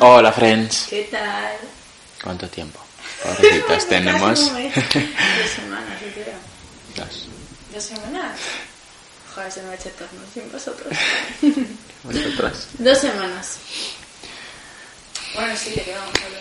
Hola, 0.00 0.32
friends. 0.32 0.86
¿Qué 0.90 1.04
tal? 1.10 1.56
¿Cuánto 2.22 2.48
tiempo? 2.48 2.80
Pobrecitas, 3.22 3.86
tenemos... 3.88 4.40
Dos 4.40 4.52
semanas, 4.52 6.00
yo 6.00 6.12
creo. 6.22 6.34
Dos. 6.96 7.28
¿Dos 7.72 7.82
semanas? 7.84 8.38
Joder, 9.34 9.52
se 9.52 9.62
me 9.62 9.70
ha 9.70 9.74
hecho 9.74 9.88
eterno 9.88 10.20
sin 10.32 10.50
vosotros. 10.52 10.92
¿Vosotras? 12.04 12.68
Dos 12.78 12.98
semanas. 12.98 13.58
Bueno, 15.34 15.54
sí, 15.56 15.70
¿de 15.70 15.82
qué 15.82 15.92
vamos 15.94 16.14
a 16.20 16.24
hablar? 16.26 16.40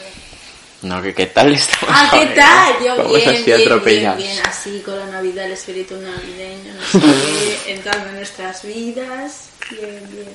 No, 0.84 1.02
que 1.02 1.16
qué 1.16 1.26
tal 1.28 1.54
estamos 1.54 1.96
Ah, 1.98 2.10
¿qué 2.12 2.26
tal? 2.36 2.74
Yo 2.84 2.98
Vamos 2.98 3.16
bien, 3.16 3.30
así 3.30 3.44
bien, 3.44 3.58
bien, 3.58 3.62
atropellados. 3.72 4.18
bien, 4.24 4.40
así 4.46 4.82
con 4.86 5.00
la 5.00 5.06
Navidad, 5.08 5.46
el 5.46 5.54
espíritu 5.54 5.96
navideño, 5.96 6.74
no 6.74 6.86
sé 6.86 7.00
qué, 7.00 7.72
entrando 7.74 8.10
en 8.10 8.16
nuestras 8.16 8.64
vidas. 8.64 9.46
Bien, 9.72 10.02
bien. 10.12 10.28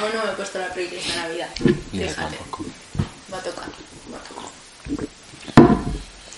Aún 0.00 0.10
no 0.14 0.24
me 0.24 0.30
he 0.32 0.34
puesto 0.34 0.58
la 0.58 0.72
playlist 0.72 1.06
de 1.08 1.16
Navidad. 1.16 1.48
Fíjate. 1.92 2.14
tampoco. 2.14 2.64
Va 3.32 3.38
a 3.38 3.42
tocar, 3.42 3.68
va 4.12 4.18
a 4.18 4.22
tocar. 4.22 4.44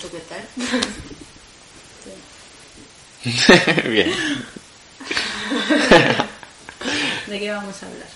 ¿Tú 0.00 0.10
qué 0.10 0.20
tal? 0.28 0.44
Bien. 3.90 4.10
¿De 7.26 7.38
qué 7.38 7.50
vamos 7.50 7.82
a 7.82 7.86
hablar? 7.86 8.08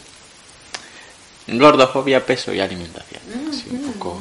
Gordofobia, 1.46 2.24
peso 2.24 2.52
y 2.54 2.60
alimentación. 2.60 3.20
Mm, 3.26 3.50
Así 3.50 3.64
un 3.70 3.92
poco... 3.92 4.18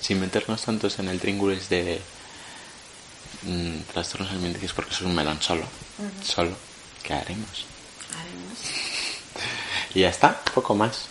Sin 0.00 0.20
meternos 0.20 0.62
tantos 0.62 0.98
en 0.98 1.08
el 1.08 1.20
tríngulis 1.20 1.68
de 1.68 2.00
mm, 3.42 3.80
trastornos 3.92 4.30
alimenticios 4.30 4.72
porque 4.72 4.92
eso 4.92 5.04
es 5.04 5.10
un 5.10 5.14
melón 5.16 5.40
solo. 5.42 5.64
Solo. 6.22 6.56
¿Qué 7.02 7.12
haremos? 7.14 7.66
Haremos. 8.18 8.58
Y 9.96 10.00
ya 10.00 10.10
está, 10.10 10.38
poco 10.52 10.74
más. 10.74 11.08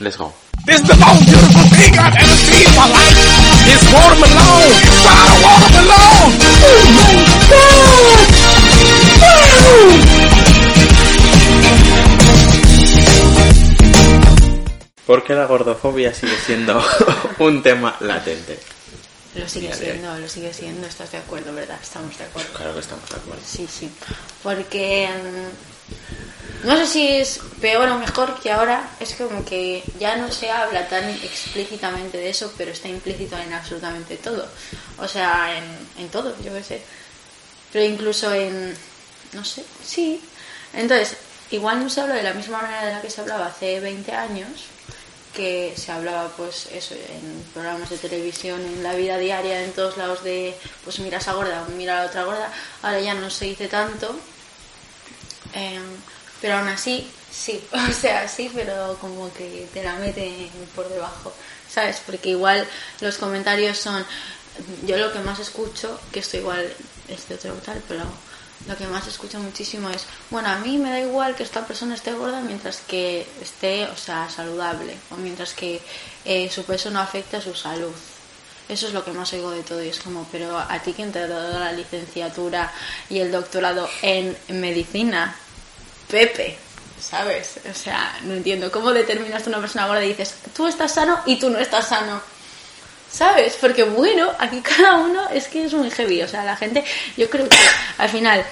Let's 0.00 0.16
go. 0.18 0.34
It's 0.66 0.82
the 0.82 0.96
most 0.96 1.24
beautiful 1.26 1.62
thing 1.78 1.96
I've 1.96 2.12
ever 2.12 2.34
seen 2.34 2.66
in 2.66 2.74
my 2.74 2.90
life. 2.90 3.14
It's. 3.70 3.86
Inside. 3.86 5.46
Oh 5.46 5.62
my 5.70 5.86
God. 5.86 6.26
Porque 15.06 15.34
la 15.34 15.46
gordofobia 15.46 16.12
sigue 16.12 16.36
siendo 16.44 16.82
un 17.38 17.62
tema 17.62 17.94
latente. 18.00 18.58
Lo 19.36 19.48
sigue 19.48 19.68
Mira, 19.68 19.76
siendo, 19.78 20.18
lo 20.18 20.28
sigue 20.28 20.52
siendo, 20.52 20.88
estás 20.88 21.12
de 21.12 21.18
acuerdo, 21.18 21.54
¿verdad? 21.54 21.78
Estamos 21.80 22.18
de 22.18 22.24
acuerdo. 22.24 22.52
Claro 22.54 22.74
que 22.74 22.80
estamos 22.80 23.08
de 23.08 23.16
acuerdo. 23.16 23.42
Sí, 23.46 23.68
sí. 23.70 23.88
Porque 24.42 25.08
mm, 25.08 25.75
no 26.66 26.76
sé 26.76 26.86
si 26.86 27.08
es 27.08 27.40
peor 27.60 27.88
o 27.88 27.98
mejor 27.98 28.40
que 28.40 28.50
ahora, 28.50 28.88
es 28.98 29.14
como 29.14 29.44
que 29.44 29.84
ya 30.00 30.16
no 30.16 30.32
se 30.32 30.50
habla 30.50 30.88
tan 30.88 31.08
explícitamente 31.08 32.18
de 32.18 32.30
eso, 32.30 32.52
pero 32.58 32.72
está 32.72 32.88
implícito 32.88 33.38
en 33.38 33.52
absolutamente 33.52 34.16
todo. 34.16 34.46
O 34.98 35.06
sea, 35.06 35.56
en, 35.96 36.08
todo, 36.08 36.34
yo 36.42 36.52
qué 36.52 36.62
sé. 36.64 36.82
Pero 37.72 37.84
incluso 37.84 38.32
en. 38.34 38.74
No 39.32 39.44
sé, 39.44 39.64
sí. 39.84 40.20
Entonces, 40.72 41.16
igual 41.50 41.82
no 41.82 41.88
se 41.88 42.00
habla 42.00 42.14
de 42.14 42.22
la 42.22 42.34
misma 42.34 42.62
manera 42.62 42.86
de 42.86 42.92
la 42.94 43.00
que 43.00 43.10
se 43.10 43.20
hablaba 43.20 43.46
hace 43.46 43.78
20 43.78 44.12
años, 44.12 44.48
que 45.34 45.74
se 45.76 45.92
hablaba 45.92 46.28
pues 46.36 46.68
eso 46.72 46.94
en 46.94 47.44
programas 47.54 47.90
de 47.90 47.98
televisión, 47.98 48.60
en 48.60 48.82
la 48.82 48.94
vida 48.94 49.18
diaria, 49.18 49.62
en 49.62 49.72
todos 49.72 49.96
lados 49.96 50.24
de 50.24 50.56
pues 50.84 50.98
mira 50.98 51.18
esa 51.18 51.34
gorda, 51.34 51.64
mira 51.76 51.98
a 51.98 52.04
la 52.04 52.10
otra 52.10 52.24
gorda, 52.24 52.52
ahora 52.82 53.00
ya 53.00 53.14
no 53.14 53.30
se 53.30 53.44
dice 53.44 53.68
tanto, 53.68 54.18
Em, 55.56 55.82
pero 56.42 56.58
aún 56.58 56.68
así, 56.68 57.10
sí, 57.32 57.64
o 57.72 57.92
sea, 57.92 58.28
sí, 58.28 58.50
pero 58.54 58.98
como 59.00 59.32
que 59.32 59.66
te 59.72 59.82
la 59.82 59.94
meten 59.96 60.50
por 60.74 60.88
debajo, 60.88 61.32
¿sabes? 61.68 62.02
Porque 62.04 62.30
igual 62.30 62.66
los 63.00 63.16
comentarios 63.16 63.78
son, 63.78 64.04
yo 64.84 64.98
lo 64.98 65.12
que 65.12 65.20
más 65.20 65.38
escucho, 65.38 65.98
que 66.12 66.20
esto 66.20 66.36
igual 66.36 66.70
es 67.08 67.28
de 67.28 67.36
otro 67.36 67.54
tal, 67.64 67.82
pero 67.88 68.04
lo 68.68 68.76
que 68.76 68.86
más 68.86 69.06
escucho 69.06 69.38
muchísimo 69.38 69.88
es, 69.88 70.04
bueno, 70.30 70.48
a 70.50 70.58
mí 70.58 70.76
me 70.76 70.90
da 70.90 71.00
igual 71.00 71.34
que 71.34 71.42
esta 71.42 71.66
persona 71.66 71.94
esté 71.94 72.12
gorda 72.12 72.40
mientras 72.42 72.80
que 72.80 73.26
esté, 73.40 73.86
o 73.86 73.96
sea, 73.96 74.28
saludable, 74.28 74.94
o 75.10 75.16
mientras 75.16 75.54
que 75.54 75.80
eh, 76.26 76.50
su 76.50 76.64
peso 76.64 76.90
no 76.90 77.00
afecte 77.00 77.38
a 77.38 77.40
su 77.40 77.54
salud. 77.54 77.94
Eso 78.68 78.88
es 78.88 78.92
lo 78.92 79.04
que 79.04 79.12
más 79.12 79.32
oigo 79.32 79.52
de 79.52 79.62
todo 79.62 79.82
y 79.82 79.88
es 79.88 80.00
como, 80.00 80.26
pero 80.32 80.58
a 80.58 80.78
ti 80.80 80.92
quién 80.92 81.12
te 81.12 81.20
ha 81.20 81.28
dado 81.28 81.60
la 81.60 81.70
licenciatura 81.70 82.72
y 83.08 83.20
el 83.20 83.30
doctorado 83.30 83.88
en 84.02 84.36
medicina, 84.48 85.36
Pepe, 86.08 86.58
¿sabes? 87.00 87.60
O 87.70 87.74
sea, 87.74 88.18
no 88.22 88.34
entiendo, 88.34 88.70
¿cómo 88.70 88.92
determinas 88.92 89.46
una 89.46 89.60
persona 89.60 89.86
gorda 89.86 90.04
y 90.04 90.08
dices, 90.08 90.34
tú 90.54 90.66
estás 90.66 90.94
sano 90.94 91.20
y 91.26 91.38
tú 91.38 91.50
no 91.50 91.58
estás 91.58 91.88
sano? 91.88 92.20
¿Sabes? 93.10 93.56
Porque 93.60 93.84
bueno, 93.84 94.30
aquí 94.38 94.60
cada 94.60 94.96
uno 94.96 95.28
es 95.30 95.48
que 95.48 95.64
es 95.64 95.74
muy 95.74 95.90
heavy. 95.90 96.22
O 96.22 96.28
sea, 96.28 96.44
la 96.44 96.56
gente, 96.56 96.84
yo 97.16 97.30
creo 97.30 97.48
que 97.48 97.56
al 97.98 98.08
final, 98.08 98.44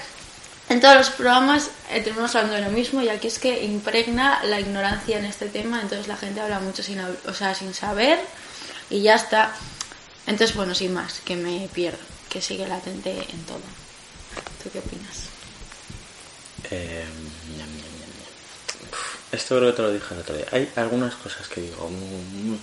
en 0.69 0.81
todos 0.81 0.95
los 0.95 1.09
programas 1.11 1.69
eh, 1.91 2.03
hablando 2.17 2.53
de 2.55 2.61
lo 2.61 2.71
mismo 2.71 3.01
y 3.01 3.09
aquí 3.09 3.27
es 3.27 3.37
que 3.37 3.63
impregna 3.63 4.43
la 4.43 4.59
ignorancia 4.59 5.19
en 5.19 5.25
este 5.25 5.47
tema. 5.47 5.81
Entonces 5.81 6.07
la 6.07 6.17
gente 6.17 6.41
habla 6.41 6.59
mucho 6.59 6.81
sin, 6.83 6.99
o 6.99 7.33
sea, 7.33 7.53
sin 7.53 7.73
saber 7.73 8.19
y 8.89 9.01
ya 9.01 9.15
está. 9.15 9.53
Entonces, 10.27 10.55
bueno, 10.55 10.73
sin 10.73 10.93
más, 10.93 11.19
que 11.19 11.35
me 11.35 11.69
pierdo, 11.73 11.99
que 12.29 12.41
sigue 12.41 12.67
latente 12.67 13.11
en 13.11 13.43
todo. 13.45 13.61
¿Tú 14.63 14.71
qué 14.71 14.79
opinas? 14.79 15.25
Eh, 16.71 17.05
Esto 19.35 19.57
creo 19.57 19.71
que 19.71 19.75
te 19.75 19.81
lo 19.81 19.91
dije 19.91 20.13
el 20.13 20.19
otro 20.21 20.35
día. 20.35 20.45
Hay 20.51 20.71
algunas 20.77 21.13
cosas 21.15 21.47
que 21.47 21.61
digo 21.61 21.89
mm, 21.89 22.51
mm, 22.51 22.59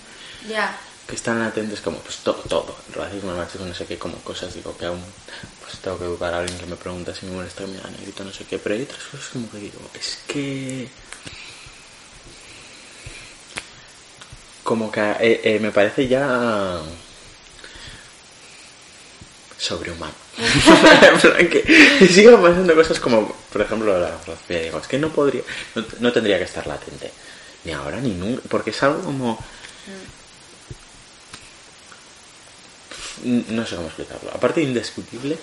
Ya, 0.49 0.75
que 1.07 1.15
están 1.15 1.39
latentes 1.39 1.81
como 1.81 1.99
pues 1.99 2.17
todo, 2.17 2.41
todo. 2.49 2.75
Racismo, 2.95 3.35
machismo, 3.35 3.65
no 3.67 3.73
sé 3.73 3.85
qué, 3.85 3.97
como 3.97 4.15
cosas 4.17 4.53
digo 4.53 4.75
que 4.77 4.85
aún 4.85 5.03
pues 5.61 5.77
tengo 5.79 5.97
que 5.99 6.05
educar 6.05 6.33
a 6.33 6.39
alguien 6.39 6.57
que 6.57 6.65
me 6.65 6.75
pregunta 6.75 7.13
si 7.13 7.25
me 7.25 7.33
molesta 7.33 7.65
mi 7.67 7.77
negrito, 7.77 8.23
no 8.23 8.31
sé 8.31 8.45
qué. 8.45 8.57
Pero 8.57 8.75
hay 8.75 8.83
otras 8.83 9.03
cosas 9.03 9.27
como 9.29 9.49
que 9.51 9.57
digo, 9.57 9.79
es 9.93 10.19
que... 10.27 10.89
Como 14.63 14.91
que 14.91 15.01
eh, 15.01 15.41
eh, 15.43 15.59
me 15.59 15.71
parece 15.71 16.07
ya 16.07 16.79
sobrehumano. 19.63 20.13
En 21.01 21.19
plan 21.19 21.47
que 21.47 22.07
sigan 22.07 22.41
pasando 22.41 22.75
cosas 22.75 22.99
como, 22.99 23.33
por 23.51 23.61
ejemplo, 23.61 23.97
la 23.97 24.11
grafía. 24.25 24.61
Digo, 24.61 24.79
es 24.79 24.87
que 24.87 24.97
no 24.97 25.09
podría, 25.09 25.41
no, 25.75 25.85
no 25.99 26.11
tendría 26.11 26.37
que 26.37 26.43
estar 26.43 26.67
latente. 26.67 27.11
Ni 27.63 27.71
ahora 27.71 27.99
ni 28.01 28.11
nunca. 28.11 28.41
Porque 28.49 28.71
es 28.71 28.83
algo 28.83 29.01
como. 29.01 29.39
No 33.23 33.65
sé 33.65 33.75
cómo 33.75 33.87
explicarlo. 33.87 34.31
Aparte 34.33 34.59
de 34.59 34.67
indiscutible, 34.67 35.37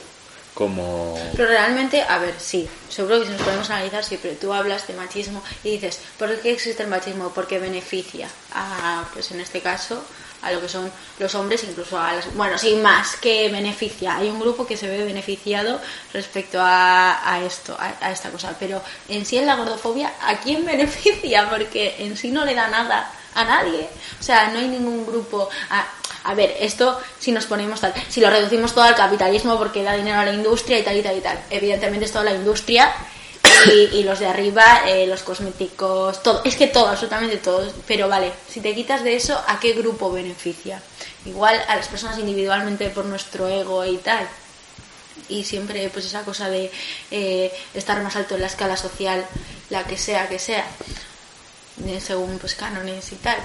como. 0.60 1.18
Pero 1.34 1.48
realmente, 1.48 2.02
a 2.02 2.18
ver, 2.18 2.34
sí, 2.38 2.68
seguro 2.90 3.18
que 3.18 3.24
si 3.24 3.32
nos 3.32 3.40
podemos 3.40 3.70
analizar, 3.70 4.04
sí, 4.04 4.18
pero 4.20 4.34
tú 4.34 4.52
hablas 4.52 4.86
de 4.86 4.92
machismo 4.92 5.42
y 5.64 5.70
dices, 5.70 6.02
¿por 6.18 6.38
qué 6.40 6.52
existe 6.52 6.82
el 6.82 6.90
machismo? 6.90 7.30
Porque 7.30 7.58
beneficia 7.58 8.28
a, 8.52 9.08
pues 9.14 9.30
en 9.30 9.40
este 9.40 9.62
caso, 9.62 10.04
a 10.42 10.52
lo 10.52 10.60
que 10.60 10.68
son 10.68 10.92
los 11.18 11.34
hombres, 11.34 11.64
incluso 11.64 11.98
a 11.98 12.12
las... 12.12 12.34
Bueno, 12.34 12.58
sin 12.58 12.82
más, 12.82 13.16
que 13.16 13.48
beneficia. 13.48 14.18
Hay 14.18 14.28
un 14.28 14.38
grupo 14.38 14.66
que 14.66 14.76
se 14.76 14.86
ve 14.86 15.02
beneficiado 15.02 15.80
respecto 16.12 16.60
a, 16.60 17.32
a 17.32 17.42
esto, 17.42 17.74
a, 17.78 17.94
a 17.98 18.12
esta 18.12 18.28
cosa. 18.28 18.54
Pero 18.60 18.82
en 19.08 19.24
sí, 19.24 19.38
en 19.38 19.46
la 19.46 19.56
gordofobia, 19.56 20.12
¿a 20.20 20.40
quién 20.40 20.66
beneficia? 20.66 21.48
Porque 21.48 21.96
en 22.00 22.18
sí 22.18 22.30
no 22.30 22.44
le 22.44 22.54
da 22.54 22.68
nada 22.68 23.10
a 23.34 23.44
nadie. 23.44 23.88
O 24.20 24.22
sea, 24.22 24.48
no 24.48 24.58
hay 24.58 24.68
ningún 24.68 25.06
grupo... 25.06 25.48
A, 25.70 25.86
a 26.24 26.34
ver, 26.34 26.56
esto 26.60 27.00
si 27.18 27.32
nos 27.32 27.46
ponemos 27.46 27.80
tal, 27.80 27.94
si 28.08 28.20
lo 28.20 28.30
reducimos 28.30 28.74
todo 28.74 28.84
al 28.84 28.94
capitalismo 28.94 29.58
porque 29.58 29.82
da 29.82 29.94
dinero 29.94 30.20
a 30.20 30.24
la 30.24 30.32
industria 30.32 30.78
y 30.78 30.82
tal 30.82 30.96
y 30.96 31.02
tal 31.02 31.16
y 31.16 31.20
tal. 31.20 31.38
Evidentemente 31.50 32.04
es 32.04 32.12
toda 32.12 32.24
la 32.24 32.34
industria 32.34 32.94
y, 33.92 34.02
los 34.04 34.18
de 34.18 34.26
arriba, 34.26 34.82
eh, 34.86 35.06
los 35.06 35.22
cosméticos, 35.22 36.22
todo. 36.22 36.42
Es 36.44 36.56
que 36.56 36.66
todo, 36.66 36.88
absolutamente 36.88 37.36
todo. 37.38 37.70
Pero 37.86 38.08
vale, 38.08 38.32
si 38.48 38.60
te 38.60 38.74
quitas 38.74 39.04
de 39.04 39.16
eso, 39.16 39.42
¿a 39.46 39.60
qué 39.60 39.72
grupo 39.72 40.10
beneficia? 40.12 40.82
Igual 41.26 41.60
a 41.68 41.76
las 41.76 41.88
personas 41.88 42.18
individualmente 42.18 42.88
por 42.90 43.04
nuestro 43.04 43.48
ego 43.48 43.84
y 43.84 43.98
tal. 43.98 44.26
Y 45.28 45.44
siempre 45.44 45.88
pues 45.90 46.06
esa 46.06 46.22
cosa 46.22 46.48
de 46.48 46.70
eh, 47.10 47.52
estar 47.74 48.02
más 48.02 48.16
alto 48.16 48.34
en 48.34 48.40
la 48.40 48.46
escala 48.46 48.76
social, 48.76 49.24
la 49.68 49.84
que 49.84 49.96
sea 49.96 50.28
que 50.28 50.38
sea, 50.38 50.66
eh, 51.86 52.00
según 52.00 52.38
pues 52.38 52.54
cánones 52.54 53.12
y 53.12 53.16
tal. 53.16 53.38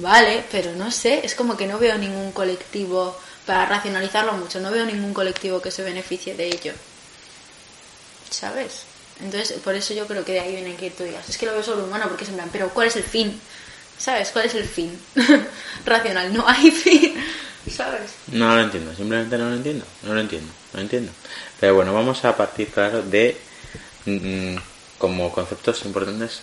Vale, 0.00 0.44
pero 0.50 0.72
no 0.72 0.90
sé, 0.90 1.24
es 1.24 1.34
como 1.34 1.56
que 1.56 1.66
no 1.66 1.78
veo 1.78 1.96
ningún 1.98 2.32
colectivo, 2.32 3.16
para 3.46 3.66
racionalizarlo 3.66 4.32
mucho, 4.34 4.60
no 4.60 4.70
veo 4.70 4.86
ningún 4.86 5.12
colectivo 5.12 5.60
que 5.60 5.70
se 5.70 5.82
beneficie 5.82 6.34
de 6.34 6.46
ello. 6.46 6.72
¿Sabes? 8.30 8.84
Entonces, 9.20 9.58
por 9.60 9.74
eso 9.74 9.94
yo 9.94 10.06
creo 10.06 10.24
que 10.24 10.32
de 10.32 10.40
ahí 10.40 10.52
viene 10.56 10.74
que 10.74 10.90
tú 10.90 11.04
digas, 11.04 11.28
es 11.28 11.38
que 11.38 11.46
lo 11.46 11.52
veo 11.52 11.62
sobrehumano 11.62 12.08
porque 12.08 12.24
es 12.24 12.30
en 12.30 12.36
plan, 12.36 12.48
pero 12.52 12.70
¿cuál 12.70 12.88
es 12.88 12.96
el 12.96 13.04
fin? 13.04 13.38
¿Sabes? 13.96 14.30
¿Cuál 14.30 14.46
es 14.46 14.54
el 14.54 14.64
fin? 14.64 14.98
Racional, 15.86 16.32
no 16.32 16.48
hay 16.48 16.70
fin. 16.70 17.14
¿Sabes? 17.70 18.12
No 18.28 18.54
lo 18.54 18.62
entiendo, 18.62 18.94
simplemente 18.94 19.38
no 19.38 19.48
lo 19.48 19.56
entiendo, 19.56 19.86
no 20.02 20.14
lo 20.14 20.20
entiendo, 20.20 20.52
no 20.72 20.78
lo 20.78 20.82
entiendo. 20.82 21.12
Pero 21.60 21.74
bueno, 21.74 21.94
vamos 21.94 22.24
a 22.24 22.36
partir, 22.36 22.68
claro, 22.68 23.02
de 23.02 23.36
mm, 24.06 24.56
como 24.98 25.30
conceptos 25.32 25.84
importantes 25.84 26.40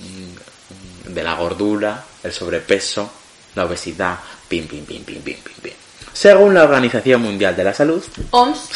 mm, 0.00 0.59
de 1.04 1.22
la 1.22 1.34
gordura, 1.34 2.04
el 2.22 2.32
sobrepeso, 2.32 3.10
la 3.54 3.64
obesidad, 3.64 4.18
pim, 4.48 4.66
pim, 4.66 4.84
pim, 4.84 5.04
pim, 5.04 5.22
pim, 5.22 5.36
pim, 5.36 5.54
pim. 5.62 5.72
Según 6.12 6.54
la 6.54 6.64
Organización 6.64 7.22
Mundial 7.22 7.56
de 7.56 7.64
la 7.64 7.72
Salud, 7.72 8.02
OMS. 8.30 8.68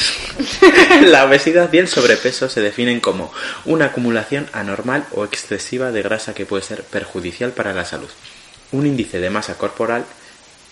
la 1.02 1.24
obesidad 1.24 1.72
y 1.72 1.78
el 1.78 1.88
sobrepeso 1.88 2.48
se 2.48 2.60
definen 2.60 3.00
como 3.00 3.32
una 3.64 3.86
acumulación 3.86 4.48
anormal 4.52 5.06
o 5.12 5.24
excesiva 5.24 5.90
de 5.90 6.02
grasa 6.02 6.34
que 6.34 6.46
puede 6.46 6.62
ser 6.62 6.84
perjudicial 6.84 7.52
para 7.52 7.74
la 7.74 7.84
salud. 7.84 8.08
Un 8.72 8.86
índice 8.86 9.18
de 9.18 9.30
masa 9.30 9.58
corporal, 9.58 10.04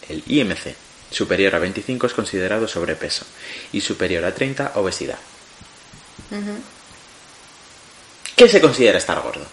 el 0.08 0.22
IMC, 0.26 0.74
superior 1.10 1.54
a 1.54 1.58
25 1.58 2.06
es 2.06 2.14
considerado 2.14 2.66
sobrepeso 2.68 3.24
y 3.72 3.80
superior 3.80 4.24
a 4.24 4.34
30 4.34 4.72
obesidad. 4.76 5.18
¿Qué 8.36 8.48
se 8.48 8.60
considera 8.60 8.98
estar 8.98 9.20
gordo? 9.20 9.46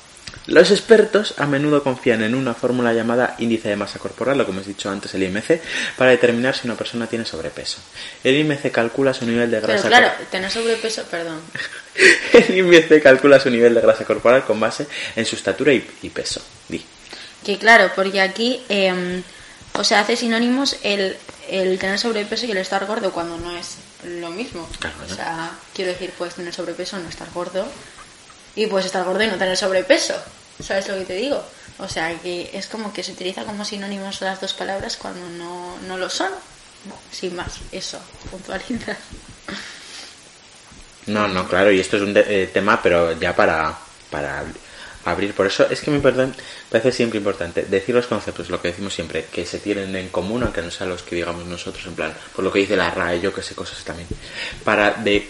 Los 0.47 0.71
expertos 0.71 1.35
a 1.37 1.45
menudo 1.45 1.83
confían 1.83 2.23
en 2.23 2.33
una 2.33 2.53
fórmula 2.55 2.91
llamada 2.93 3.35
índice 3.37 3.69
de 3.69 3.75
masa 3.75 3.99
corporal, 3.99 4.39
o 4.41 4.45
como 4.45 4.57
hemos 4.59 4.67
dicho 4.67 4.89
antes, 4.89 5.13
el 5.13 5.23
IMC, 5.23 5.61
para 5.95 6.09
determinar 6.11 6.55
si 6.55 6.65
una 6.65 6.75
persona 6.75 7.05
tiene 7.07 7.23
sobrepeso. 7.25 7.77
El 8.23 8.35
IMC 8.35 8.71
calcula 8.71 9.13
su 9.13 9.25
nivel 9.25 9.51
de 9.51 9.57
Pero 9.59 9.73
grasa 9.73 9.87
claro, 9.87 10.11
tener 10.31 10.49
sobrepeso, 10.49 11.03
perdón. 11.03 11.39
El 12.33 12.57
IMC 12.57 13.01
calcula 13.03 13.39
su 13.39 13.49
nivel 13.49 13.75
de 13.75 13.81
grasa 13.81 14.05
corporal 14.05 14.43
con 14.45 14.59
base 14.59 14.87
en 15.15 15.25
su 15.25 15.35
estatura 15.35 15.73
y, 15.73 15.87
y 16.01 16.09
peso. 16.09 16.41
Di. 16.67 16.83
Que 17.45 17.57
claro, 17.57 17.91
porque 17.95 18.19
aquí, 18.21 18.63
eh, 18.69 19.21
o 19.73 19.83
sea, 19.83 19.99
hace 19.99 20.15
sinónimos 20.15 20.77
el, 20.83 21.15
el 21.49 21.77
tener 21.77 21.99
sobrepeso 21.99 22.45
y 22.47 22.51
el 22.51 22.57
estar 22.57 22.85
gordo 22.85 23.11
cuando 23.11 23.37
no 23.37 23.51
es 23.55 23.75
lo 24.03 24.29
mismo. 24.31 24.67
Claro, 24.79 24.95
O 25.05 25.07
¿no? 25.09 25.15
sea, 25.15 25.51
quiero 25.75 25.91
decir, 25.91 26.11
puedes 26.17 26.35
tener 26.35 26.53
sobrepeso, 26.53 26.97
no 26.97 27.07
estar 27.09 27.29
gordo, 27.33 27.67
y 28.55 28.67
puedes 28.67 28.85
estar 28.87 29.03
gordo 29.05 29.23
y 29.23 29.27
no 29.27 29.37
tener 29.37 29.55
sobrepeso. 29.57 30.15
¿Sabes 30.61 30.87
lo 30.87 30.97
que 30.97 31.05
te 31.05 31.13
digo? 31.13 31.43
O 31.77 31.87
sea, 31.87 32.13
que 32.19 32.49
es 32.53 32.67
como 32.67 32.91
que 32.91 33.03
se 33.03 33.13
utiliza 33.13 33.43
como 33.45 33.63
sinónimos 33.63 34.19
las 34.21 34.41
dos 34.41 34.53
palabras 34.53 34.97
cuando 34.97 35.27
no, 35.29 35.77
no 35.87 35.97
lo 35.97 36.09
son. 36.09 36.31
Sin 37.11 37.35
más, 37.35 37.59
eso, 37.71 37.99
puntualidad. 38.31 38.97
No, 41.07 41.27
no, 41.27 41.47
claro, 41.47 41.71
y 41.71 41.79
esto 41.79 41.97
es 41.97 42.03
un 42.03 42.13
de- 42.13 42.43
eh, 42.43 42.47
tema, 42.47 42.81
pero 42.81 43.17
ya 43.19 43.35
para, 43.35 43.75
para 44.11 44.43
abrir. 45.05 45.33
Por 45.33 45.47
eso 45.47 45.67
es 45.69 45.81
que 45.81 45.89
me 45.91 45.99
parece 45.99 46.91
siempre 46.91 47.17
importante 47.17 47.63
decir 47.63 47.95
los 47.95 48.05
conceptos, 48.07 48.49
lo 48.49 48.61
que 48.61 48.67
decimos 48.69 48.93
siempre, 48.93 49.25
que 49.25 49.45
se 49.45 49.59
tienen 49.59 49.95
en 49.95 50.09
común, 50.09 50.43
aunque 50.43 50.61
no 50.61 50.69
sean 50.69 50.89
los 50.89 51.01
que 51.01 51.15
digamos 51.15 51.45
nosotros, 51.45 51.85
en 51.87 51.95
plan, 51.95 52.13
por 52.35 52.43
lo 52.45 52.51
que 52.51 52.59
dice 52.59 52.75
la 52.75 52.91
RAE, 52.91 53.21
yo 53.21 53.33
que 53.33 53.41
sé, 53.41 53.55
cosas 53.55 53.83
también. 53.83 54.07
Para 54.63 54.91
de, 54.91 55.27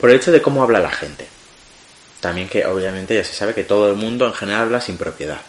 por 0.00 0.10
el 0.10 0.16
hecho 0.16 0.30
de 0.30 0.40
cómo 0.42 0.62
habla 0.62 0.78
la 0.80 0.90
gente. 0.90 1.26
También 2.20 2.48
que 2.48 2.66
obviamente 2.66 3.14
ya 3.14 3.24
se 3.24 3.34
sabe 3.34 3.54
que 3.54 3.64
todo 3.64 3.90
el 3.90 3.96
mundo 3.96 4.26
en 4.26 4.34
general 4.34 4.62
habla 4.62 4.80
sin 4.80 4.98
propiedad. 4.98 5.40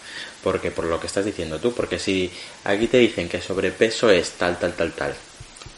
Porque 0.41 0.71
por 0.71 0.85
lo 0.85 0.99
que 0.99 1.07
estás 1.07 1.25
diciendo 1.25 1.59
tú, 1.59 1.73
porque 1.73 1.99
si 1.99 2.31
aquí 2.63 2.87
te 2.87 2.97
dicen 2.97 3.29
que 3.29 3.41
sobrepeso 3.41 4.09
es 4.09 4.31
tal, 4.31 4.57
tal, 4.57 4.73
tal, 4.73 4.91
tal, 4.93 5.15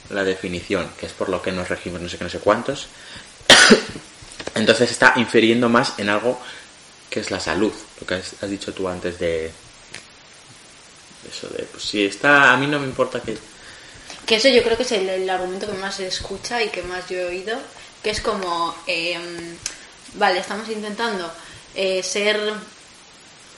la 0.10 0.24
definición, 0.24 0.90
que 0.98 1.08
es 1.08 1.12
por 1.12 1.30
lo 1.30 1.42
que 1.42 1.52
nos 1.52 1.68
regimos 1.68 2.00
no 2.00 2.08
sé 2.08 2.18
qué, 2.18 2.24
no 2.24 2.30
sé 2.30 2.40
cuántos, 2.40 2.88
entonces 4.56 4.92
está 4.92 5.14
infiriendo 5.18 5.68
más 5.68 6.00
en 6.00 6.10
algo 6.10 6.40
que 7.10 7.20
es 7.20 7.30
la 7.30 7.40
salud, 7.40 7.74
lo 8.00 8.08
que 8.08 8.16
has, 8.16 8.50
dicho 8.50 8.74
tú 8.74 8.88
antes 8.88 9.20
de 9.20 9.52
eso 11.30 11.48
de, 11.50 11.64
pues 11.64 11.84
si 11.84 12.06
está, 12.06 12.54
a 12.54 12.58
mí 12.58 12.68
no 12.68 12.80
me 12.80 12.86
importa 12.86 13.22
que... 13.22 13.38
Que 14.26 14.36
eso 14.36 14.48
yo 14.48 14.64
creo 14.64 14.78
que 14.78 14.84
es 14.84 14.92
el, 14.94 15.10
el 15.10 15.30
argumento 15.30 15.68
que 15.68 15.78
más 15.78 15.96
se 15.96 16.08
escucha 16.08 16.64
y 16.64 16.70
que 16.70 16.84
más 16.84 17.10
yo 17.10 17.18
he 17.18 17.26
oído, 17.26 17.58
que 18.02 18.10
es 18.10 18.22
como, 18.22 18.76
eh, 18.88 19.20
vale, 20.16 20.40
estamos 20.40 20.68
intentando 20.70 21.32
eh, 21.76 22.04
ser 22.04 22.54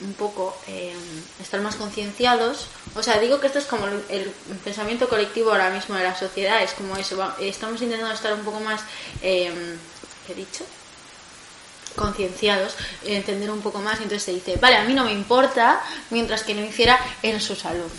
un 0.02 0.14
poco, 0.14 0.58
eh, 0.68 0.94
estar 1.42 1.62
más 1.62 1.76
concienciados. 1.76 2.68
O 2.96 3.04
sea, 3.04 3.20
digo 3.20 3.40
que 3.40 3.48
esto 3.48 3.60
es 3.60 3.66
como 3.66 3.88
el, 3.88 4.34
pensamiento 4.64 5.08
colectivo 5.08 5.52
ahora 5.52 5.70
mismo 5.70 5.96
de 5.96 6.04
la 6.04 6.18
sociedad, 6.18 6.62
es 6.64 6.74
como 6.74 6.98
eso, 6.98 7.34
estamos 7.40 7.82
intentando 7.82 8.14
estar 8.14 8.34
un 8.34 8.44
poco 8.44 8.60
más, 8.60 8.82
eh, 9.22 9.54
¿qué 10.26 10.34
he 10.34 10.36
dicho? 10.36 10.66
concienciados, 11.96 12.76
entender 13.06 13.50
un 13.50 13.62
poco 13.62 13.80
más, 13.80 14.00
y 14.02 14.04
entonces 14.04 14.24
se 14.24 14.34
dice, 14.34 14.58
vale, 14.58 14.76
a 14.76 14.84
mí 14.84 14.94
no 14.94 15.06
me 15.06 15.14
importa, 15.14 15.82
mientras 16.10 16.44
que 16.44 16.54
no 16.54 16.62
hiciera 16.62 17.00
en 17.24 17.40
su 17.40 17.56
salud. 17.56 17.90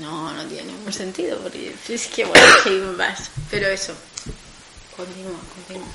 No, 0.00 0.32
no 0.32 0.44
tiene 0.44 0.72
ningún 0.72 0.92
sentido, 0.92 1.36
porque 1.38 1.74
es 1.88 2.06
que 2.06 2.24
bueno, 2.24 2.46
seguimos 2.62 2.96
más. 2.96 3.30
Pero 3.50 3.66
eso, 3.66 3.92
continúa, 4.96 5.40
continúa. 5.56 5.88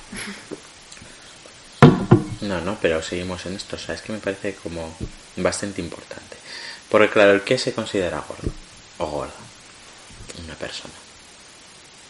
No, 2.43 2.59
no, 2.59 2.77
pero 2.81 3.01
seguimos 3.01 3.45
en 3.45 3.55
esto, 3.55 3.77
o 3.77 3.79
sea, 3.79 3.95
es 3.95 4.01
que 4.01 4.11
me 4.11 4.19
parece 4.19 4.55
como 4.55 4.95
bastante 5.37 5.81
importante. 5.81 6.35
Porque 6.89 7.09
claro, 7.09 7.31
¿el 7.31 7.41
qué 7.41 7.57
se 7.57 7.73
considera 7.73 8.19
gordo 8.19 8.51
o 8.97 9.05
gorda? 9.05 9.33
Una 10.43 10.55
persona. 10.55 10.93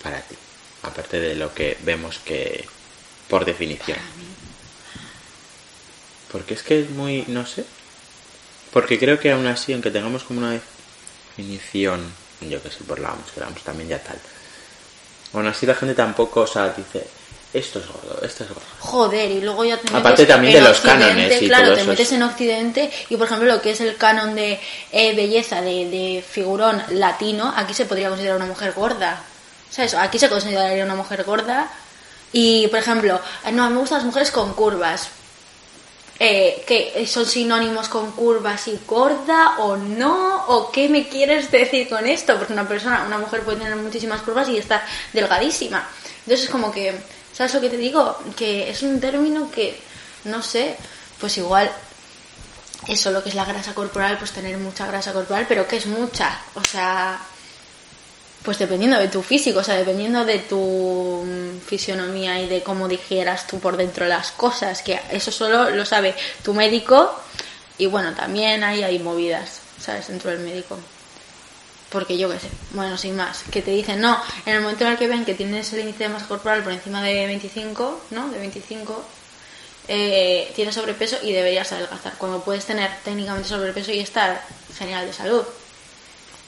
Para 0.01 0.21
ti. 0.21 0.35
Aparte 0.81 1.19
de 1.19 1.35
lo 1.35 1.53
que 1.53 1.77
vemos 1.83 2.17
que, 2.19 2.67
por 3.29 3.45
definición. 3.45 3.97
Porque 6.31 6.55
es 6.55 6.63
que 6.63 6.81
es 6.81 6.89
muy, 6.89 7.25
no 7.27 7.45
sé. 7.45 7.63
Porque 8.71 8.97
creo 8.97 9.19
que 9.19 9.31
aún 9.31 9.45
así, 9.45 9.71
aunque 9.71 9.91
tengamos 9.91 10.23
como 10.23 10.39
una 10.39 10.59
definición, 11.37 12.11
yo 12.41 12.61
que 12.61 12.71
sé, 12.71 12.83
por 12.85 12.99
la 12.99 13.09
vamos, 13.09 13.31
que 13.31 13.39
la 13.39 13.45
vamos 13.45 13.63
también 13.63 13.89
ya 13.89 14.01
tal. 14.01 14.19
Aún 15.33 15.45
así 15.45 15.67
la 15.67 15.75
gente 15.75 15.93
tampoco, 15.93 16.41
o 16.41 16.47
sea, 16.47 16.69
dice, 16.69 17.05
esto 17.53 17.79
es 17.79 17.87
gordo, 17.87 18.19
esto 18.25 18.43
es 18.43 18.49
gordo. 18.49 18.63
Joder, 18.79 19.29
y 19.31 19.41
luego 19.41 19.63
ya 19.63 19.77
te 19.77 19.83
metes 19.83 19.99
Aparte 19.99 20.25
también 20.25 20.53
de 20.53 20.59
en 20.59 20.63
los 20.65 20.77
Occidente, 20.77 21.05
cánones 21.05 21.41
y 21.41 21.47
claro, 21.47 21.65
todo 21.67 21.75
te 21.75 21.83
metes 21.83 22.07
es- 22.07 22.13
en 22.13 22.23
Occidente 22.23 22.91
y, 23.09 23.15
por 23.17 23.27
ejemplo, 23.27 23.47
lo 23.53 23.61
que 23.61 23.71
es 23.71 23.81
el 23.81 23.95
canon 23.97 24.35
de 24.35 24.59
eh, 24.91 25.15
belleza 25.15 25.61
de, 25.61 25.89
de 25.89 26.23
figurón 26.27 26.81
latino, 26.89 27.53
aquí 27.55 27.73
se 27.73 27.85
podría 27.85 28.09
considerar 28.09 28.37
una 28.37 28.45
mujer 28.47 28.73
gorda. 28.73 29.21
¿Sabes? 29.69 29.93
Aquí 29.95 30.19
se 30.19 30.29
consideraría 30.29 30.83
una 30.85 30.95
mujer 30.95 31.23
gorda. 31.23 31.67
Y, 32.31 32.67
por 32.67 32.79
ejemplo, 32.79 33.19
no, 33.51 33.69
me 33.69 33.77
gustan 33.77 33.99
las 33.99 34.05
mujeres 34.05 34.31
con 34.31 34.53
curvas. 34.53 35.09
Eh, 36.19 36.63
¿qué? 36.67 37.05
¿Son 37.07 37.25
sinónimos 37.25 37.89
con 37.89 38.11
curvas 38.11 38.67
y 38.67 38.79
gorda 38.87 39.55
o 39.57 39.75
no? 39.77 40.45
¿O 40.47 40.71
qué 40.71 40.87
me 40.89 41.07
quieres 41.09 41.49
decir 41.51 41.89
con 41.89 42.05
esto? 42.07 42.37
Porque 42.37 42.53
una 42.53 42.67
persona, 42.67 43.03
una 43.05 43.17
mujer 43.17 43.41
puede 43.41 43.57
tener 43.59 43.75
muchísimas 43.75 44.21
curvas 44.21 44.47
y 44.49 44.57
estar 44.57 44.83
delgadísima. 45.11 45.87
Entonces 46.19 46.45
es 46.45 46.49
como 46.51 46.71
que, 46.71 46.93
¿sabes 47.33 47.53
lo 47.53 47.61
que 47.61 47.69
te 47.69 47.77
digo? 47.77 48.17
Que 48.35 48.69
es 48.69 48.81
un 48.83 48.99
término 48.99 49.51
que, 49.51 49.79
no 50.25 50.41
sé, 50.41 50.77
pues 51.19 51.37
igual 51.37 51.71
eso 52.87 53.11
lo 53.11 53.23
que 53.23 53.29
es 53.29 53.35
la 53.35 53.45
grasa 53.45 53.73
corporal, 53.73 54.17
pues 54.17 54.31
tener 54.31 54.57
mucha 54.57 54.85
grasa 54.85 55.13
corporal, 55.13 55.45
pero 55.47 55.67
¿qué 55.67 55.77
es 55.77 55.85
mucha? 55.85 56.39
O 56.55 56.63
sea, 56.63 57.19
pues 58.43 58.59
dependiendo 58.59 58.99
de 58.99 59.07
tu 59.07 59.23
físico, 59.23 59.59
o 59.59 59.63
sea, 59.63 59.75
dependiendo 59.75 60.25
de 60.25 60.39
tu 60.39 61.23
mm, 61.25 61.61
fisionomía 61.65 62.41
y 62.41 62.47
de 62.47 62.61
cómo 62.61 62.87
digieras 62.87 63.47
tú 63.47 63.59
por 63.59 63.77
dentro 63.77 64.05
las 64.05 64.31
cosas, 64.31 64.81
que 64.81 64.99
eso 65.11 65.31
solo 65.31 65.69
lo 65.69 65.85
sabe 65.85 66.13
tu 66.43 66.53
médico 66.53 67.17
y 67.77 67.85
bueno, 67.85 68.13
también 68.13 68.63
ahí 68.63 68.83
hay 68.83 68.99
movidas, 68.99 69.61
¿sabes? 69.79 70.07
Dentro 70.07 70.31
del 70.31 70.39
médico. 70.39 70.77
Porque 71.93 72.17
yo 72.17 72.27
qué 72.27 72.39
sé, 72.39 72.49
bueno, 72.71 72.97
sin 72.97 73.15
más, 73.15 73.43
que 73.51 73.61
te 73.61 73.69
dicen, 73.69 74.01
no, 74.01 74.19
en 74.47 74.55
el 74.55 74.61
momento 74.61 74.83
en 74.83 74.93
el 74.93 74.97
que 74.97 75.07
ven 75.07 75.25
que 75.25 75.35
tienes 75.35 75.71
el 75.73 75.81
índice 75.81 76.05
de 76.05 76.09
masa 76.09 76.27
corporal 76.27 76.63
por 76.63 76.73
encima 76.73 77.03
de 77.03 77.27
25, 77.27 78.01
¿no? 78.09 78.29
De 78.29 78.39
25, 78.39 79.05
eh, 79.87 80.51
tienes 80.55 80.73
sobrepeso 80.73 81.17
y 81.21 81.31
deberías 81.31 81.71
adelgazar. 81.71 82.13
Cuando 82.17 82.43
puedes 82.43 82.65
tener 82.65 82.89
técnicamente 83.03 83.47
sobrepeso 83.47 83.91
y 83.91 83.99
estar 83.99 84.43
genial 84.75 85.05
de 85.05 85.13
salud. 85.13 85.43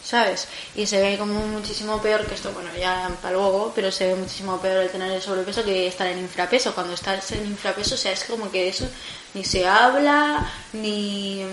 ¿Sabes? 0.04 0.48
Y 0.76 0.88
se 0.88 1.00
ve 1.02 1.18
como 1.18 1.34
muchísimo 1.48 2.02
peor 2.02 2.26
que 2.26 2.36
esto, 2.36 2.52
bueno, 2.52 2.70
ya 2.80 3.10
para 3.22 3.36
luego, 3.36 3.72
pero 3.76 3.92
se 3.92 4.08
ve 4.08 4.16
muchísimo 4.16 4.60
peor 4.60 4.78
el 4.84 4.90
tener 4.90 5.12
el 5.12 5.22
sobrepeso 5.22 5.64
que 5.64 5.88
estar 5.88 6.08
en 6.08 6.20
infrapeso. 6.20 6.74
Cuando 6.74 6.94
estás 6.94 7.32
en 7.34 7.46
infrapeso, 7.46 7.96
o 7.96 7.98
sea, 7.98 8.12
es 8.14 8.24
como 8.24 8.52
que 8.52 8.68
eso 8.68 8.88
ni 9.36 9.44
se 9.44 9.68
habla, 9.68 10.52
ni. 10.74 11.46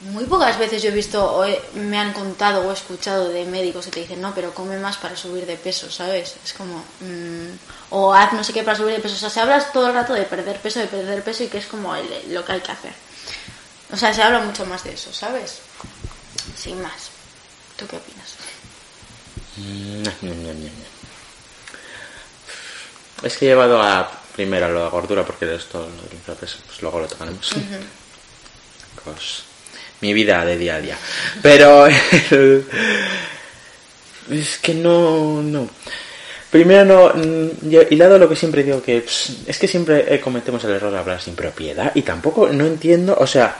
Muy 0.00 0.24
pocas 0.24 0.58
veces 0.58 0.82
yo 0.82 0.90
he 0.90 0.92
visto, 0.92 1.24
o 1.24 1.44
he- 1.44 1.60
me 1.74 1.98
han 1.98 2.12
contado 2.12 2.60
o 2.66 2.70
he 2.70 2.74
escuchado 2.74 3.30
de 3.30 3.46
médicos 3.46 3.86
que 3.86 3.90
te 3.92 4.00
dicen, 4.00 4.20
no, 4.20 4.34
pero 4.34 4.52
come 4.52 4.78
más 4.78 4.98
para 4.98 5.16
subir 5.16 5.46
de 5.46 5.56
peso, 5.56 5.90
¿sabes? 5.90 6.36
Es 6.44 6.52
como, 6.52 6.84
mm, 7.00 7.48
o 7.90 8.12
haz 8.12 8.32
no 8.34 8.44
sé 8.44 8.52
qué 8.52 8.62
para 8.62 8.76
subir 8.76 8.94
de 8.96 9.00
peso. 9.00 9.14
O 9.14 9.18
sea, 9.18 9.30
se 9.30 9.40
habla 9.40 9.58
todo 9.72 9.86
el 9.86 9.94
rato 9.94 10.12
de 10.12 10.24
perder 10.24 10.60
peso, 10.60 10.80
de 10.80 10.86
perder 10.86 11.22
peso 11.24 11.44
y 11.44 11.48
que 11.48 11.58
es 11.58 11.66
como 11.66 11.94
el- 11.96 12.34
lo 12.34 12.44
que 12.44 12.52
hay 12.52 12.60
que 12.60 12.72
hacer. 12.72 12.92
O 13.90 13.96
sea, 13.96 14.12
se 14.12 14.22
habla 14.22 14.40
mucho 14.40 14.66
más 14.66 14.84
de 14.84 14.92
eso, 14.92 15.12
¿sabes? 15.14 15.60
Sin 16.56 16.82
más. 16.82 17.10
¿Tú 17.76 17.86
qué 17.86 17.96
opinas? 17.96 18.34
Es 23.22 23.36
que 23.38 23.46
he 23.46 23.48
llevado 23.48 23.80
a 23.80 24.10
primero 24.34 24.68
lo 24.70 24.84
de 24.84 24.90
gordura 24.90 25.24
porque 25.24 25.52
esto 25.54 25.80
lo 25.80 26.02
del 26.02 26.12
infrapeso, 26.12 26.58
pues 26.66 26.82
luego 26.82 27.00
lo 27.00 27.08
tocaremos. 27.08 27.50
Pues, 29.04 29.44
mi 30.00 30.12
vida 30.12 30.44
de 30.44 30.56
día 30.58 30.76
a 30.76 30.80
día. 30.80 30.96
Pero 31.42 31.86
es 34.30 34.58
que 34.60 34.74
no, 34.74 35.42
no. 35.42 35.68
Primero 36.50 36.84
no, 36.84 37.08
mm, 37.14 37.68
yo- 37.70 37.82
hilado 37.90 38.18
lo 38.18 38.28
que 38.28 38.36
siempre 38.36 38.62
digo 38.62 38.82
que 38.82 39.00
pues, 39.00 39.38
es 39.46 39.58
que 39.58 39.68
siempre 39.68 40.14
eh, 40.14 40.20
cometemos 40.20 40.62
el 40.64 40.70
error 40.72 40.92
de 40.92 40.98
hablar 40.98 41.20
sin 41.20 41.34
propiedad 41.34 41.92
y 41.94 42.02
tampoco 42.02 42.48
no 42.48 42.64
entiendo, 42.66 43.16
o 43.18 43.26
sea, 43.26 43.56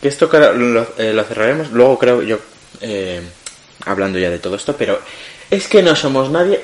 que 0.00 0.08
esto 0.08 0.30
lo, 0.32 0.94
eh, 0.96 1.12
lo 1.12 1.24
cerraremos 1.24 1.70
luego 1.72 1.98
creo 1.98 2.22
yo 2.22 2.38
eh, 2.80 3.20
hablando 3.84 4.18
ya 4.18 4.30
de 4.30 4.38
todo 4.38 4.56
esto 4.56 4.74
pero 4.76 4.98
es 5.50 5.68
que 5.68 5.82
no 5.82 5.94
somos 5.94 6.30
nadie 6.30 6.62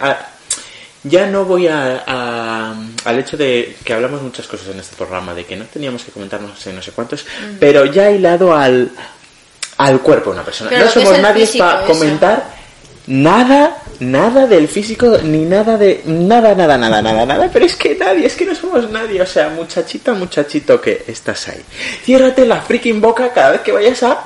ya 1.09 1.27
no 1.27 1.45
voy 1.45 1.69
a, 1.69 2.03
a- 2.07 2.75
al 3.05 3.19
hecho 3.19 3.37
de 3.37 3.77
que 3.85 3.93
hablamos 3.93 4.23
muchas 4.23 4.47
cosas 4.47 4.69
en 4.69 4.81
este 4.81 4.97
programa 4.97 5.35
de 5.35 5.45
que 5.45 5.57
no 5.57 5.65
teníamos 5.67 6.03
que 6.05 6.11
comentar 6.13 6.41
no 6.41 6.55
sé 6.57 6.73
no 6.73 6.83
sé 6.83 6.93
cuántos 6.93 7.25
pero 7.61 7.85
ya 7.87 8.11
hilado 8.11 8.55
al 8.57 8.91
al 9.79 10.01
cuerpo 10.01 10.31
de 10.31 10.37
una 10.37 10.45
persona. 10.45 10.71
No 10.71 10.91
somos 10.91 11.19
nadie 11.21 11.47
para 11.59 11.85
comentar 11.85 12.45
nada 13.07 13.77
nada 14.01 14.47
del 14.47 14.69
físico 14.69 15.19
ni 15.23 15.45
nada 15.45 15.77
de 15.77 16.03
nada 16.07 16.55
nada 16.55 16.77
nada 16.77 17.01
nada 17.03 17.25
nada 17.27 17.51
pero 17.53 17.65
es 17.67 17.77
que 17.77 17.95
nadie 17.95 18.27
es 18.27 18.35
que 18.35 18.47
no 18.47 18.55
somos 18.55 18.91
nadie. 18.91 19.21
O 19.23 19.27
sea 19.27 19.49
muchachita 19.51 20.15
muchachito 20.15 20.81
que 20.81 21.05
estás 21.07 21.49
ahí. 21.49 21.63
Ciérrate 22.05 22.47
la 22.47 22.61
freaking 22.63 23.01
boca 23.01 23.33
cada 23.33 23.51
vez 23.53 23.61
que 23.61 23.73
vayas 23.73 24.03
a 24.03 24.19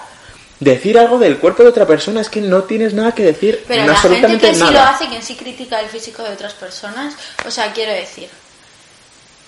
decir 0.61 0.99
algo 0.99 1.19
del 1.19 1.39
cuerpo 1.39 1.63
de 1.63 1.71
otra 1.71 1.87
persona 1.87 2.21
es 2.21 2.29
que 2.29 2.41
no 2.41 2.65
tienes 2.65 2.95
nada 2.95 3.13
que 3.15 3.23
decir 3.25 3.65
Pero 3.67 3.83
no 3.85 3.93
la 3.93 3.99
gente 3.99 4.09
absolutamente 4.27 4.47
que 4.49 4.55
sí 4.55 4.61
nada 4.61 4.73
lo 4.73 4.81
hace, 4.83 5.09
quien 5.09 5.23
sí 5.23 5.35
critica 5.35 5.81
el 5.81 5.89
físico 5.89 6.23
de 6.23 6.31
otras 6.31 6.53
personas, 6.53 7.15
o 7.47 7.51
sea, 7.51 7.73
quiero 7.73 7.93
decir, 7.93 8.29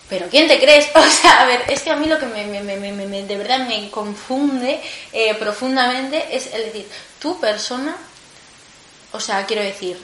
¿pero 0.09 0.26
quién 0.31 0.49
te 0.49 0.59
crees? 0.59 0.87
O 0.95 1.02
sea, 1.02 1.42
a 1.42 1.47
ver, 1.47 1.62
es 1.69 1.83
que 1.83 1.90
a 1.90 1.97
mí 1.97 2.07
lo 2.07 2.19
que 2.19 2.26
me, 2.26 2.45
me- 2.47 2.62
me- 2.62 3.23
de 3.25 3.37
verdad 3.37 3.66
me 3.66 3.90
confunde 3.90 4.81
eh, 5.12 5.35
profundamente 5.37 6.35
es 6.35 6.52
el 6.54 6.64
decir, 6.64 6.87
tu 7.21 7.38
persona, 7.38 7.95
o 9.12 9.21
sea, 9.21 9.45
quiero 9.47 9.62
decir, 9.62 9.99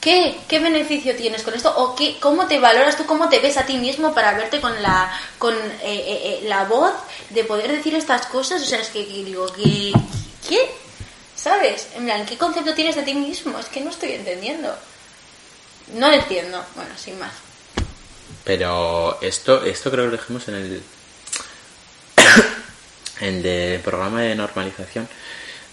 ¿qué, 0.00 0.36
¿qué 0.48 0.60
beneficio 0.60 1.16
tienes 1.16 1.42
con 1.42 1.54
esto? 1.54 1.72
¿O 1.76 1.96
qué, 1.96 2.16
cómo 2.20 2.46
te 2.46 2.60
valoras 2.60 2.96
tú, 2.96 3.04
cómo 3.06 3.28
te 3.28 3.40
ves 3.40 3.56
a 3.56 3.66
ti 3.66 3.76
mismo 3.76 4.14
para 4.14 4.34
verte 4.34 4.60
con 4.60 4.80
la, 4.82 5.10
con, 5.38 5.54
eh, 5.54 5.58
eh, 5.82 6.20
eh, 6.24 6.40
la 6.44 6.64
voz 6.64 6.92
de 7.30 7.42
poder 7.44 7.70
decir 7.72 7.94
estas 7.96 8.26
cosas? 8.26 8.62
O 8.62 8.64
sea, 8.64 8.80
es 8.80 8.88
que, 8.90 9.04
que 9.06 9.24
digo, 9.24 9.46
¿qué? 9.52 9.92
¿Qué? 10.48 10.70
¿Sabes? 11.36 11.88
En 11.94 12.04
plan, 12.04 12.26
¿qué 12.26 12.36
concepto 12.36 12.74
tienes 12.74 12.96
de 12.96 13.02
ti 13.02 13.14
mismo? 13.14 13.58
Es 13.58 13.66
que 13.66 13.80
no 13.80 13.90
estoy 13.90 14.12
entendiendo. 14.12 14.74
No 15.94 16.08
lo 16.08 16.14
entiendo. 16.14 16.64
Bueno, 16.74 16.90
sin 16.96 17.18
más. 17.18 17.32
Pero 18.44 19.18
esto, 19.20 19.62
esto 19.64 19.90
creo 19.90 20.04
que 20.04 20.10
lo 20.10 20.16
dejamos 20.16 20.48
en 20.48 20.54
el, 20.54 20.82
en 23.20 23.46
el 23.46 23.80
programa 23.80 24.22
de 24.22 24.34
normalización 24.34 25.08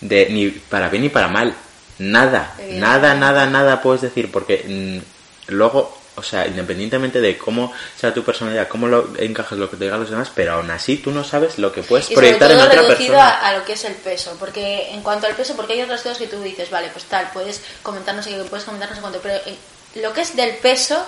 de 0.01 0.29
ni 0.29 0.49
para 0.49 0.89
bien 0.89 1.03
ni 1.03 1.09
para 1.09 1.27
mal. 1.27 1.55
Nada, 1.97 2.55
nada, 2.71 3.15
nada, 3.15 3.45
nada 3.45 3.81
puedes 3.81 4.01
decir 4.01 4.29
porque 4.31 4.65
mm, 4.67 5.51
luego, 5.53 5.97
o 6.15 6.23
sea, 6.23 6.47
independientemente 6.47 7.21
de 7.21 7.37
cómo 7.37 7.73
sea 7.99 8.13
tu 8.13 8.23
personalidad, 8.23 8.67
cómo 8.67 8.87
lo 8.87 9.09
encajas 9.17 9.57
lo 9.57 9.69
que 9.69 9.77
te 9.77 9.85
digan 9.85 9.99
los 9.99 10.09
demás, 10.09 10.31
pero 10.33 10.53
aún 10.53 10.71
así 10.71 10.97
tú 10.97 11.11
no 11.11 11.23
sabes 11.23 11.57
lo 11.59 11.71
que 11.71 11.83
puedes 11.83 12.09
Y 12.09 12.15
sobre 12.15 12.37
proyectar 12.37 12.51
en 12.51 12.57
todo 12.57 12.67
otra 12.67 12.81
reducido 12.81 13.13
persona. 13.13 13.29
a, 13.29 13.47
a 13.49 13.57
lo 13.57 13.65
que 13.65 13.73
es 13.73 13.83
el 13.85 13.95
peso. 13.95 14.35
Porque 14.39 14.91
en 14.91 15.01
cuanto 15.01 15.27
al 15.27 15.35
peso, 15.35 15.55
porque 15.55 15.73
hay 15.73 15.81
otras 15.81 16.01
cosas 16.01 16.17
que 16.17 16.27
tú 16.27 16.41
dices, 16.41 16.69
vale, 16.69 16.89
pues 16.89 17.05
tal, 17.05 17.29
puedes 17.33 17.61
comentar 17.83 18.15
no 18.15 18.23
sé 18.23 18.31
qué, 18.31 18.37
puedes 18.45 18.65
comentar 18.65 18.89
no 18.89 18.95
sé 18.95 19.01
cuánto, 19.01 19.19
pero 19.19 19.35
eh, 19.45 19.55
lo 19.95 20.13
que 20.13 20.21
es 20.21 20.35
del 20.35 20.55
peso 20.57 21.05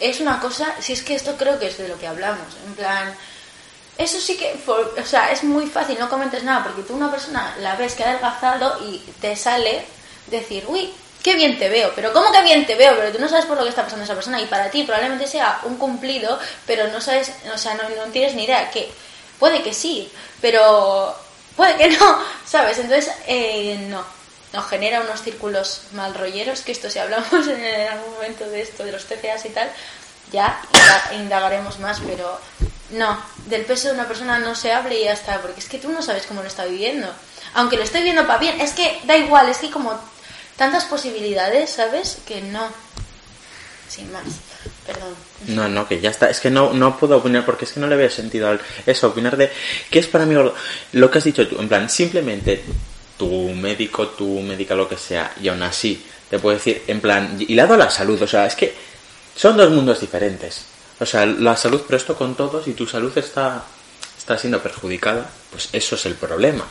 es 0.00 0.20
una 0.20 0.40
cosa, 0.40 0.74
si 0.80 0.92
es 0.92 1.02
que 1.02 1.14
esto 1.14 1.36
creo 1.36 1.58
que 1.58 1.68
es 1.68 1.78
de 1.78 1.88
lo 1.88 1.98
que 1.98 2.06
hablamos, 2.06 2.46
en 2.66 2.74
plan... 2.74 3.14
Eso 3.96 4.18
sí 4.18 4.36
que, 4.36 4.52
o 4.66 5.06
sea, 5.06 5.30
es 5.30 5.44
muy 5.44 5.68
fácil, 5.68 5.96
no 6.00 6.08
comentes 6.08 6.42
nada, 6.42 6.64
porque 6.64 6.82
tú 6.82 6.94
una 6.94 7.12
persona 7.12 7.54
la 7.60 7.76
ves 7.76 7.94
que 7.94 8.02
ha 8.02 8.08
adelgazado 8.10 8.84
y 8.88 8.98
te 9.20 9.36
sale 9.36 9.84
decir, 10.26 10.64
uy, 10.66 10.92
qué 11.24 11.34
bien 11.34 11.58
te 11.58 11.68
veo, 11.70 11.90
pero 11.96 12.12
¿cómo 12.12 12.30
que 12.30 12.42
bien 12.42 12.66
te 12.66 12.74
veo? 12.76 12.94
Pero 12.96 13.10
tú 13.10 13.18
no 13.18 13.28
sabes 13.28 13.46
por 13.46 13.56
lo 13.56 13.64
que 13.64 13.70
está 13.70 13.82
pasando 13.82 14.04
esa 14.04 14.14
persona 14.14 14.40
y 14.40 14.46
para 14.46 14.70
ti 14.70 14.84
probablemente 14.84 15.26
sea 15.26 15.58
un 15.64 15.76
cumplido, 15.78 16.38
pero 16.66 16.86
no 16.88 17.00
sabes, 17.00 17.32
o 17.52 17.58
sea, 17.58 17.74
no, 17.74 17.82
tienes 18.12 18.34
ni 18.34 18.44
idea, 18.44 18.70
que 18.70 18.92
puede 19.40 19.62
que 19.62 19.72
sí, 19.72 20.12
pero 20.42 21.16
puede 21.56 21.76
que 21.76 21.88
no, 21.98 22.18
¿sabes? 22.46 22.78
Entonces, 22.78 23.10
eh, 23.26 23.76
no, 23.88 24.04
nos 24.52 24.66
genera 24.68 25.00
unos 25.00 25.22
círculos 25.22 25.80
mal 25.92 26.14
rolleros, 26.14 26.60
que 26.60 26.72
esto 26.72 26.90
si 26.90 26.98
hablamos 26.98 27.32
en 27.48 27.88
algún 27.88 28.14
momento 28.14 28.46
de 28.48 28.60
esto, 28.60 28.84
de 28.84 28.92
los 28.92 29.06
TCAs 29.06 29.46
y 29.46 29.48
tal, 29.48 29.70
ya 30.30 30.60
inda- 30.72 31.14
indagaremos 31.16 31.78
más, 31.78 32.00
pero 32.06 32.38
no, 32.90 33.18
del 33.46 33.64
peso 33.64 33.88
de 33.88 33.94
una 33.94 34.06
persona 34.06 34.38
no 34.38 34.54
se 34.54 34.72
hable 34.72 35.00
y 35.00 35.04
ya 35.04 35.12
está, 35.12 35.40
porque 35.40 35.60
es 35.60 35.68
que 35.70 35.78
tú 35.78 35.88
no 35.88 36.02
sabes 36.02 36.26
cómo 36.26 36.42
lo 36.42 36.48
está 36.48 36.66
viviendo. 36.66 37.08
Aunque 37.54 37.76
lo 37.76 37.82
estoy 37.84 38.02
viendo 38.02 38.26
para 38.26 38.38
bien, 38.40 38.60
es 38.60 38.72
que 38.72 39.00
da 39.04 39.16
igual, 39.16 39.48
es 39.48 39.58
que 39.58 39.70
como 39.70 39.98
tantas 40.56 40.84
posibilidades, 40.84 41.70
¿sabes? 41.70 42.18
Que 42.26 42.40
no. 42.40 42.68
Sin 43.88 44.10
más. 44.12 44.24
Perdón. 44.86 45.14
No, 45.48 45.68
no, 45.68 45.88
que 45.88 46.00
ya 46.00 46.10
está. 46.10 46.28
Es 46.28 46.40
que 46.40 46.50
no, 46.50 46.72
no 46.72 46.98
puedo 46.98 47.16
opinar 47.16 47.44
porque 47.44 47.64
es 47.64 47.72
que 47.72 47.80
no 47.80 47.86
le 47.86 47.96
veo 47.96 48.10
sentido 48.10 48.48
al 48.48 48.60
eso, 48.86 49.08
opinar 49.08 49.36
de 49.36 49.50
qué 49.90 49.98
es 49.98 50.06
para 50.06 50.26
mí. 50.26 50.34
Lo 50.92 51.10
que 51.10 51.18
has 51.18 51.24
dicho 51.24 51.46
tú, 51.48 51.58
en 51.58 51.68
plan, 51.68 51.88
simplemente 51.88 52.62
tu 53.16 53.30
médico, 53.50 54.08
tu 54.08 54.40
médica, 54.40 54.74
lo 54.74 54.88
que 54.88 54.98
sea, 54.98 55.32
y 55.40 55.48
aún 55.48 55.62
así 55.62 56.04
te 56.28 56.38
puede 56.38 56.56
decir, 56.56 56.82
en 56.86 57.00
plan, 57.00 57.36
hilado 57.38 57.74
a 57.74 57.76
la 57.76 57.90
salud, 57.90 58.20
o 58.20 58.26
sea, 58.26 58.46
es 58.46 58.54
que 58.54 58.74
son 59.36 59.56
dos 59.56 59.70
mundos 59.70 60.00
diferentes. 60.00 60.64
O 60.98 61.06
sea, 61.06 61.26
la 61.26 61.56
salud, 61.56 61.82
pero 61.86 61.96
esto 61.96 62.16
con 62.16 62.34
todos, 62.34 62.66
y 62.68 62.72
tu 62.72 62.86
salud 62.86 63.16
está, 63.16 63.64
está 64.16 64.38
siendo 64.38 64.62
perjudicada, 64.62 65.30
pues 65.50 65.68
eso 65.72 65.96
es 65.96 66.06
el 66.06 66.14
problema. 66.14 66.66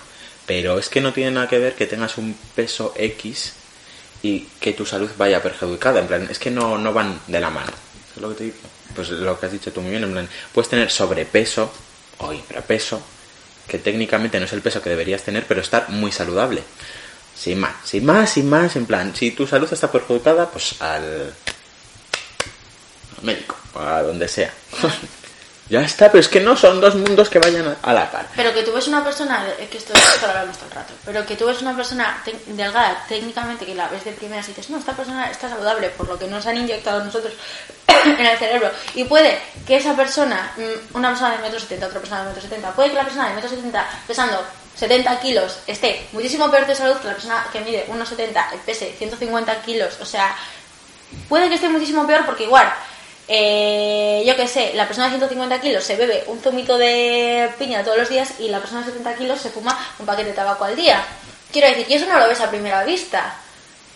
Pero 0.45 0.77
es 0.77 0.89
que 0.89 1.01
no 1.01 1.13
tiene 1.13 1.31
nada 1.31 1.47
que 1.47 1.59
ver 1.59 1.75
que 1.75 1.87
tengas 1.87 2.17
un 2.17 2.35
peso 2.55 2.93
X 2.97 3.53
y 4.24 4.48
que 4.60 4.74
tu 4.74 4.86
salud 4.86 5.12
vaya 5.18 5.44
perjudicada. 5.44 6.00
En 6.00 6.08
plan, 6.08 6.27
es 6.32 6.39
que 6.39 6.50
no, 6.50 6.77
no 6.77 6.94
van 6.94 7.20
de 7.27 7.39
la 7.39 7.51
mano. 7.51 7.72
¿Sabes 8.08 8.22
lo 8.22 8.30
que 8.30 8.36
te 8.36 8.44
digo? 8.46 8.56
Pues 8.96 9.10
lo 9.10 9.39
que 9.39 9.46
has 9.46 9.51
dicho 9.51 9.72
tú 9.72 9.82
muy 9.82 9.92
bien, 9.92 10.03
en 10.03 10.12
plan, 10.12 10.30
puedes 10.53 10.70
tener 10.70 10.89
sobrepeso 10.89 11.72
o 12.20 12.32
infrapeso, 12.32 13.01
que 13.68 13.80
técnicamente 13.80 14.39
no 14.39 14.46
es 14.46 14.53
el 14.53 14.62
peso 14.62 14.82
que 14.82 14.89
deberías 14.89 15.24
tener, 15.24 15.46
pero 15.46 15.62
estar 15.62 15.89
muy 15.89 16.12
saludable. 16.12 16.63
Sin 17.36 17.60
más, 17.60 17.74
sin 17.84 18.06
más, 18.06 18.30
sin 18.30 18.50
más, 18.50 18.75
en 18.75 18.86
plan, 18.86 19.13
si 19.15 19.32
tu 19.32 19.46
salud 19.46 19.72
está 19.72 19.92
perjudicada, 19.92 20.50
pues 20.50 20.82
al, 20.82 21.34
al 23.18 23.24
médico, 23.24 23.58
a 23.75 24.03
donde 24.03 24.27
sea. 24.27 24.53
ya 25.74 25.82
está, 25.82 26.12
pero 26.12 26.20
es 26.22 26.27
que 26.30 26.39
no 26.39 26.56
son 26.56 26.80
dos 26.80 26.94
mundos 26.94 27.30
que 27.30 27.39
vayan 27.39 27.75
a- 27.82 27.94
la 27.94 28.12
par. 28.12 28.27
Pero 28.36 28.53
que 28.53 28.62
tú 28.62 28.72
ves 28.74 28.88
una 28.88 29.03
persona, 29.03 29.44
que 29.72 29.77
esto, 29.77 29.92
lo 30.22 30.27
hablamos 30.27 30.56
todo 30.58 30.68
el 30.70 30.75
rato, 30.75 30.94
pero 31.03 31.25
que 31.25 31.36
tú 31.36 31.48
ves 31.48 31.62
una 31.63 31.75
persona 31.75 32.22
delgada 32.46 33.03
técnicamente 33.10 33.65
que 33.65 33.74
la 33.74 33.88
ves 33.88 34.03
de 34.06 34.12
primeras 34.12 34.46
y 34.48 34.50
dices, 34.51 34.70
no, 34.70 34.77
esta 34.77 34.94
persona 34.94 35.32
está 35.32 35.50
saludable 35.50 35.89
por 35.89 36.08
lo 36.08 36.20
que 36.20 36.27
nos 36.27 36.46
han 36.46 36.58
inyectado 36.58 37.03
nosotros 37.03 37.34
en 37.88 38.25
el 38.25 38.38
cerebro. 38.38 38.70
Y 38.94 39.03
puede 39.06 39.42
que 39.65 39.77
esa 39.77 39.96
persona, 39.96 40.51
mm, 40.58 40.96
una 40.96 41.10
persona 41.10 41.32
de 41.32 41.38
metro 41.39 41.60
setenta, 41.60 41.88
otra 41.88 42.00
persona 42.00 42.22
de 42.22 42.27
metro 42.27 42.42
setenta, 42.44 42.72
puede 42.72 42.89
que 42.89 42.96
la 42.96 43.03
persona 43.03 43.30
de 43.30 43.34
metro 43.36 43.50
setenta 43.50 43.88
pesando 44.08 44.46
70 44.75 45.20
kilos 45.22 45.58
esté 45.65 46.08
muchísimo 46.12 46.50
peor 46.51 46.68
de 46.68 46.75
salud 46.75 46.98
que 46.98 47.08
la 47.08 47.13
persona 47.13 47.46
que 47.51 47.62
mide 47.62 47.86
1,70 47.89 48.46
y 48.53 48.58
pese 48.65 48.94
150 48.98 49.62
kilos. 49.63 49.96
O 50.01 50.06
sea, 50.06 50.36
puede 51.30 51.50
que 51.50 51.56
esté 51.56 51.68
muchísimo 51.70 52.06
peor 52.08 52.25
porque 52.25 52.44
igual, 52.44 52.72
eh, 53.27 54.24
yo 54.25 54.36
que 54.36 54.48
sé, 54.48 54.72
la 54.75 54.86
persona 54.86 55.08
de 55.08 55.18
150 55.18 55.62
kilos 55.62 55.84
se 55.84 55.96
bebe 55.96 56.24
un 56.27 56.39
zumito 56.42 56.77
de 56.77 57.50
piña 57.58 57.84
todos 57.84 57.98
los 57.98 58.10
días 58.10 58.34
y 58.39 58.50
la 58.50 58.60
persona 58.60 58.82
de 58.82 58.88
70 58.88 59.15
kilos 59.15 59.39
se 59.42 59.50
fuma 59.50 59.77
un 60.00 60.06
paquete 60.06 60.30
de 60.30 60.36
tabaco 60.36 60.65
al 60.65 60.75
día. 60.75 61.06
Quiero 61.51 61.68
decir, 61.70 61.86
y 61.89 61.94
eso 61.94 62.06
no 62.08 62.20
lo 62.20 62.27
ves 62.27 62.42
a 62.42 62.50
primera 62.50 62.84
vista. 62.84 63.38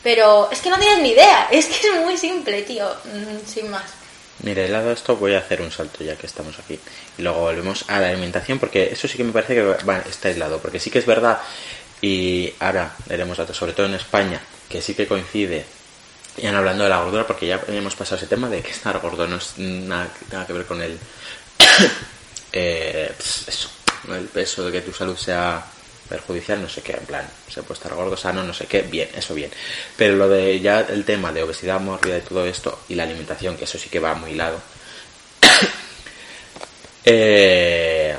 Pero 0.03 0.49
es 0.51 0.61
que 0.61 0.69
no 0.69 0.77
tienes 0.77 0.99
ni 0.99 1.09
idea, 1.09 1.47
es 1.51 1.65
que 1.65 1.87
es 1.87 1.95
muy 1.95 2.17
simple, 2.17 2.61
tío, 2.61 2.87
Mm, 3.05 3.45
sin 3.45 3.69
más. 3.69 3.83
Mira, 4.43 4.63
helado 4.63 4.91
esto 4.91 5.15
voy 5.15 5.33
a 5.33 5.39
hacer 5.39 5.61
un 5.61 5.71
salto 5.71 6.03
ya 6.03 6.15
que 6.15 6.27
estamos 6.27 6.59
aquí. 6.59 6.79
Y 7.17 7.21
luego 7.23 7.39
volvemos 7.41 7.85
a 7.87 7.99
la 7.99 8.09
alimentación 8.09 8.59
porque 8.59 8.89
eso 8.91 9.07
sí 9.07 9.17
que 9.17 9.23
me 9.23 9.33
parece 9.33 9.55
que 9.55 9.63
va, 9.63 9.99
está 10.07 10.29
aislado. 10.29 10.59
Porque 10.59 10.79
sí 10.79 10.91
que 10.91 10.99
es 10.99 11.05
verdad, 11.05 11.39
y 12.01 12.53
ahora 12.59 12.95
veremos 13.07 13.37
datos, 13.37 13.57
sobre 13.57 13.73
todo 13.73 13.87
en 13.87 13.95
España, 13.95 14.39
que 14.69 14.81
sí 14.81 14.93
que 14.93 15.07
coincide. 15.07 15.65
Y 16.37 16.45
ahora 16.45 16.59
hablando 16.59 16.83
de 16.83 16.89
la 16.89 17.01
gordura, 17.01 17.25
porque 17.25 17.47
ya 17.47 17.59
hemos 17.67 17.95
pasado 17.95 18.17
ese 18.17 18.27
tema 18.27 18.47
de 18.47 18.61
que 18.61 18.71
estar 18.71 18.99
gordo 18.99 19.27
no 19.27 19.37
es 19.37 19.57
nada, 19.57 20.07
nada 20.31 20.45
que 20.45 20.53
ver 20.53 20.65
con 20.65 20.81
el, 20.81 20.99
eh, 22.53 23.11
pues 23.17 23.47
eso, 23.47 23.69
el 24.13 24.25
peso 24.25 24.65
de 24.65 24.71
que 24.71 24.81
tu 24.81 24.93
salud 24.93 25.17
sea 25.17 25.65
perjudicial, 26.07 26.61
no 26.61 26.69
sé 26.69 26.81
qué, 26.81 26.93
en 26.93 27.05
plan, 27.05 27.27
se 27.49 27.63
puede 27.63 27.73
estar 27.73 27.93
gordo, 27.93 28.15
sano, 28.15 28.43
no 28.43 28.53
sé 28.53 28.65
qué, 28.65 28.83
bien, 28.83 29.09
eso 29.15 29.33
bien. 29.33 29.51
Pero 29.95 30.15
lo 30.15 30.29
de 30.29 30.59
ya 30.59 30.81
el 30.81 31.03
tema 31.05 31.31
de 31.31 31.43
obesidad 31.43 31.79
mórbida 31.79 32.17
y 32.17 32.21
todo 32.21 32.45
esto, 32.45 32.81
y 32.87 32.95
la 32.95 33.03
alimentación, 33.03 33.57
que 33.57 33.65
eso 33.65 33.79
sí 33.79 33.89
que 33.89 33.99
va 33.99 34.13
muy 34.13 34.31
hilado, 34.31 34.61
eh, 37.05 38.15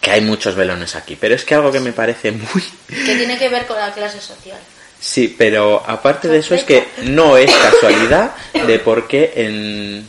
que 0.00 0.10
hay 0.10 0.20
muchos 0.20 0.54
velones 0.54 0.94
aquí, 0.94 1.16
pero 1.16 1.34
es 1.34 1.44
que 1.44 1.54
algo 1.54 1.70
que 1.72 1.80
me 1.80 1.92
parece 1.92 2.32
muy... 2.32 2.62
Que 2.88 3.16
tiene 3.16 3.38
que 3.38 3.48
ver 3.48 3.66
con 3.66 3.76
la 3.76 3.92
clase 3.92 4.20
social. 4.20 4.58
Sí, 5.02 5.34
pero 5.36 5.82
aparte 5.84 6.28
de 6.28 6.38
eso 6.38 6.54
es 6.54 6.62
que 6.62 6.86
no 7.02 7.36
es 7.36 7.50
casualidad 7.52 8.36
de 8.52 8.78
por 8.78 9.08
qué 9.08 9.32
en... 9.34 10.08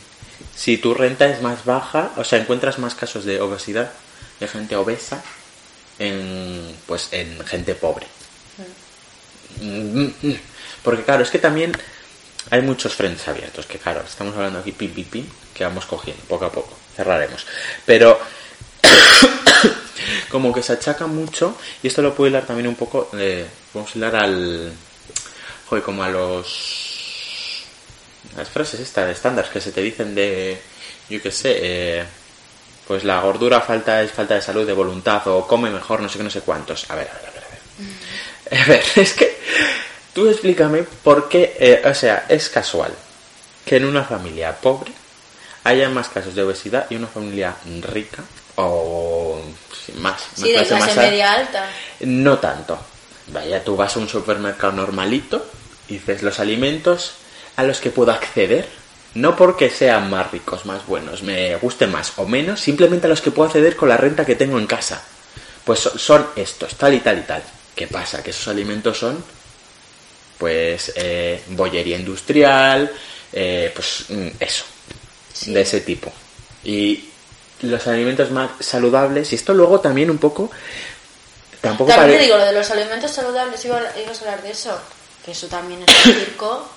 si 0.54 0.78
tu 0.78 0.94
renta 0.94 1.26
es 1.26 1.42
más 1.42 1.64
baja, 1.64 2.12
o 2.16 2.22
sea, 2.22 2.38
encuentras 2.38 2.78
más 2.78 2.94
casos 2.94 3.24
de 3.24 3.40
obesidad, 3.40 3.90
de 4.38 4.46
gente 4.46 4.76
obesa, 4.76 5.20
en, 5.98 6.76
pues 6.86 7.08
en 7.10 7.44
gente 7.44 7.74
pobre. 7.74 8.06
Mm. 9.60 10.06
Porque 10.84 11.02
claro, 11.02 11.24
es 11.24 11.30
que 11.30 11.40
también 11.40 11.72
hay 12.50 12.62
muchos 12.62 12.94
frentes 12.94 13.26
abiertos, 13.26 13.66
que 13.66 13.78
claro, 13.78 14.04
estamos 14.06 14.36
hablando 14.36 14.60
aquí 14.60 14.70
pim, 14.70 14.92
pim, 14.92 15.06
pim, 15.06 15.26
que 15.52 15.64
vamos 15.64 15.86
cogiendo 15.86 16.22
poco 16.26 16.44
a 16.44 16.52
poco, 16.52 16.76
cerraremos. 16.94 17.44
Pero 17.84 18.20
como 20.30 20.54
que 20.54 20.62
se 20.62 20.74
achaca 20.74 21.08
mucho, 21.08 21.58
y 21.82 21.88
esto 21.88 22.00
lo 22.00 22.14
puedo 22.14 22.30
hilar 22.30 22.46
también 22.46 22.68
un 22.68 22.76
poco, 22.76 23.10
eh, 23.18 23.44
vamos 23.74 23.94
a 23.94 23.98
hilar 23.98 24.16
al, 24.16 24.72
joder, 25.68 25.84
como 25.84 26.02
a 26.02 26.08
los, 26.08 27.64
las 28.36 28.48
frases 28.48 28.80
estas 28.80 29.10
estándares 29.10 29.50
que 29.50 29.60
se 29.60 29.72
te 29.72 29.82
dicen 29.82 30.14
de, 30.14 30.58
yo 31.10 31.20
qué 31.20 31.30
sé, 31.30 31.58
eh, 31.60 32.04
pues 32.86 33.04
la 33.04 33.20
gordura 33.20 33.60
falta 33.60 34.02
es 34.02 34.12
falta 34.12 34.34
de 34.34 34.42
salud, 34.42 34.66
de 34.66 34.72
voluntad, 34.72 35.26
o 35.28 35.46
come 35.46 35.70
mejor, 35.70 36.00
no 36.00 36.08
sé 36.08 36.18
qué, 36.18 36.24
no 36.24 36.30
sé 36.30 36.40
cuántos. 36.40 36.88
A 36.90 36.94
ver, 36.94 37.08
a 37.10 37.14
ver, 37.14 37.28
a 37.28 37.32
ver. 37.32 38.62
A 38.62 38.66
ver, 38.66 38.80
a 38.80 38.84
ver 38.84 38.84
es 38.96 39.14
que 39.14 39.38
tú 40.12 40.28
explícame 40.28 40.82
por 41.02 41.28
qué, 41.28 41.56
eh, 41.58 41.82
o 41.84 41.94
sea, 41.94 42.26
es 42.28 42.48
casual 42.48 42.92
que 43.64 43.76
en 43.76 43.86
una 43.86 44.04
familia 44.04 44.54
pobre 44.54 44.92
haya 45.64 45.88
más 45.88 46.08
casos 46.08 46.34
de 46.34 46.42
obesidad 46.42 46.86
y 46.90 46.96
una 46.96 47.06
familia 47.06 47.56
rica 47.80 48.22
o 48.56 49.40
sin 49.84 50.00
más, 50.00 50.22
Sí, 50.34 50.52
de 50.52 50.54
clase 50.54 50.74
más 50.76 50.96
media 50.96 51.32
alta. 51.32 51.66
no 52.00 52.38
tanto. 52.38 52.78
Vaya, 53.28 53.64
tú 53.64 53.76
vas 53.76 53.96
a 53.96 54.00
un 54.00 54.08
supermercado 54.08 54.72
normalito 54.74 55.44
y 55.88 55.94
dices 55.94 56.22
los 56.22 56.40
alimentos 56.40 57.12
a 57.56 57.62
los 57.64 57.80
que 57.80 57.90
puedo 57.90 58.10
acceder, 58.12 58.68
no 59.14 59.36
porque 59.36 59.70
sean 59.70 60.10
más 60.10 60.30
ricos, 60.30 60.66
más 60.66 60.86
buenos, 60.86 61.22
me 61.22 61.56
gusten 61.56 61.90
más 61.90 62.12
o 62.16 62.26
menos, 62.26 62.60
simplemente 62.60 63.06
a 63.06 63.10
los 63.10 63.20
que 63.22 63.30
puedo 63.30 63.46
acceder 63.48 63.76
con 63.76 63.88
la 63.88 63.96
renta 63.96 64.26
que 64.26 64.34
tengo 64.34 64.58
en 64.58 64.66
casa. 64.66 65.02
Pues 65.64 65.80
so- 65.80 65.96
son 65.98 66.26
estos, 66.36 66.74
tal 66.76 66.94
y 66.94 67.00
tal 67.00 67.18
y 67.18 67.22
tal. 67.22 67.42
¿Qué 67.74 67.86
pasa? 67.86 68.22
Que 68.22 68.30
esos 68.30 68.48
alimentos 68.48 68.98
son, 68.98 69.24
pues, 70.38 70.92
eh, 70.96 71.42
bollería 71.50 71.96
industrial, 71.98 72.92
eh, 73.32 73.72
pues 73.74 74.04
mm, 74.08 74.28
eso, 74.40 74.64
Sí. 75.32 75.52
de 75.54 75.60
ese 75.62 75.80
tipo. 75.80 76.12
Y 76.64 77.04
los 77.62 77.86
alimentos 77.86 78.30
más 78.30 78.50
saludables, 78.60 79.32
y 79.32 79.36
esto 79.36 79.54
luego 79.54 79.80
también 79.80 80.10
un 80.10 80.18
poco, 80.18 80.50
tampoco 81.64 81.90
También 81.90 82.10
pare- 82.10 82.18
te 82.18 82.24
digo, 82.24 82.36
lo 82.38 82.44
de 82.44 82.52
los 82.52 82.70
alimentos 82.70 83.10
saludables, 83.10 83.64
iba- 83.64 83.80
ibas 84.02 84.18
a 84.18 84.20
hablar 84.20 84.42
de 84.42 84.50
eso. 84.52 84.78
Que 85.24 85.30
eso 85.32 85.46
también 85.46 85.82
es 85.82 86.06
un 86.06 86.12
circo, 86.12 86.68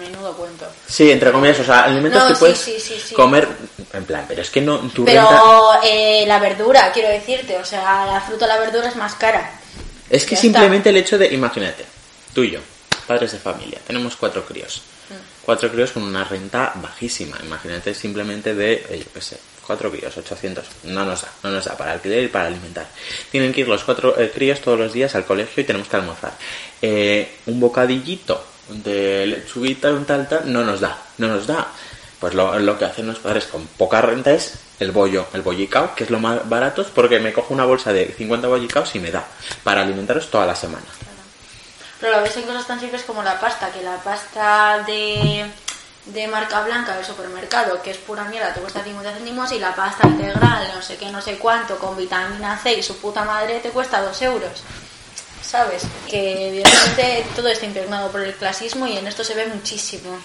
menudo 0.00 0.32
cuento. 0.36 0.64
Sí, 0.88 1.10
entre 1.10 1.32
comillas, 1.32 1.58
o 1.58 1.64
sea, 1.64 1.82
alimentos 1.84 2.22
No, 2.22 2.28
que 2.28 2.34
sí, 2.34 2.38
puedes 2.38 2.58
sí, 2.58 2.78
sí, 2.78 3.14
comer, 3.16 3.48
en 3.92 4.04
plan, 4.04 4.24
pero 4.28 4.42
es 4.42 4.50
que 4.50 4.60
no, 4.60 4.78
tu 4.90 5.04
Pero 5.04 5.22
renta... 5.28 5.80
eh, 5.82 6.24
la 6.24 6.38
verdura, 6.38 6.92
quiero 6.92 7.08
decirte, 7.08 7.56
o 7.58 7.64
sea, 7.64 8.06
la 8.06 8.20
fruta, 8.20 8.46
la 8.46 8.58
verdura 8.58 8.88
es 8.88 8.94
más 8.94 9.16
cara. 9.16 9.50
Es 10.08 10.24
que 10.24 10.36
ya 10.36 10.40
simplemente 10.40 10.90
el 10.90 10.98
hecho 10.98 11.18
de, 11.18 11.26
imagínate, 11.34 11.84
tú 12.32 12.44
y 12.44 12.52
yo, 12.52 12.60
padres 13.08 13.32
de 13.32 13.38
familia, 13.40 13.80
tenemos 13.84 14.14
cuatro 14.14 14.44
críos. 14.46 14.82
Mm. 15.10 15.44
Cuatro 15.44 15.68
críos 15.72 15.90
con 15.90 16.04
una 16.04 16.22
renta 16.22 16.74
bajísima. 16.76 17.36
Imagínate 17.42 17.92
simplemente 17.92 18.54
de, 18.54 18.72
eh, 18.88 19.02
yo 19.04 19.12
qué 19.12 19.20
sé, 19.20 19.36
cuatro 19.66 19.90
críos, 19.90 20.16
800. 20.16 20.64
No 20.84 21.04
nos 21.04 21.22
da, 21.22 21.28
no 21.42 21.50
nos 21.50 21.64
da 21.64 21.76
para 21.76 21.92
alquiler 21.92 22.24
y 22.24 22.28
para 22.28 22.46
alimentar. 22.46 22.86
Tienen 23.30 23.52
que 23.52 23.62
ir 23.62 23.68
los 23.68 23.84
cuatro 23.84 24.18
eh, 24.18 24.30
críos 24.32 24.60
todos 24.60 24.78
los 24.78 24.92
días 24.92 25.14
al 25.14 25.24
colegio 25.24 25.62
y 25.62 25.66
tenemos 25.66 25.88
que 25.88 25.96
almorzar. 25.96 26.32
Eh, 26.80 27.38
un 27.46 27.60
bocadillito 27.60 28.44
de 28.68 29.26
lechuguita, 29.26 29.90
un 29.92 30.04
tal, 30.04 30.28
tal, 30.28 30.52
no 30.52 30.64
nos 30.64 30.80
da, 30.80 30.98
no 31.18 31.28
nos 31.28 31.46
da. 31.46 31.68
Pues 32.20 32.32
lo, 32.32 32.78
que 32.78 32.84
hacen 32.86 33.06
los 33.06 33.18
padres 33.18 33.44
con 33.46 33.66
poca 33.66 34.00
renta 34.00 34.32
es 34.32 34.54
el 34.80 34.90
bollo, 34.90 35.26
el 35.34 35.42
bollicao, 35.42 35.94
que 35.94 36.04
es 36.04 36.10
lo 36.10 36.18
más 36.18 36.48
barato, 36.48 36.84
porque 36.94 37.20
me 37.20 37.32
cojo 37.32 37.52
una 37.52 37.66
bolsa 37.66 37.92
de 37.92 38.06
50 38.06 38.48
bollicaos 38.48 38.94
y 38.94 39.00
me 39.00 39.10
da 39.10 39.26
para 39.62 39.82
alimentaros 39.82 40.30
toda 40.30 40.46
la 40.46 40.56
semana. 40.56 40.86
Pero 42.00 42.16
lo 42.16 42.22
ves 42.22 42.36
en 42.36 42.44
cosas 42.44 42.66
tan 42.66 42.80
simples 42.80 43.02
como 43.02 43.22
la 43.22 43.38
pasta, 43.38 43.70
que 43.70 43.82
la 43.82 43.96
pasta 43.96 44.82
de, 44.86 45.46
de 46.06 46.28
marca 46.28 46.62
blanca 46.62 46.94
del 46.96 47.04
supermercado, 47.04 47.82
que 47.82 47.90
es 47.90 47.96
pura 47.96 48.24
mierda, 48.24 48.54
te 48.54 48.60
cuesta 48.60 48.82
50 48.82 49.12
céntimos, 49.14 49.50
y 49.52 49.58
la 49.58 49.74
pasta 49.74 50.06
integral, 50.06 50.70
no 50.74 50.80
sé 50.82 50.96
qué, 50.96 51.10
no 51.10 51.20
sé 51.20 51.36
cuánto, 51.36 51.78
con 51.78 51.96
vitamina 51.96 52.56
C 52.62 52.74
y 52.74 52.82
su 52.82 52.96
puta 52.98 53.24
madre, 53.24 53.58
te 53.60 53.70
cuesta 53.70 54.00
2 54.02 54.22
euros. 54.22 54.62
¿Sabes? 55.42 55.82
Que 56.08 56.48
evidentemente 56.48 57.24
todo 57.36 57.48
está 57.48 57.66
impregnado 57.66 58.10
por 58.10 58.20
el 58.20 58.34
clasismo 58.34 58.86
y 58.86 58.96
en 58.96 59.06
esto 59.06 59.22
se 59.24 59.34
ve 59.34 59.46
muchísimo. 59.46 60.18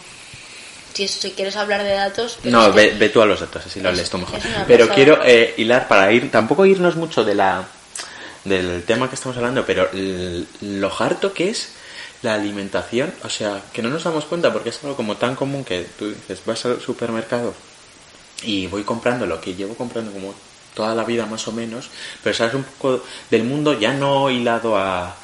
Si, 0.93 1.07
si 1.07 1.31
quieres 1.31 1.55
hablar 1.55 1.83
de 1.83 1.93
datos... 1.93 2.39
No, 2.43 2.63
es 2.67 2.69
que- 2.69 2.75
ve, 2.75 2.95
ve 2.97 3.09
tú 3.09 3.21
a 3.21 3.25
los 3.25 3.39
datos, 3.39 3.65
así 3.65 3.79
lo 3.79 3.89
Es- 3.89 3.97
lees 3.97 4.09
tú 4.09 4.17
mejor. 4.17 4.39
Pero 4.67 4.87
pasada. 4.87 4.95
quiero 4.95 5.19
eh, 5.23 5.53
hilar 5.57 5.87
para 5.87 6.11
ir, 6.11 6.29
tampoco 6.31 6.65
irnos 6.65 6.95
mucho 6.95 7.23
de 7.23 7.35
la 7.35 7.63
del 8.43 8.83
tema 8.83 9.07
que 9.07 9.13
estamos 9.15 9.37
hablando, 9.37 9.63
pero 9.65 9.87
lo 10.61 10.91
harto 11.01 11.31
que 11.33 11.49
es 11.51 11.69
la 12.21 12.36
alimentación, 12.36 13.13
o 13.23 13.29
sea, 13.29 13.62
que 13.73 13.81
no 13.81 13.89
nos 13.89 14.03
damos 14.03 14.25
cuenta 14.25 14.53
porque 14.53 14.69
es 14.69 14.84
algo 14.84 14.95
como 14.95 15.17
tan 15.17 15.36
común 15.36 15.63
que 15.63 15.88
tú 15.97 16.10
dices, 16.10 16.41
vas 16.45 16.65
al 16.65 16.79
supermercado 16.79 17.53
y 18.43 18.67
voy 18.67 18.84
comprando 18.84 19.25
lo 19.25 19.41
que 19.41 19.55
llevo 19.55 19.75
comprando 19.75 20.12
como 20.12 20.34
toda 20.73 20.95
la 20.95 21.03
vida 21.03 21.25
más 21.25 21.47
o 21.47 21.51
menos, 21.51 21.89
pero 22.23 22.36
sabes 22.36 22.53
un 22.53 22.63
poco 22.63 23.03
del 23.29 23.43
mundo 23.43 23.77
ya 23.79 23.93
no 23.93 24.29
hilado 24.29 24.77
a 24.77 25.15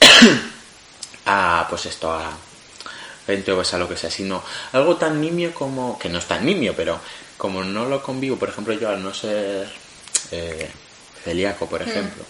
a 1.26 1.66
pues 1.68 1.86
esto 1.86 2.12
a 2.12 2.30
gente 3.26 3.52
obesa 3.52 3.76
lo 3.76 3.88
que 3.88 3.96
sea, 3.96 4.10
sino 4.10 4.42
algo 4.72 4.96
tan 4.96 5.20
nimio 5.20 5.52
como 5.52 5.98
que 5.98 6.08
no 6.08 6.18
es 6.18 6.26
tan 6.26 6.46
nimio, 6.46 6.74
pero 6.74 6.98
como 7.36 7.62
no 7.62 7.86
lo 7.86 8.02
convivo, 8.02 8.36
por 8.36 8.48
ejemplo, 8.48 8.72
yo 8.74 8.88
al 8.88 9.02
no 9.02 9.12
ser 9.12 9.68
eh, 10.30 10.70
celíaco, 11.24 11.66
por 11.66 11.82
ejemplo, 11.82 12.24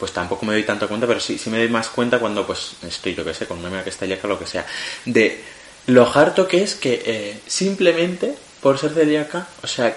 pues 0.00 0.12
tampoco 0.12 0.44
me 0.44 0.54
doy 0.54 0.64
tanto 0.64 0.88
cuenta, 0.88 1.06
pero 1.06 1.20
sí, 1.20 1.38
sí 1.38 1.50
me 1.50 1.58
doy 1.58 1.68
más 1.68 1.88
cuenta 1.88 2.18
cuando 2.18 2.46
pues 2.46 2.72
estoy, 2.82 3.14
yo 3.14 3.24
que 3.24 3.34
sé, 3.34 3.46
con 3.46 3.58
una 3.58 3.68
amiga 3.68 3.84
que 3.84 3.90
es 3.90 3.96
celíaca 3.96 4.26
o 4.26 4.30
lo 4.30 4.38
que 4.38 4.46
sea, 4.46 4.66
de 5.04 5.44
lo 5.86 6.10
harto 6.12 6.48
que 6.48 6.62
es 6.62 6.74
que 6.74 7.02
eh, 7.04 7.40
simplemente 7.46 8.34
por 8.60 8.78
ser 8.78 8.92
celíaca, 8.92 9.46
o 9.62 9.66
sea, 9.66 9.96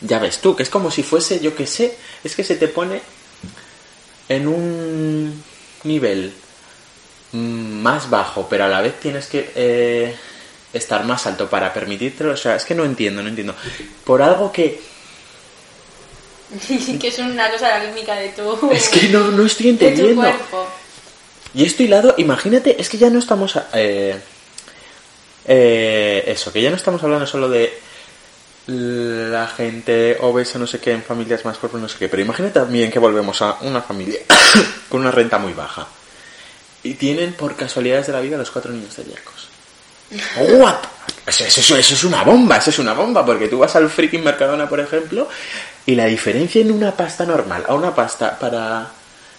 ya 0.00 0.18
ves 0.18 0.40
tú, 0.40 0.56
que 0.56 0.62
es 0.62 0.70
como 0.70 0.90
si 0.90 1.02
fuese, 1.02 1.40
yo 1.40 1.54
que 1.54 1.66
sé, 1.66 1.96
es 2.24 2.34
que 2.34 2.44
se 2.44 2.56
te 2.56 2.68
pone 2.68 3.02
en 4.28 4.48
un 4.48 5.42
nivel 5.84 6.32
más 7.32 8.10
bajo, 8.10 8.46
pero 8.48 8.64
a 8.64 8.68
la 8.68 8.80
vez 8.80 9.00
tienes 9.00 9.26
que 9.26 9.52
eh, 9.54 10.14
estar 10.72 11.04
más 11.04 11.26
alto 11.26 11.48
para 11.48 11.72
permitírtelo. 11.72 12.32
O 12.32 12.36
sea, 12.36 12.56
es 12.56 12.64
que 12.64 12.74
no 12.74 12.84
entiendo, 12.84 13.22
no 13.22 13.28
entiendo. 13.28 13.54
Por 14.04 14.22
algo 14.22 14.52
que 14.52 14.80
que 17.00 17.08
es 17.08 17.18
una 17.18 17.50
cosa 17.50 17.80
química 17.80 18.14
de 18.16 18.28
tu... 18.30 18.70
es 18.70 18.88
que 18.88 19.08
no, 19.08 19.30
no 19.30 19.44
estoy 19.46 19.72
de 19.72 19.78
tu 19.78 19.84
entendiendo. 19.84 20.20
cuerpo. 20.22 20.68
Y 21.54 21.64
esto 21.64 21.82
hilado, 21.82 22.14
imagínate, 22.18 22.80
es 22.80 22.88
que 22.88 22.98
ya 22.98 23.10
no 23.10 23.18
estamos. 23.18 23.56
a- 23.56 23.68
Eh, 23.74 24.18
eh, 25.46 26.24
eso, 26.26 26.52
que 26.52 26.62
ya 26.62 26.70
no 26.70 26.76
estamos 26.76 27.02
hablando 27.02 27.26
solo 27.26 27.48
de 27.48 27.78
la 28.66 29.48
gente 29.48 30.16
obesa, 30.20 30.58
no 30.58 30.66
sé 30.68 30.78
qué, 30.78 30.92
en 30.92 31.02
familias 31.02 31.44
más 31.44 31.56
pobres, 31.58 31.82
no 31.82 31.88
sé 31.88 31.98
qué. 31.98 32.08
Pero 32.08 32.22
imagínate 32.22 32.54
también 32.60 32.90
que 32.90 32.98
volvemos 32.98 33.42
a 33.42 33.58
una 33.62 33.82
familia 33.82 34.20
con 34.88 35.00
una 35.00 35.10
renta 35.10 35.38
muy 35.38 35.52
baja. 35.52 35.86
Y 36.84 36.94
tienen 36.94 37.32
por 37.34 37.56
casualidades 37.56 38.06
de 38.06 38.12
la 38.12 38.20
vida 38.20 38.36
los 38.36 38.50
cuatro 38.50 38.72
niños 38.72 38.94
celíacos. 38.94 39.48
¡What! 40.58 40.76
Eso, 41.26 41.44
eso- 41.44 41.76
eso 41.76 41.94
es 41.94 42.04
una 42.04 42.22
bomba, 42.22 42.56
eso 42.58 42.70
es 42.70 42.78
una 42.78 42.92
bomba, 42.92 43.24
porque 43.26 43.48
tú 43.48 43.58
vas 43.58 43.74
al 43.76 43.88
freaking 43.90 44.22
Mercadona, 44.22 44.68
por 44.68 44.78
ejemplo, 44.80 45.28
y 45.86 45.94
la 45.94 46.06
diferencia 46.06 46.60
en 46.60 46.72
una 46.72 46.92
pasta 46.92 47.24
normal 47.24 47.64
a 47.66 47.74
una 47.74 47.94
pasta 47.94 48.38
para 48.38 48.90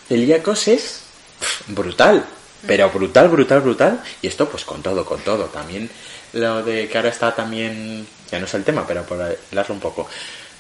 celíacos 0.08 0.68
es 0.68 1.02
pf, 1.40 1.74
brutal, 1.74 2.26
pero 2.66 2.90
brutal, 2.90 3.30
brutal, 3.30 3.62
brutal. 3.62 4.04
Y 4.22 4.28
esto 4.28 4.48
pues 4.50 4.66
con 4.66 4.82
todo, 4.82 5.06
con 5.06 5.22
todo. 5.22 5.46
También 5.46 5.90
lo 6.34 6.64
de 6.64 6.88
que 6.88 6.98
ahora 6.98 7.10
está 7.10 7.34
también, 7.34 8.08
ya 8.32 8.40
no 8.40 8.46
es 8.46 8.54
el 8.54 8.64
tema, 8.64 8.86
pero 8.88 9.04
por 9.04 9.22
hablarlo 9.22 9.76
un 9.76 9.82
poco, 9.82 10.08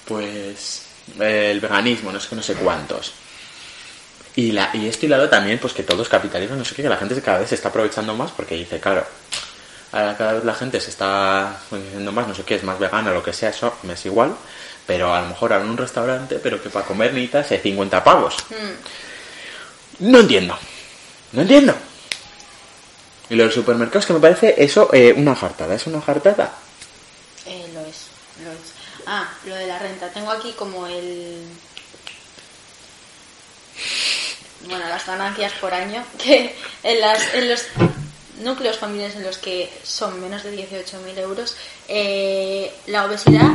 pues 0.05 0.83
el 1.19 1.59
veganismo, 1.59 2.11
no 2.11 2.19
sé 2.19 2.29
qué, 2.29 2.35
no 2.35 2.43
sé 2.43 2.53
cuántos. 2.55 3.13
Y, 4.35 4.51
la, 4.51 4.71
y 4.73 4.87
esto 4.87 5.05
hilado 5.05 5.29
también, 5.29 5.59
pues 5.59 5.73
que 5.73 5.83
todo 5.83 6.01
es 6.01 6.09
capitalismo, 6.09 6.55
no 6.55 6.65
sé 6.65 6.75
qué, 6.75 6.81
que 6.81 6.89
la 6.89 6.97
gente 6.97 7.21
cada 7.21 7.39
vez 7.39 7.49
se 7.49 7.55
está 7.55 7.69
aprovechando 7.69 8.15
más 8.15 8.31
porque 8.31 8.55
dice, 8.55 8.79
claro, 8.79 9.05
cada 9.91 10.33
vez 10.33 10.43
la 10.43 10.55
gente 10.55 10.79
se 10.79 10.89
está 10.89 11.55
diciendo 11.71 12.11
más, 12.11 12.27
no 12.27 12.33
sé 12.33 12.43
qué, 12.43 12.55
es 12.55 12.63
más 12.63 12.79
vegana, 12.79 13.11
lo 13.11 13.21
que 13.21 13.31
sea, 13.31 13.49
eso 13.49 13.75
me 13.83 13.93
es 13.93 14.05
igual, 14.07 14.35
pero 14.85 15.13
a 15.13 15.21
lo 15.21 15.27
mejor 15.27 15.53
en 15.53 15.69
un 15.69 15.77
restaurante, 15.77 16.39
pero 16.41 16.61
que 16.61 16.69
para 16.69 16.85
comer 16.85 17.13
necesitas 17.13 17.51
eh, 17.51 17.59
50 17.61 18.03
pavos. 18.03 18.35
No 19.99 20.19
entiendo, 20.19 20.57
no 21.31 21.41
entiendo. 21.41 21.75
Y 23.29 23.35
los 23.35 23.53
supermercados 23.53 24.05
que 24.05 24.13
me 24.13 24.19
parece 24.19 24.55
eso 24.57 24.89
eh, 24.93 25.13
una 25.15 25.35
jartada, 25.35 25.75
es 25.75 25.87
una 25.87 26.01
jartada. 26.01 26.53
Eh, 27.45 27.69
lo 27.73 27.81
es, 27.81 28.07
lo 28.43 28.51
es. 28.51 28.73
Ah, 29.05 29.29
lo 29.45 29.55
de 29.55 29.67
la 29.67 29.79
renta. 29.79 30.09
Tengo 30.09 30.31
aquí 30.31 30.53
como 30.53 30.87
el... 30.87 31.43
bueno, 34.67 34.87
las 34.87 35.05
ganancias 35.05 35.53
por 35.53 35.73
año, 35.73 36.03
que 36.23 36.55
en, 36.83 37.01
las, 37.01 37.33
en 37.33 37.49
los 37.49 37.65
núcleos 38.41 38.77
familiares 38.77 39.15
en 39.15 39.23
los 39.23 39.37
que 39.37 39.71
son 39.83 40.19
menos 40.21 40.43
de 40.43 40.55
18.000 40.55 41.17
euros, 41.19 41.55
eh, 41.87 42.73
la 42.87 43.05
obesidad, 43.05 43.51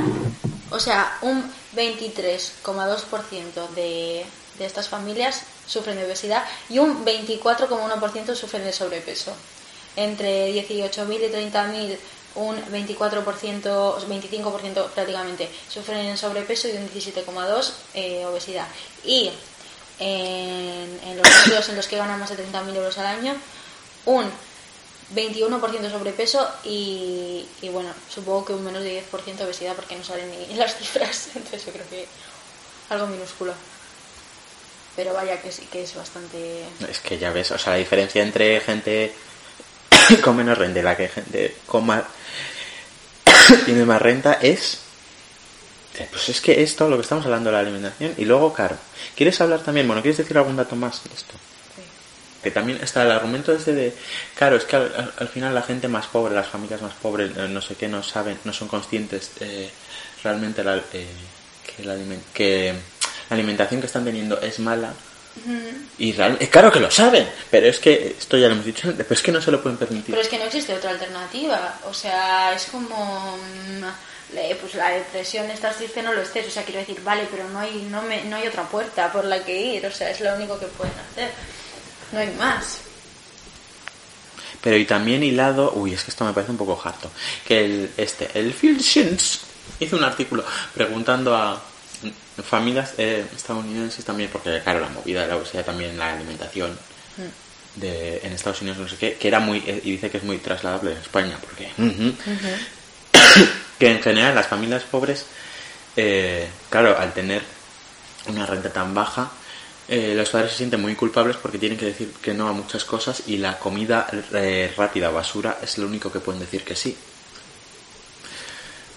o 0.70 0.78
sea, 0.81 1.18
un 1.22 1.50
23,2% 1.74 3.68
de, 3.70 4.26
de 4.59 4.66
estas 4.66 4.88
familias 4.88 5.42
sufren 5.66 5.96
de 5.96 6.04
obesidad 6.04 6.44
y 6.68 6.78
un 6.78 7.04
24,1% 7.04 8.35
sufren 8.35 8.64
de 8.64 8.72
sobrepeso. 8.72 9.35
Entre 9.96 10.52
18.000 10.52 11.14
y 11.14 11.50
30.000 11.50 11.98
un 12.35 12.57
24%, 12.57 13.98
25% 14.07 14.87
prácticamente 14.90 15.50
sufren 15.68 16.07
en 16.07 16.16
sobrepeso 16.16 16.68
y 16.68 16.72
un 16.72 16.88
17,2% 16.90 17.72
eh, 17.94 18.26
obesidad. 18.26 18.66
Y 19.04 19.31
en, 19.98 21.00
en 21.04 21.16
los 21.16 21.26
núcleos 21.38 21.68
en 21.68 21.76
los 21.76 21.87
que 21.88 21.96
ganan 21.96 22.20
más 22.20 22.31
de 22.31 22.37
30.000 22.37 22.76
euros 22.76 22.98
al 22.98 23.07
año, 23.07 23.35
un 24.07 24.31
21% 25.14 25.90
sobrepeso 25.90 26.47
y, 26.64 27.47
y, 27.62 27.68
bueno, 27.71 27.90
supongo 28.09 28.44
que 28.44 28.53
un 28.53 28.64
menos 28.64 28.83
de 28.83 29.03
10% 29.03 29.44
obesidad 29.44 29.75
porque 29.75 29.97
no 29.97 30.05
salen 30.05 30.31
ni 30.49 30.55
las 30.57 30.77
cifras, 30.77 31.29
entonces 31.35 31.64
yo 31.66 31.73
creo 31.73 31.88
que 31.88 32.07
algo 32.90 33.07
minúsculo. 33.07 33.55
Pero 34.97 35.14
vaya 35.14 35.40
que 35.40 35.53
sí, 35.53 35.66
que 35.71 35.85
es 35.85 35.94
bastante... 35.94 36.64
Es 36.88 36.99
que 36.99 37.18
ya 37.18 37.31
ves, 37.31 37.53
o 37.53 37.59
sea, 37.59 37.75
la 37.75 37.79
diferencia 37.79 38.23
entre 38.23 38.61
gente 38.61 39.14
con 40.23 40.37
menos 40.37 40.59
renta 40.59 40.81
y 40.81 40.83
la 40.83 40.97
que 40.97 41.09
gente 41.09 41.57
con 41.66 41.87
más 41.87 42.05
tiene 43.64 43.85
más 43.85 44.03
renta 44.03 44.35
es 44.35 44.81
pues 46.12 46.29
es 46.29 46.40
que 46.40 46.62
es 46.62 46.77
todo 46.77 46.90
lo 46.90 46.97
que 46.97 47.03
estamos 47.03 47.25
hablando 47.25 47.51
de 47.51 47.55
la 47.55 47.61
alimentación 47.61 48.14
y 48.16 48.25
luego 48.25 48.53
claro 48.53 48.77
quieres 49.16 49.40
hablar 49.40 49.64
también 49.64 49.87
bueno 49.88 50.01
quieres 50.01 50.18
decir 50.18 50.38
algún 50.38 50.57
dato 50.57 50.77
más 50.77 51.03
de 51.03 51.14
esto. 51.14 51.35
Que 52.42 52.51
también 52.51 52.79
está 52.83 53.03
el 53.03 53.11
argumento 53.11 53.53
ese 53.53 53.72
de 53.74 53.92
claro 54.37 54.57
es 54.57 54.64
que 54.64 54.77
al, 54.77 54.92
al- 54.96 55.12
al 55.18 55.29
final 55.29 55.55
la 55.55 55.62
gente 55.62 55.88
más 55.88 56.07
pobre 56.07 56.35
las 56.35 56.46
familias 56.48 56.81
más 56.83 56.94
pobres 56.94 57.31
eh, 57.37 57.46
no 57.48 57.61
sé 57.61 57.74
qué 57.74 57.88
no 57.88 58.03
saben 58.03 58.38
no 58.44 58.53
son 58.53 58.68
conscientes 58.68 59.33
eh, 59.40 59.70
realmente 60.22 60.62
la, 60.62 60.77
eh, 60.92 61.07
que, 61.77 61.85
la 61.85 61.96
que 62.33 62.74
la 63.31 63.35
alimentación 63.37 63.81
que 63.81 63.87
están 63.87 64.05
teniendo 64.05 64.40
es 64.40 64.59
mala 64.61 64.92
y 65.98 66.12
realmente 66.12 66.48
claro 66.48 66.72
que 66.72 66.81
lo 66.81 66.90
saben 66.90 67.29
pero 67.51 67.68
es 67.68 67.79
que 67.79 68.16
esto 68.18 68.37
ya 68.37 68.48
lo 68.48 68.55
hemos 68.55 68.64
dicho 68.66 68.88
antes 68.88 69.07
pero 69.07 69.16
es 69.18 69.22
que 69.22 69.31
no 69.33 69.40
se 69.40 69.51
lo 69.53 69.62
pueden 69.62 69.79
permitir 69.79 70.07
Pero 70.14 70.20
es 70.22 70.29
que 70.29 70.38
no 70.38 70.44
existe 70.44 70.74
otra 70.74 70.90
alternativa. 70.90 71.79
O 71.88 71.94
sea, 71.94 72.53
es 72.55 72.64
como. 72.66 73.37
mm, 73.37 73.85
Pues 74.61 74.74
la 74.74 74.90
depresión, 74.90 75.48
estás 75.51 75.77
triste, 75.77 76.03
no 76.03 76.12
lo 76.12 76.22
estés. 76.22 76.46
O 76.48 76.51
sea, 76.51 76.64
quiero 76.64 76.81
decir, 76.81 77.01
vale, 77.05 77.27
pero 77.31 77.48
no 77.48 77.61
hay, 77.61 77.87
no, 77.90 78.03
me, 78.03 78.24
no 78.24 78.37
hay 78.37 78.46
otra 78.48 78.64
puerta 78.64 79.12
por 79.12 79.24
la 79.24 79.44
que 79.44 79.55
ir. 79.61 79.87
O 79.87 79.92
sea, 79.92 80.11
es 80.11 80.20
lo 80.20 80.35
único 80.35 80.59
que 80.59 80.66
pueden 80.66 80.92
hacer. 81.12 81.31
No 82.12 82.18
hay 82.18 82.33
más. 82.35 82.81
Pero 84.62 84.77
y 84.77 84.85
también 84.85 85.23
hilado, 85.23 85.73
uy, 85.75 85.94
es 85.94 86.05
que 86.05 86.11
esto 86.11 86.25
me 86.25 86.33
parece 86.33 86.53
un 86.53 86.59
poco 86.59 86.81
harto, 86.83 87.11
que 87.47 87.64
el, 87.64 87.90
este, 87.97 88.31
el 88.35 88.53
Phil 88.53 88.79
Shins 88.79 89.40
hizo 89.81 89.97
un 89.97 90.05
artículo 90.05 90.44
preguntando 90.75 91.37
a 91.37 91.61
familias 92.42 92.94
eh, 92.99 93.25
estadounidenses 93.35 94.05
también, 94.05 94.31
porque 94.33 94.61
claro, 94.62 94.81
la 94.81 94.88
movida 94.88 95.23
de 95.23 95.29
la 95.29 95.37
obesidad 95.37 95.64
también, 95.64 95.99
la 95.99 96.14
alimentación 96.14 96.77
de, 97.77 98.21
en 98.23 98.33
Estados 98.33 98.62
Unidos, 98.62 98.79
no 98.79 98.88
sé 98.88 98.97
qué, 98.97 99.14
que 99.14 99.29
era 99.29 99.40
muy, 99.40 99.59
eh, 99.66 99.81
y 99.85 99.92
dice 99.92 100.11
que 100.11 100.18
es 100.18 100.25
muy 100.25 100.38
trasladable 100.38 100.92
en 100.92 100.99
España, 100.99 101.38
porque 101.40 101.71
que 103.79 103.90
en 103.90 104.03
general 104.03 104.35
las 104.35 104.47
familias 104.47 104.83
pobres, 104.85 105.27
eh, 105.97 106.49
claro, 106.71 106.97
al 106.99 107.12
tener 107.12 107.42
una 108.27 108.47
renta 108.47 108.73
tan 108.73 108.94
baja, 108.94 109.31
eh, 109.88 110.12
los 110.14 110.29
padres 110.29 110.51
se 110.53 110.59
sienten 110.59 110.81
muy 110.83 110.94
culpables 110.94 111.37
porque 111.37 111.59
tienen 111.59 111.79
que 111.79 111.87
decir 111.87 112.12
que 112.20 112.35
no 112.35 112.48
a 112.48 112.53
muchas 112.53 112.85
cosas 112.85 113.22
y 113.27 113.38
la 113.38 113.59
comida 113.59 114.07
eh, 114.35 114.72
rápida 114.77 115.11
basura 115.11 115.59
es 115.62 115.79
lo 115.79 115.87
único 115.87 116.12
que 116.12 116.20
pueden 116.20 116.40
decir 116.40 116.62
que 116.62 116.77
sí. 116.77 116.96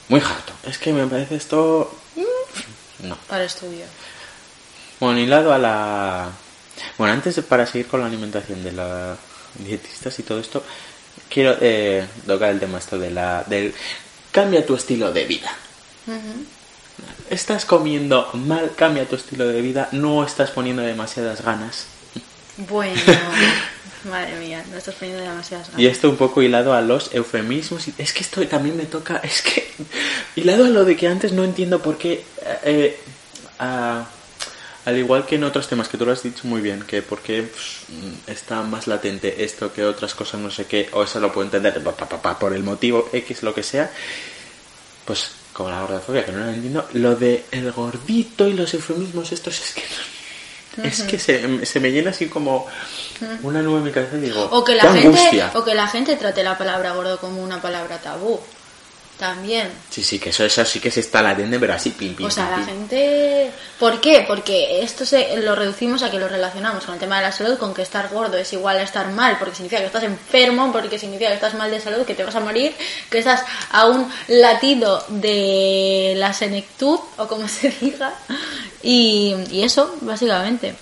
Muy 0.09 0.19
harto. 0.19 0.53
Es 0.63 0.77
que 0.77 0.91
me 0.91 1.07
parece 1.07 1.35
esto... 1.35 1.97
mm, 2.15 3.07
No. 3.07 3.17
Para 3.27 3.45
estudio. 3.45 3.85
Bueno, 4.99 5.19
hilado 5.19 5.53
a 5.53 5.57
la... 5.57 6.29
Bueno, 6.97 7.13
antes 7.13 7.35
de, 7.35 7.43
para 7.43 7.65
seguir 7.65 7.87
con 7.87 8.01
la 8.01 8.07
alimentación 8.07 8.63
de 8.63 8.71
los 8.73 9.17
dietistas 9.55 10.17
y 10.19 10.23
todo 10.23 10.39
esto, 10.39 10.63
quiero 11.29 11.57
eh, 11.61 12.05
tocar 12.27 12.49
el 12.49 12.59
tema 12.59 12.77
esto 12.79 12.99
de 12.99 13.11
la... 13.11 13.43
del 13.47 13.73
cambia 14.31 14.65
tu 14.65 14.75
estilo 14.75 15.11
de 15.11 15.25
vida. 15.25 15.51
Estás 17.29 17.65
comiendo 17.65 18.29
mal, 18.33 18.71
cambia 18.75 19.07
tu 19.07 19.15
estilo 19.15 19.47
de 19.47 19.61
vida, 19.61 19.87
no 19.93 20.23
estás 20.25 20.51
poniendo 20.51 20.81
demasiadas 20.81 21.41
ganas. 21.41 21.85
Bueno, 22.57 22.99
madre 24.09 24.35
mía, 24.37 24.63
no 24.69 24.77
estás 24.77 24.95
poniendo 24.95 25.23
demasiadas 25.23 25.67
ganas. 25.67 25.81
Y 25.81 25.87
esto 25.87 26.09
un 26.09 26.17
poco 26.17 26.41
hilado 26.41 26.73
a 26.73 26.81
los 26.81 27.13
eufemismos. 27.13 27.87
Es 27.97 28.11
que 28.13 28.19
esto 28.21 28.45
también 28.47 28.75
me 28.75 28.85
toca. 28.85 29.17
Es 29.23 29.41
que. 29.41 29.71
Hilado 30.35 30.65
a 30.65 30.69
lo 30.69 30.83
de 30.85 30.95
que 30.97 31.07
antes 31.07 31.31
no 31.31 31.43
entiendo 31.43 31.81
por 31.81 31.97
qué. 31.97 32.23
eh, 32.63 32.99
a- 33.59 34.05
al 34.83 34.97
igual 34.97 35.27
que 35.27 35.35
en 35.35 35.43
otros 35.43 35.67
temas 35.67 35.87
que 35.87 35.97
tú 35.99 36.07
lo 36.07 36.11
has 36.11 36.23
dicho 36.23 36.41
muy 36.47 36.59
bien, 36.59 36.81
que 36.81 37.03
por 37.03 37.19
qué 37.21 37.43
pues, 37.43 37.81
mm, 37.89 38.31
está 38.31 38.63
más 38.63 38.87
latente 38.87 39.43
esto 39.43 39.71
que 39.71 39.85
otras 39.85 40.15
cosas, 40.15 40.41
no 40.41 40.49
sé 40.49 40.65
qué, 40.65 40.89
o 40.93 41.03
eso 41.03 41.19
lo 41.19 41.31
puedo 41.31 41.45
entender 41.45 41.83
pa, 41.83 41.91
pa, 41.95 42.09
pa, 42.09 42.19
pa, 42.19 42.39
por 42.39 42.51
el 42.51 42.63
motivo 42.63 43.07
X, 43.13 43.43
lo 43.43 43.53
que 43.53 43.61
sea. 43.61 43.91
Pues 45.05 45.29
como 45.53 45.69
la 45.69 45.81
gordofobia, 45.81 46.25
que 46.25 46.31
no 46.31 46.39
lo 46.45 46.51
entiendo. 46.51 46.87
Lo 46.93 47.15
de 47.15 47.45
el 47.51 47.71
gordito 47.71 48.47
y 48.47 48.53
los 48.53 48.73
eufemismos, 48.73 49.31
estos 49.31 49.59
es 49.59 49.73
que. 49.73 49.81
no- 49.81 50.21
Es 50.85 51.03
que 51.03 51.19
se, 51.19 51.65
se 51.65 51.79
me 51.81 51.91
llena 51.91 52.11
así 52.11 52.27
como 52.27 52.65
una 53.43 53.61
nube 53.61 53.79
en 53.79 53.83
mi 53.83 53.91
cabeza 53.91 54.15
y 54.17 54.21
digo. 54.21 54.41
O 54.51 54.63
que, 54.63 54.71
"Qué 54.71 54.77
la 54.77 54.83
gente, 54.93 55.07
angustia". 55.07 55.51
o 55.55 55.63
que 55.65 55.75
la 55.75 55.87
gente 55.87 56.15
trate 56.15 56.43
la 56.43 56.57
palabra 56.57 56.93
gordo 56.93 57.19
como 57.19 57.43
una 57.43 57.61
palabra 57.61 57.97
tabú. 57.97 58.39
También. 59.21 59.69
Sí, 59.91 60.03
sí, 60.03 60.17
que 60.17 60.31
eso, 60.31 60.43
eso 60.43 60.65
sí 60.65 60.79
que 60.79 60.89
se 60.89 61.01
está 61.01 61.21
latente, 61.21 61.59
pero 61.59 61.75
así, 61.75 61.91
pim, 61.91 62.15
pim, 62.15 62.25
O 62.25 62.31
sea, 62.31 62.47
pim, 62.47 62.59
la 62.59 62.65
pim. 62.65 62.65
gente... 62.65 63.51
¿Por 63.77 64.01
qué? 64.01 64.25
Porque 64.27 64.81
esto 64.81 65.05
se 65.05 65.37
lo 65.37 65.53
reducimos 65.53 66.01
a 66.01 66.09
que 66.09 66.17
lo 66.17 66.27
relacionamos 66.27 66.85
con 66.85 66.95
el 66.95 66.99
tema 66.99 67.17
de 67.17 67.27
la 67.27 67.31
salud, 67.31 67.59
con 67.59 67.71
que 67.71 67.83
estar 67.83 68.09
gordo 68.09 68.37
es 68.37 68.51
igual 68.51 68.79
a 68.79 68.81
estar 68.81 69.11
mal, 69.11 69.37
porque 69.37 69.53
significa 69.53 69.79
que 69.79 69.85
estás 69.85 70.05
enfermo, 70.05 70.71
porque 70.71 70.97
significa 70.97 71.29
que 71.29 71.35
estás 71.35 71.53
mal 71.53 71.69
de 71.69 71.79
salud, 71.79 72.03
que 72.03 72.15
te 72.15 72.23
vas 72.23 72.35
a 72.35 72.39
morir, 72.39 72.73
que 73.11 73.19
estás 73.19 73.43
a 73.69 73.85
un 73.85 74.11
latido 74.27 75.05
de 75.09 76.15
la 76.17 76.33
senectud, 76.33 76.97
o 77.17 77.27
como 77.27 77.47
se 77.47 77.69
diga, 77.79 78.15
y, 78.81 79.35
y 79.51 79.61
eso, 79.61 79.97
básicamente. 80.01 80.73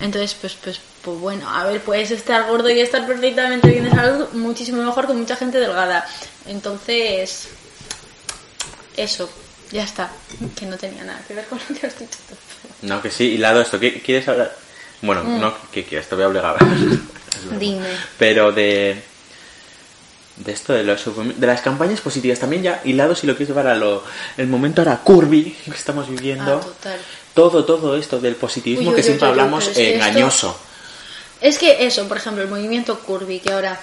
Entonces, 0.00 0.34
pues, 0.40 0.54
pues, 0.54 0.80
pues 1.02 1.20
bueno, 1.20 1.46
a 1.46 1.64
ver, 1.64 1.82
puedes 1.82 2.10
estar 2.10 2.48
gordo 2.48 2.70
y 2.70 2.80
estar 2.80 3.06
perfectamente 3.06 3.68
bien 3.68 3.84
de 3.84 3.90
salud, 3.90 4.28
muchísimo 4.32 4.82
mejor 4.82 5.06
que 5.06 5.12
mucha 5.12 5.36
gente 5.36 5.60
delgada. 5.60 6.06
Entonces, 6.46 7.48
eso, 8.96 9.30
ya 9.70 9.84
está. 9.84 10.10
Que 10.56 10.66
no 10.66 10.76
tenía 10.76 11.04
nada 11.04 11.20
que 11.26 11.34
ver 11.34 11.46
con 11.46 11.58
lo 11.68 11.74
que 11.80 11.86
has 11.86 11.98
dicho 11.98 12.18
tú. 12.28 12.34
No, 12.86 13.00
que 13.02 13.10
sí, 13.10 13.24
hilado 13.32 13.60
esto. 13.60 13.78
¿Qué 13.78 14.00
quieres 14.00 14.26
hablar? 14.28 14.54
Bueno, 15.02 15.22
no, 15.24 15.54
¿qué 15.72 15.84
quieres? 15.84 16.08
Te 16.08 16.14
voy 16.14 16.24
a 16.24 16.28
obligar. 16.28 16.56
Dime. 17.58 17.86
Pero 18.18 18.52
de. 18.52 19.02
De 20.36 20.50
esto, 20.52 20.72
de, 20.72 20.82
los, 20.82 21.04
de 21.38 21.46
las 21.46 21.60
campañas 21.60 22.00
positivas, 22.00 22.38
también 22.38 22.62
ya 22.62 22.80
hilado, 22.84 23.14
si 23.14 23.26
lo 23.26 23.34
quieres 23.36 23.48
llevar 23.48 23.66
a 23.66 23.74
lo. 23.74 24.02
El 24.36 24.46
momento 24.48 24.80
ahora 24.80 24.98
curvy 24.98 25.56
que 25.64 25.70
estamos 25.72 26.08
viviendo. 26.08 26.56
Ah, 26.56 26.60
total. 26.60 26.98
Todo, 27.34 27.64
todo 27.64 27.96
esto 27.96 28.18
del 28.20 28.34
positivismo 28.36 28.88
Uy, 28.88 28.88
uy, 28.90 28.94
que 28.94 29.00
uy, 29.00 29.06
siempre 29.06 29.28
hablamos 29.28 29.64
que 29.68 29.70
esto- 29.94 30.04
engañoso. 30.06 30.58
Es 31.40 31.58
que 31.58 31.84
eso, 31.86 32.06
por 32.08 32.16
ejemplo, 32.16 32.42
el 32.42 32.48
movimiento 32.48 32.98
curvy, 33.00 33.40
que 33.40 33.52
ahora... 33.52 33.78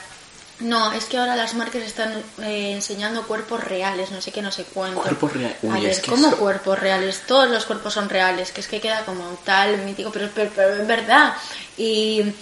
No, 0.59 0.91
es 0.91 1.05
que 1.05 1.17
ahora 1.17 1.35
las 1.37 1.53
marcas 1.53 1.83
están 1.83 2.11
eh, 2.41 2.71
enseñando 2.73 3.25
cuerpos 3.25 3.63
reales, 3.63 4.11
no 4.11 4.21
sé 4.21 4.31
qué, 4.31 4.41
no 4.41 4.51
sé 4.51 4.65
cuánto. 4.73 5.01
Cuerpos 5.01 5.31
rea- 5.33 5.55
A 5.63 5.65
uy, 5.67 5.81
ver, 5.81 5.91
es 5.91 5.99
que 6.01 6.11
¿cómo 6.11 6.27
eso- 6.27 6.37
cuerpos 6.37 6.77
reales? 6.79 7.21
Todos 7.25 7.49
los 7.49 7.65
cuerpos 7.65 7.93
son 7.93 8.09
reales, 8.09 8.51
que 8.51 8.59
es 8.61 8.67
que 8.67 8.81
queda 8.81 9.05
como 9.05 9.23
tal, 9.45 9.77
mítico, 9.79 10.11
pero, 10.11 10.29
pero, 10.35 10.51
pero 10.55 10.75
es 10.75 10.85
verdad. 10.87 11.33
Y 11.77 12.33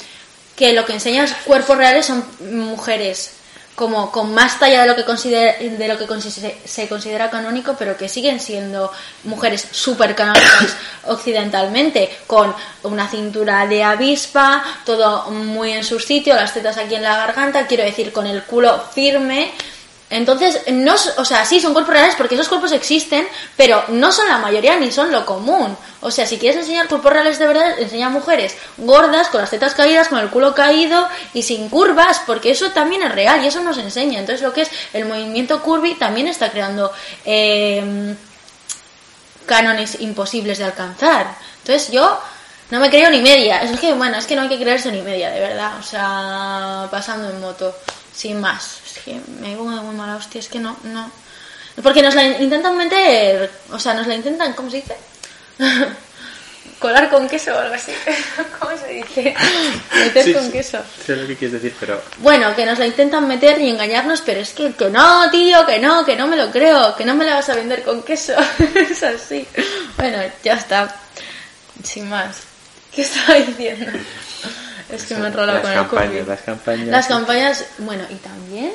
que 0.56 0.74
lo 0.74 0.84
que 0.86 0.94
enseñan 0.94 1.28
cuerpos 1.46 1.78
reales 1.78 2.08
son 2.08 2.26
mujeres 2.40 3.32
como 3.78 4.12
con 4.12 4.34
más 4.34 4.60
talla 4.60 4.82
de 4.82 4.88
lo 4.88 4.96
que 4.96 5.06
considera, 5.06 5.54
de 5.60 5.88
lo 5.88 6.00
que 6.00 6.08
se 6.66 6.90
considera 6.90 7.30
canónico, 7.30 7.76
pero 7.78 7.96
que 7.96 8.10
siguen 8.10 8.40
siendo 8.40 8.92
mujeres 9.24 9.68
súper 9.70 10.16
canónicas 10.16 10.76
occidentalmente, 11.06 12.10
con 12.26 12.56
una 12.82 13.08
cintura 13.08 13.68
de 13.68 13.84
avispa, 13.84 14.64
todo 14.84 15.30
muy 15.30 15.74
en 15.74 15.84
su 15.84 16.00
sitio, 16.00 16.34
las 16.34 16.56
tetas 16.56 16.80
aquí 16.80 16.96
en 16.96 17.04
la 17.04 17.18
garganta, 17.18 17.68
quiero 17.68 17.84
decir, 17.84 18.12
con 18.12 18.26
el 18.26 18.42
culo 18.46 18.84
firme. 18.96 19.52
Entonces, 20.10 20.62
no, 20.72 20.96
o 21.18 21.26
sea, 21.26 21.46
sí, 21.46 21.60
son 21.60 21.74
cuerpos 21.74 21.94
reales 21.94 22.16
porque 22.16 22.36
esos 22.36 22.48
cuerpos 22.48 22.72
existen, 22.72 23.28
pero 23.58 23.84
no 23.90 24.12
son 24.14 24.28
la 24.30 24.38
mayoría 24.38 24.78
ni 24.78 24.90
son 24.90 25.12
lo 25.12 25.26
común. 25.26 25.76
O 26.00 26.12
sea, 26.12 26.26
si 26.26 26.38
quieres 26.38 26.60
enseñar 26.60 26.88
cuerpos 26.88 27.12
reales 27.12 27.40
de 27.40 27.48
verdad, 27.48 27.78
enseña 27.78 28.10
mujeres 28.10 28.56
gordas, 28.78 29.28
con 29.28 29.42
las 29.42 29.50
tetas 29.50 29.74
caídas, 29.76 30.08
con 30.08 30.20
el 30.20 30.30
culo 30.30 30.56
caído 30.56 31.08
y 31.34 31.42
sin 31.44 31.68
curvas, 31.70 32.22
porque 32.26 32.52
eso 32.52 32.72
también 32.72 33.04
es 33.04 33.12
real 33.14 33.44
y 33.44 33.48
eso 33.48 33.60
nos 33.62 33.78
enseña. 33.78 34.20
Entonces, 34.20 34.42
lo 34.42 34.54
que 34.54 34.62
es 34.62 34.70
el 34.94 35.06
movimiento 35.06 35.62
curvy 35.62 35.96
también 35.96 36.28
está 36.28 36.52
creando 36.52 36.92
eh, 37.26 38.16
cánones 39.46 40.00
imposibles 40.00 40.58
de 40.58 40.64
alcanzar. 40.64 41.36
Entonces, 41.64 41.92
yo 41.92 42.18
No 42.70 42.80
me 42.82 42.90
creo 42.90 43.10
ni 43.10 43.22
media. 43.22 43.62
Es 43.62 43.80
que, 43.80 43.94
bueno, 43.94 44.18
es 44.18 44.26
que 44.26 44.36
no 44.36 44.42
hay 44.42 44.50
que 44.50 44.60
creerse 44.60 44.92
ni 44.92 45.02
media, 45.02 45.30
de 45.32 45.40
verdad. 45.40 45.78
O 45.80 45.84
sea, 45.84 46.88
pasando 46.92 47.30
en 47.30 47.40
moto, 47.40 47.74
sin 48.14 48.42
más. 48.42 48.80
Que 49.08 49.22
me 49.40 49.56
pongo 49.56 49.72
de 49.72 49.80
muy 49.80 49.96
mala 49.96 50.18
hostia, 50.18 50.40
es 50.40 50.50
que 50.50 50.60
no, 50.60 50.76
no. 50.84 51.10
Porque 51.82 52.02
nos 52.02 52.14
la 52.14 52.26
intentan 52.26 52.76
meter, 52.76 53.50
o 53.72 53.80
sea, 53.80 53.94
nos 53.94 54.06
la 54.06 54.16
intentan, 54.16 54.52
¿cómo 54.52 54.70
se 54.70 54.78
dice? 54.78 54.98
Colar 56.80 57.10
con 57.10 57.26
queso 57.30 57.56
o 57.56 57.58
algo 57.58 57.74
así. 57.74 57.94
¿Cómo 58.60 58.78
se 58.78 58.88
dice? 58.96 59.34
Meter 59.96 60.24
Sí, 60.26 60.34
con 60.34 60.52
queso. 60.52 60.80
Sé 61.06 61.16
lo 61.16 61.26
que 61.26 61.38
quieres 61.38 61.54
decir, 61.54 61.74
pero 61.80 62.02
Bueno, 62.18 62.54
que 62.54 62.66
nos 62.66 62.78
la 62.80 62.86
intentan 62.86 63.26
meter 63.30 63.62
y 63.62 63.70
engañarnos, 63.70 64.22
pero 64.22 64.42
es 64.42 64.50
que, 64.50 64.74
que 64.74 64.90
no, 64.90 65.32
tío, 65.32 65.66
que 65.66 65.80
no, 65.80 66.06
que 66.06 66.18
no 66.18 66.28
me 66.28 66.36
lo 66.36 66.52
creo, 66.52 66.94
que 66.98 67.06
no 67.06 67.16
me 67.16 67.26
la 67.26 67.36
vas 67.36 67.48
a 67.48 67.56
vender 67.56 67.84
con 67.84 68.04
queso. 68.04 68.34
es 68.76 69.02
así. 69.04 69.48
Bueno, 69.96 70.20
ya 70.44 70.56
está. 70.56 70.94
Sin 71.82 72.10
más. 72.10 72.42
¿Qué 72.94 73.04
estaba 73.04 73.36
diciendo? 73.36 73.90
Es 74.90 75.06
que 75.06 75.16
me 75.16 75.26
he 75.26 75.28
enrolado 75.28 75.62
con 75.62 75.72
el 75.72 75.88
cookie. 75.88 76.24
las 76.28 76.42
campañas. 76.42 76.88
Las 76.88 77.08
campañas, 77.08 77.66
bueno, 77.80 78.04
y 78.10 78.16
también, 78.16 78.74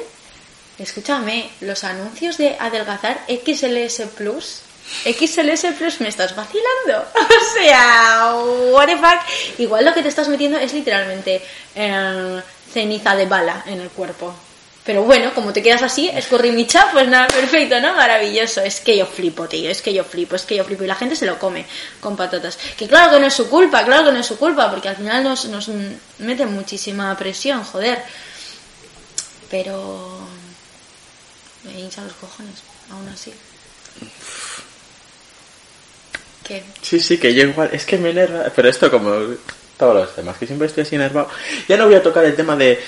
escúchame, 0.78 1.50
los 1.61 1.85
anuncios 1.85 2.38
de 2.38 2.56
adelgazar 2.58 3.24
XLS 3.28 4.02
Plus. 4.16 4.62
XLS 5.04 5.66
Plus, 5.78 6.00
me 6.00 6.08
estás 6.08 6.35
vacilando. 6.35 7.06
O 7.18 7.54
sea, 7.54 8.35
what 8.72 8.87
the 8.87 8.96
fuck. 8.96 9.58
Igual 9.58 9.85
lo 9.85 9.94
que 9.94 10.02
te 10.02 10.08
estás 10.08 10.28
metiendo 10.28 10.58
es 10.58 10.72
literalmente 10.72 11.42
eh, 11.74 12.42
ceniza 12.72 13.14
de 13.14 13.26
bala 13.26 13.62
en 13.66 13.80
el 13.80 13.90
cuerpo. 13.90 14.35
Pero 14.85 15.04
bueno, 15.04 15.32
como 15.32 15.52
te 15.52 15.62
quedas 15.62 15.82
así, 15.82 16.08
escorrimicha, 16.08 16.88
pues 16.92 17.06
nada, 17.06 17.28
perfecto, 17.28 17.80
¿no? 17.80 17.94
Maravilloso. 17.94 18.62
Es 18.62 18.80
que 18.80 18.96
yo 18.96 19.06
flipo, 19.06 19.46
tío, 19.46 19.70
es 19.70 19.80
que 19.80 19.94
yo 19.94 20.02
flipo, 20.02 20.35
es 20.35 20.42
que 20.42 20.56
yo 20.56 20.64
flipo. 20.64 20.82
Y 20.82 20.88
la 20.88 20.96
gente 20.96 21.14
se 21.14 21.24
lo 21.24 21.38
come 21.38 21.66
con 22.00 22.16
patatas. 22.16 22.58
Que 22.76 22.88
claro 22.88 23.12
que 23.12 23.20
no 23.20 23.26
es 23.28 23.35
su 23.35 23.48
culpa, 23.48 23.85
claro 23.85 24.06
que 24.06 24.12
no 24.12 24.18
es 24.18 24.26
su 24.26 24.37
culpa, 24.37 24.68
porque 24.70 24.88
al 24.88 24.96
final 24.96 25.22
nos, 25.22 25.44
nos 25.44 25.70
meten 26.18 26.52
muchísima 26.52 27.16
presión, 27.16 27.62
joder. 27.62 28.02
Pero 29.48 30.26
hincha 31.83 32.03
los 32.03 32.12
cojones, 32.14 32.55
aún 32.90 33.09
así. 33.09 33.33
¿Qué? 36.45 36.62
Sí, 36.83 36.99
sí, 37.01 37.18
que 37.18 37.35
yo 37.35 37.45
igual, 37.45 37.71
es 37.73 37.85
que 37.85 37.99
me 37.99 38.11
enerva, 38.11 38.45
pero 38.55 38.68
esto 38.68 38.90
como 38.90 39.12
todos 39.79 39.95
los 39.95 40.14
temas, 40.14 40.37
que 40.37 40.47
siempre 40.47 40.66
estoy 40.66 40.83
así 40.83 40.97
enervado. 40.97 41.29
Ya 41.68 41.77
no 41.77 41.87
voy 41.87 41.95
a 41.95 42.03
tocar 42.03 42.25
el 42.25 42.35
tema 42.35 42.57
de 42.57 42.81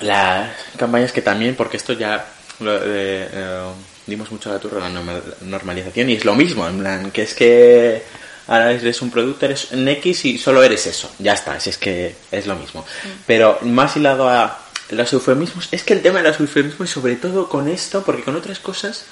las 0.00 0.50
campañas 0.76 1.12
que 1.12 1.22
también, 1.22 1.56
porque 1.56 1.76
esto 1.76 1.92
ya 1.94 2.24
lo, 2.60 2.76
eh, 2.76 3.28
eh, 3.32 3.62
dimos 4.06 4.30
mucho 4.30 4.52
la 4.52 4.58
turra 4.60 4.78
a 4.78 4.88
la 4.88 5.00
norma- 5.00 5.20
normalización 5.42 6.10
y 6.10 6.14
es 6.14 6.24
lo 6.24 6.34
mismo, 6.34 6.66
en 6.68 6.78
plan, 6.78 7.10
que 7.10 7.22
es 7.22 7.34
que 7.34 8.02
ahora 8.46 8.70
eres 8.72 9.02
un 9.02 9.10
producto, 9.10 9.46
eres 9.46 9.72
un 9.72 9.86
X 9.88 10.24
y 10.26 10.38
solo 10.38 10.62
eres 10.62 10.86
eso, 10.86 11.10
ya 11.18 11.34
está, 11.34 11.58
si 11.58 11.70
es 11.70 11.78
que 11.78 12.14
es 12.30 12.46
lo 12.46 12.54
mismo. 12.54 12.86
Pero 13.26 13.58
más 13.62 13.96
hilado 13.96 14.28
a 14.28 14.67
los 14.90 15.12
eufemismos, 15.12 15.68
es 15.72 15.82
que 15.82 15.94
el 15.94 16.02
tema 16.02 16.22
de 16.22 16.28
los 16.28 16.40
eufemismos 16.40 16.90
y 16.90 16.92
sobre 16.92 17.16
todo 17.16 17.48
con 17.48 17.68
esto, 17.68 18.02
porque 18.04 18.22
con 18.22 18.36
otras 18.36 18.58
cosas... 18.58 19.04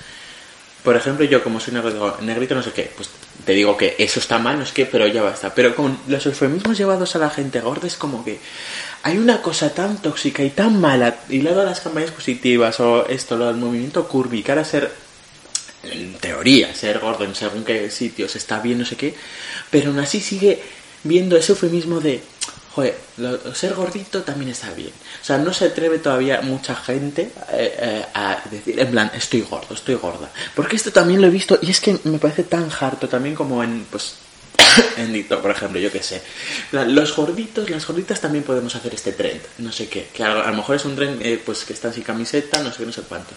Por 0.83 0.95
ejemplo, 0.95 1.25
yo 1.25 1.43
como 1.43 1.59
soy 1.59 1.75
negrito 2.21 2.55
no 2.55 2.63
sé 2.63 2.71
qué, 2.71 2.93
pues 2.97 3.09
te 3.45 3.55
digo 3.55 3.77
que 3.77 3.97
eso 3.99 4.21
está 4.21 4.39
mal, 4.39 4.57
no 4.57 4.65
sé 4.65 4.73
qué, 4.73 4.87
pero 4.87 5.09
ya 5.09 5.21
basta. 5.21 5.53
Pero 5.53 5.75
con 5.75 5.99
los 6.07 6.25
eufemismos 6.27 6.79
llevados 6.79 7.17
a 7.17 7.19
la 7.19 7.29
gente 7.29 7.61
gorda 7.61 7.89
es 7.89 7.97
como 7.97 8.25
que 8.25 8.39
hay 9.03 9.19
una 9.19 9.43
cosa 9.43 9.75
tan 9.75 10.01
tóxica 10.01 10.45
y 10.45 10.51
tan 10.51 10.81
mala, 10.81 11.19
y 11.29 11.41
luego 11.41 11.65
las 11.65 11.81
campañas 11.81 12.13
positivas 12.13 12.79
o 12.81 13.07
esto, 13.09 13.37
lo 13.37 13.47
del 13.47 13.57
movimiento 13.57 14.07
curvy, 14.07 14.45
que 14.45 14.53
ahora 14.53 14.65
ser, 14.65 14.93
en 15.85 16.15
teoría, 16.15 16.75
ser 16.75 16.99
gordo 16.99 17.25
en 17.25 17.35
según 17.35 17.65
qué 17.65 17.91
sitios 17.91 18.37
está 18.37 18.61
bien, 18.61 18.79
no 18.79 18.85
sé 18.85 18.97
qué, 18.97 19.15
pero 19.71 19.91
aún 19.91 19.99
así 19.99 20.21
sigue 20.21 20.61
viendo 21.05 21.37
ese 21.37 21.53
eufemismo 21.53 22.01
de, 22.01 22.21
joder, 22.77 22.95
lo- 23.17 23.55
ser 23.55 23.73
gordito 23.75 24.23
también 24.23 24.51
está 24.51 24.71
bien. 24.73 24.93
O 25.23 25.25
sea, 25.25 25.39
no 25.39 25.53
se 25.53 25.65
atreve 25.67 25.99
todavía 25.99 26.43
mucha 26.43 26.77
gente 26.77 27.23
eh, 27.53 27.77
eh, 27.81 28.05
a 28.15 28.39
decir, 28.51 28.79
en 28.79 28.91
plan, 28.91 29.11
estoy 29.15 29.41
gordo, 29.41 29.75
estoy 29.75 29.95
gorda. 29.95 30.29
Porque 30.55 30.77
esto 30.77 30.93
también 30.93 31.21
lo 31.23 31.27
he 31.27 31.31
visto 31.31 31.59
y 31.63 31.71
es 31.71 31.81
que 31.81 31.99
me 32.05 32.19
parece 32.19 32.45
tan 32.45 32.69
harto 32.79 33.09
también 33.09 33.35
como 33.35 33.65
en, 33.65 33.87
pues, 33.91 34.17
en 34.99 35.11
TikTok, 35.13 35.41
por 35.41 35.51
ejemplo, 35.53 35.81
yo 35.81 35.91
qué 35.91 36.03
sé. 36.03 36.21
Los 36.73 37.17
gorditos, 37.17 37.71
las 37.71 37.87
gorditas 37.87 38.21
también 38.21 38.45
podemos 38.45 38.75
hacer 38.77 38.93
este 38.95 39.13
trend, 39.13 39.41
no 39.59 39.73
sé 39.73 39.89
qué. 39.89 40.09
Que 40.13 40.23
a, 40.23 40.35
lo 40.35 40.53
mejor 40.55 40.77
es 40.77 40.85
un 40.85 40.95
trend, 40.97 41.23
eh, 41.25 41.41
pues, 41.45 41.65
que 41.65 41.73
están 41.73 41.95
sin 41.95 42.03
camiseta, 42.03 42.61
no 42.63 42.71
sé 42.71 42.79
qué, 42.79 42.87
no 42.87 42.93
sé 42.93 43.03
cuántos. 43.03 43.35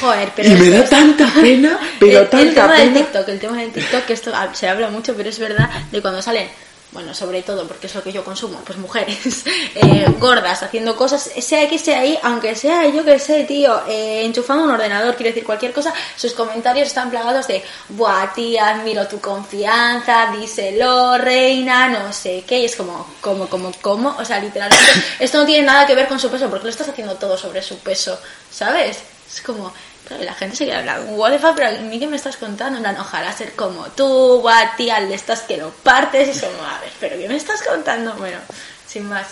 Joder, 0.00 0.32
pero 0.34 0.48
Y 0.50 0.54
me 0.54 0.70
da 0.70 0.78
es- 0.82 0.90
tanta 0.90 1.32
pena, 1.40 1.78
pero 2.00 2.18
el, 2.18 2.24
el 2.24 2.28
tanta 2.28 2.54
tema 2.62 2.74
del 2.76 2.88
pena. 2.92 3.00
TikTok, 3.06 3.28
el 3.28 3.38
tema 3.38 3.56
del 3.58 3.72
TikTok, 3.72 4.04
que 4.04 4.12
esto 4.14 4.32
ah, 4.34 4.52
se 4.52 4.68
habla 4.68 4.90
mucho, 4.90 5.14
pero 5.14 5.28
es 5.28 5.38
verdad 5.38 5.70
de 5.92 6.02
cuando 6.02 6.20
salen, 6.22 6.48
bueno, 6.92 7.14
sobre 7.14 7.42
todo 7.42 7.66
porque 7.68 7.86
es 7.86 7.94
lo 7.94 8.02
que 8.02 8.12
yo 8.12 8.24
consumo, 8.24 8.60
pues 8.64 8.78
mujeres 8.78 9.44
eh, 9.74 10.06
gordas 10.18 10.62
haciendo 10.62 10.96
cosas, 10.96 11.30
sea 11.40 11.68
que 11.68 11.78
sea 11.78 12.00
ahí, 12.00 12.18
aunque 12.22 12.56
sea 12.56 12.88
yo 12.88 13.04
que 13.04 13.18
sé, 13.18 13.44
tío, 13.44 13.82
eh, 13.86 14.24
enchufando 14.24 14.64
un 14.64 14.70
ordenador, 14.70 15.14
quiero 15.14 15.30
decir 15.30 15.44
cualquier 15.44 15.72
cosa, 15.72 15.94
sus 16.16 16.32
comentarios 16.32 16.88
están 16.88 17.10
plagados 17.10 17.46
de, 17.46 17.62
buah, 17.90 18.32
tía, 18.34 18.70
admiro 18.70 19.06
tu 19.06 19.20
confianza, 19.20 20.32
díselo, 20.36 21.16
reina, 21.18 21.88
no 21.88 22.12
sé 22.12 22.44
qué, 22.46 22.58
y 22.58 22.64
es 22.64 22.74
como, 22.74 23.06
como, 23.20 23.48
como, 23.48 23.70
como, 23.80 24.16
o 24.18 24.24
sea, 24.24 24.40
literalmente, 24.40 24.84
esto 25.20 25.38
no 25.38 25.46
tiene 25.46 25.66
nada 25.66 25.86
que 25.86 25.94
ver 25.94 26.08
con 26.08 26.18
su 26.18 26.28
peso, 26.28 26.50
porque 26.50 26.64
lo 26.64 26.70
estás 26.70 26.88
haciendo 26.88 27.14
todo 27.14 27.36
sobre 27.36 27.62
su 27.62 27.78
peso, 27.78 28.18
¿sabes? 28.50 28.98
Es 29.32 29.40
como, 29.42 29.72
claro, 30.10 30.22
y 30.22 30.26
la 30.26 30.34
gente 30.34 30.56
se 30.56 30.66
queda 30.66 30.80
hablando, 30.80 31.12
what 31.12 31.30
the 31.32 31.38
fuck, 31.38 31.54
pero 31.54 31.68
a 31.68 31.80
mí 31.80 31.98
qué 31.98 32.06
me 32.06 32.16
estás 32.16 32.36
contando, 32.36 32.76
en 32.78 32.82
plan, 32.82 32.96
ojalá 32.98 33.32
ser 33.32 33.52
como 33.52 33.86
tú, 33.92 34.40
buah, 34.42 34.76
tía, 34.76 35.00
de 35.00 35.14
estas 35.14 35.40
que 35.42 35.56
lo 35.56 35.70
partes, 35.70 36.28
y 36.28 36.30
es 36.32 36.40
como, 36.40 36.62
a 36.64 36.80
ver, 36.80 36.90
pero 37.00 37.16
¿qué 37.16 37.28
me 37.28 37.36
estás 37.36 37.62
contando? 37.62 38.12
Bueno, 38.14 38.38
sin 38.86 39.08
más. 39.08 39.26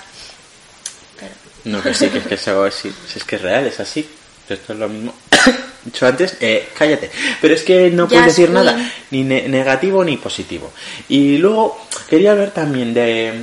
Pero, 1.19 1.33
No, 1.64 1.83
que 1.83 1.93
sí, 1.95 2.09
que 2.09 2.19
es 2.19 2.27
que 2.27 2.35
es 2.37 2.49
algo 2.49 2.64
así. 2.64 2.93
Si 3.09 3.19
es 3.19 3.25
que 3.25 3.37
es 3.37 3.43
real, 3.43 3.67
es 3.67 3.81
así. 3.81 4.09
Esto 4.49 4.73
es 4.73 4.79
lo 4.79 4.88
mismo. 4.88 5.14
Dicho 5.85 6.07
antes, 6.07 6.37
eh, 6.41 6.69
cállate. 6.77 7.11
Pero 7.41 7.55
es 7.55 7.62
que 7.62 7.91
no 7.91 8.07
puedes 8.09 8.25
decir 8.27 8.51
nada, 8.51 8.77
ni 9.11 9.25
ne- 9.25 9.49
negativo 9.49 10.03
ni 10.05 10.17
positivo. 10.17 10.73
Y 11.09 11.37
luego 11.38 11.87
quería 12.09 12.33
hablar 12.33 12.53
también 12.53 12.95
de. 12.95 13.43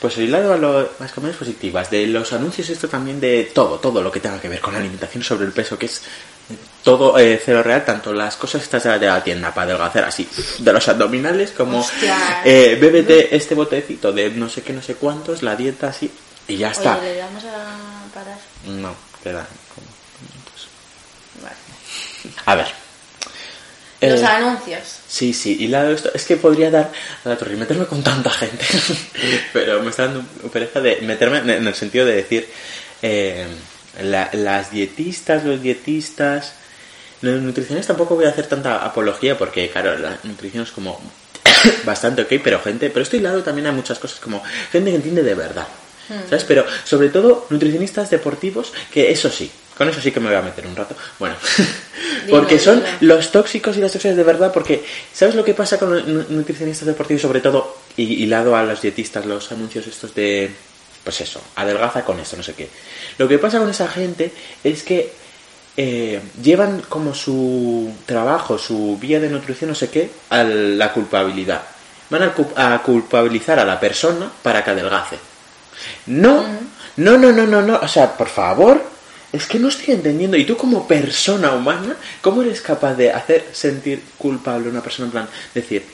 Pues 0.00 0.18
el 0.18 0.30
lado 0.30 0.52
a 0.52 0.56
lo- 0.58 0.90
las 1.00 1.10
positivas, 1.12 1.90
de 1.90 2.06
los 2.06 2.32
anuncios, 2.34 2.68
esto 2.68 2.86
también 2.86 3.18
de 3.18 3.50
todo, 3.54 3.78
todo 3.80 4.02
lo 4.02 4.12
que 4.12 4.20
tenga 4.20 4.38
que 4.40 4.48
ver 4.48 4.60
con 4.60 4.74
la 4.74 4.80
alimentación 4.80 5.24
sobre 5.24 5.46
el 5.46 5.52
peso, 5.52 5.78
que 5.78 5.86
es 5.86 6.02
todo 6.84 7.18
eh, 7.18 7.40
cero 7.44 7.62
real, 7.62 7.84
tanto 7.84 8.12
las 8.12 8.36
cosas 8.36 8.62
estas 8.62 8.84
de 8.84 8.90
la, 8.90 8.98
de 8.98 9.06
la 9.06 9.24
tienda 9.24 9.52
para 9.52 9.70
adelgazar 9.72 10.04
así, 10.04 10.28
de 10.58 10.72
los 10.72 10.86
abdominales, 10.88 11.50
como 11.50 11.84
eh, 12.44 12.78
bébete 12.80 13.34
este 13.34 13.54
botecito 13.54 14.12
de 14.12 14.30
no 14.30 14.48
sé 14.48 14.62
qué, 14.62 14.72
no 14.72 14.82
sé 14.82 14.94
cuántos, 14.94 15.42
la 15.42 15.56
dieta 15.56 15.88
así, 15.88 16.10
y 16.46 16.56
ya 16.58 16.70
está. 16.70 16.96
oye, 16.98 17.14
le 17.14 17.16
damos 17.18 17.44
a 17.44 18.14
parar. 18.14 18.38
No, 18.66 18.94
quedan 19.22 19.46
como 19.74 19.86
minutos. 20.20 20.68
Vale. 21.42 21.56
A 22.46 22.54
ver. 22.54 22.66
Los 23.98 24.20
Eh, 24.20 24.24
anuncios. 24.26 24.82
sí, 25.08 25.32
sí, 25.32 25.56
y 25.58 25.68
la, 25.68 25.90
esto, 25.90 26.10
es 26.14 26.24
que 26.24 26.36
podría 26.36 26.70
dar 26.70 26.92
a 27.24 27.28
la 27.30 27.36
torre 27.36 27.54
y 27.54 27.56
meterme 27.56 27.86
con 27.86 28.02
tanta 28.04 28.30
gente, 28.30 28.64
pero 29.52 29.82
me 29.82 29.90
está 29.90 30.06
dando 30.06 30.22
pereza 30.52 30.80
de 30.80 31.00
meterme 31.00 31.38
en 31.38 31.50
en 31.50 31.66
el 31.66 31.74
sentido 31.74 32.04
de 32.04 32.14
decir 32.16 32.48
eh, 33.02 33.46
la- 34.02 34.30
las 34.32 34.70
dietistas, 34.70 35.44
los 35.44 35.62
dietistas, 35.62 36.54
los 37.22 37.40
nutricionistas 37.40 37.88
tampoco 37.96 38.14
voy 38.16 38.26
a 38.26 38.30
hacer 38.30 38.46
tanta 38.46 38.84
apología 38.84 39.36
porque, 39.38 39.68
claro, 39.70 39.96
la 39.98 40.18
nutrición 40.24 40.64
es 40.64 40.70
como 40.70 41.00
bastante 41.84 42.22
ok, 42.22 42.34
pero 42.42 42.60
gente, 42.60 42.90
pero 42.90 43.02
estoy 43.02 43.20
lado 43.20 43.42
también 43.42 43.66
hay 43.66 43.72
muchas 43.72 43.98
cosas 43.98 44.20
como 44.20 44.42
gente 44.70 44.90
que 44.90 44.96
entiende 44.96 45.22
de 45.22 45.34
verdad. 45.34 45.66
¿Sabes? 46.30 46.44
Pero 46.44 46.64
sobre 46.84 47.08
todo 47.08 47.46
nutricionistas 47.50 48.10
deportivos, 48.10 48.72
que 48.92 49.10
eso 49.10 49.28
sí, 49.28 49.50
con 49.76 49.88
eso 49.88 50.00
sí 50.00 50.12
que 50.12 50.20
me 50.20 50.28
voy 50.28 50.36
a 50.36 50.42
meter 50.42 50.64
un 50.64 50.76
rato. 50.76 50.94
Bueno, 51.18 51.34
porque 52.30 52.60
son 52.60 52.80
los 53.00 53.32
tóxicos 53.32 53.76
y 53.76 53.80
las 53.80 53.90
tóxicas 53.90 54.16
de 54.16 54.22
verdad, 54.22 54.52
porque 54.52 54.84
¿sabes 55.12 55.34
lo 55.34 55.44
que 55.44 55.52
pasa 55.54 55.78
con 55.80 55.92
los 55.92 56.06
nu- 56.06 56.24
nutricionistas 56.28 56.86
deportivos, 56.86 57.22
sobre 57.22 57.40
todo, 57.40 57.76
y 57.96 58.22
hilado 58.22 58.54
a 58.54 58.62
los 58.62 58.80
dietistas, 58.82 59.26
los 59.26 59.50
anuncios 59.50 59.84
estos 59.88 60.14
de, 60.14 60.50
pues 61.06 61.20
eso, 61.20 61.40
adelgaza 61.54 62.04
con 62.04 62.18
esto, 62.18 62.36
no 62.36 62.42
sé 62.42 62.54
qué. 62.54 62.68
Lo 63.16 63.28
que 63.28 63.38
pasa 63.38 63.60
con 63.60 63.70
esa 63.70 63.86
gente 63.86 64.32
es 64.64 64.82
que 64.82 65.12
eh, 65.76 66.20
llevan 66.42 66.82
como 66.88 67.14
su 67.14 67.92
trabajo, 68.06 68.58
su 68.58 68.98
vía 69.00 69.20
de 69.20 69.28
nutrición, 69.30 69.70
no 69.70 69.76
sé 69.76 69.88
qué, 69.88 70.10
a 70.30 70.42
la 70.42 70.92
culpabilidad. 70.92 71.62
Van 72.10 72.24
a, 72.24 72.32
cu- 72.34 72.50
a 72.56 72.82
culpabilizar 72.82 73.60
a 73.60 73.64
la 73.64 73.78
persona 73.78 74.28
para 74.42 74.64
que 74.64 74.70
adelgace. 74.72 75.16
No, 76.06 76.44
no, 76.96 77.16
no, 77.16 77.30
no, 77.30 77.46
no, 77.46 77.62
no. 77.62 77.76
O 77.80 77.86
sea, 77.86 78.16
por 78.16 78.28
favor, 78.28 78.82
es 79.32 79.46
que 79.46 79.60
no 79.60 79.68
estoy 79.68 79.94
entendiendo. 79.94 80.36
Y 80.36 80.44
tú 80.44 80.56
como 80.56 80.88
persona 80.88 81.52
humana, 81.52 81.94
¿cómo 82.20 82.42
eres 82.42 82.60
capaz 82.60 82.94
de 82.94 83.12
hacer 83.12 83.46
sentir 83.52 84.02
culpable 84.18 84.66
a 84.66 84.70
una 84.72 84.82
persona 84.82 85.06
en 85.06 85.12
plan, 85.12 85.28
decir, 85.54 85.84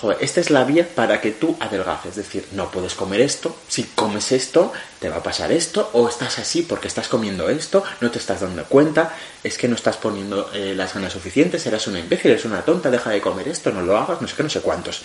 joder, 0.00 0.18
esta 0.20 0.40
es 0.40 0.50
la 0.50 0.64
vía 0.64 0.88
para 0.94 1.20
que 1.20 1.30
tú 1.30 1.56
adelgaces. 1.60 2.10
Es 2.10 2.16
decir, 2.16 2.46
no 2.52 2.70
puedes 2.70 2.94
comer 2.94 3.20
esto, 3.20 3.54
si 3.68 3.84
comes 3.84 4.32
esto, 4.32 4.72
te 4.98 5.10
va 5.10 5.16
a 5.16 5.22
pasar 5.22 5.52
esto, 5.52 5.90
o 5.92 6.08
estás 6.08 6.38
así 6.38 6.62
porque 6.62 6.88
estás 6.88 7.08
comiendo 7.08 7.48
esto, 7.50 7.84
no 8.00 8.10
te 8.10 8.18
estás 8.18 8.40
dando 8.40 8.64
cuenta, 8.64 9.14
es 9.44 9.58
que 9.58 9.68
no 9.68 9.74
estás 9.74 9.98
poniendo 9.98 10.50
eh, 10.54 10.74
las 10.74 10.94
ganas 10.94 11.12
suficientes, 11.12 11.66
eres 11.66 11.86
una 11.86 12.00
imbécil, 12.00 12.30
eres 12.30 12.44
una 12.46 12.62
tonta, 12.62 12.90
deja 12.90 13.10
de 13.10 13.20
comer 13.20 13.48
esto, 13.48 13.70
no 13.70 13.82
lo 13.82 13.96
hagas, 13.96 14.22
no 14.22 14.28
sé 14.28 14.34
qué, 14.34 14.42
no 14.42 14.50
sé 14.50 14.60
cuántos. 14.60 15.02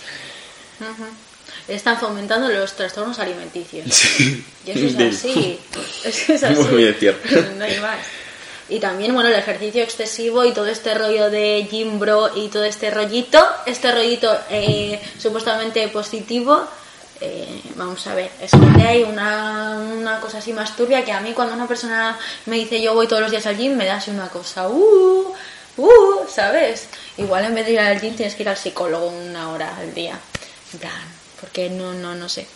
están 1.68 1.98
fomentando 1.98 2.48
los 2.48 2.72
trastornos 2.74 3.18
alimenticios. 3.18 3.86
Sí. 3.92 4.44
Y 4.64 4.70
eso 4.70 4.86
es 4.86 5.16
así. 5.16 5.60
Es 6.04 6.24
que 6.24 6.34
es 6.34 6.42
así. 6.42 6.62
Muy 6.62 6.82
bien, 6.82 6.96
cierto. 6.98 7.28
No 7.56 7.64
hay 7.64 7.78
más. 7.80 7.98
Y 8.68 8.80
también, 8.80 9.14
bueno, 9.14 9.28
el 9.28 9.36
ejercicio 9.36 9.82
excesivo 9.82 10.44
y 10.44 10.52
todo 10.52 10.66
este 10.66 10.94
rollo 10.94 11.30
de 11.30 11.68
gym 11.70 12.00
bro 12.00 12.36
y 12.36 12.48
todo 12.48 12.64
este 12.64 12.90
rollito, 12.90 13.44
este 13.64 13.92
rollito 13.92 14.36
eh, 14.50 15.00
supuestamente 15.18 15.86
positivo, 15.88 16.66
eh, 17.20 17.62
vamos 17.76 18.04
a 18.08 18.14
ver, 18.14 18.30
es 18.40 18.50
que 18.50 18.82
hay 18.82 19.02
una, 19.04 19.78
una 19.96 20.20
cosa 20.20 20.38
así 20.38 20.52
más 20.52 20.76
turbia 20.76 21.04
que 21.04 21.12
a 21.12 21.20
mí 21.20 21.32
cuando 21.32 21.54
una 21.54 21.68
persona 21.68 22.18
me 22.46 22.56
dice 22.56 22.82
yo 22.82 22.92
voy 22.94 23.06
todos 23.06 23.22
los 23.22 23.30
días 23.30 23.46
al 23.46 23.56
gym, 23.56 23.76
me 23.76 23.86
da 23.86 23.96
así 23.96 24.10
una 24.10 24.28
cosa, 24.28 24.68
uh, 24.68 25.32
uh, 25.76 26.28
¿sabes? 26.28 26.88
Igual 27.16 27.44
en 27.44 27.54
vez 27.54 27.66
de 27.66 27.72
ir 27.72 27.80
al 27.80 28.00
gym 28.00 28.16
tienes 28.16 28.34
que 28.34 28.42
ir 28.42 28.48
al 28.48 28.56
psicólogo 28.56 29.06
una 29.06 29.50
hora 29.50 29.76
al 29.76 29.94
día. 29.94 30.18
En 30.72 30.78
plan, 30.80 30.92
porque 31.40 31.70
no, 31.70 31.94
no, 31.94 32.14
no 32.14 32.28
sé. 32.28 32.46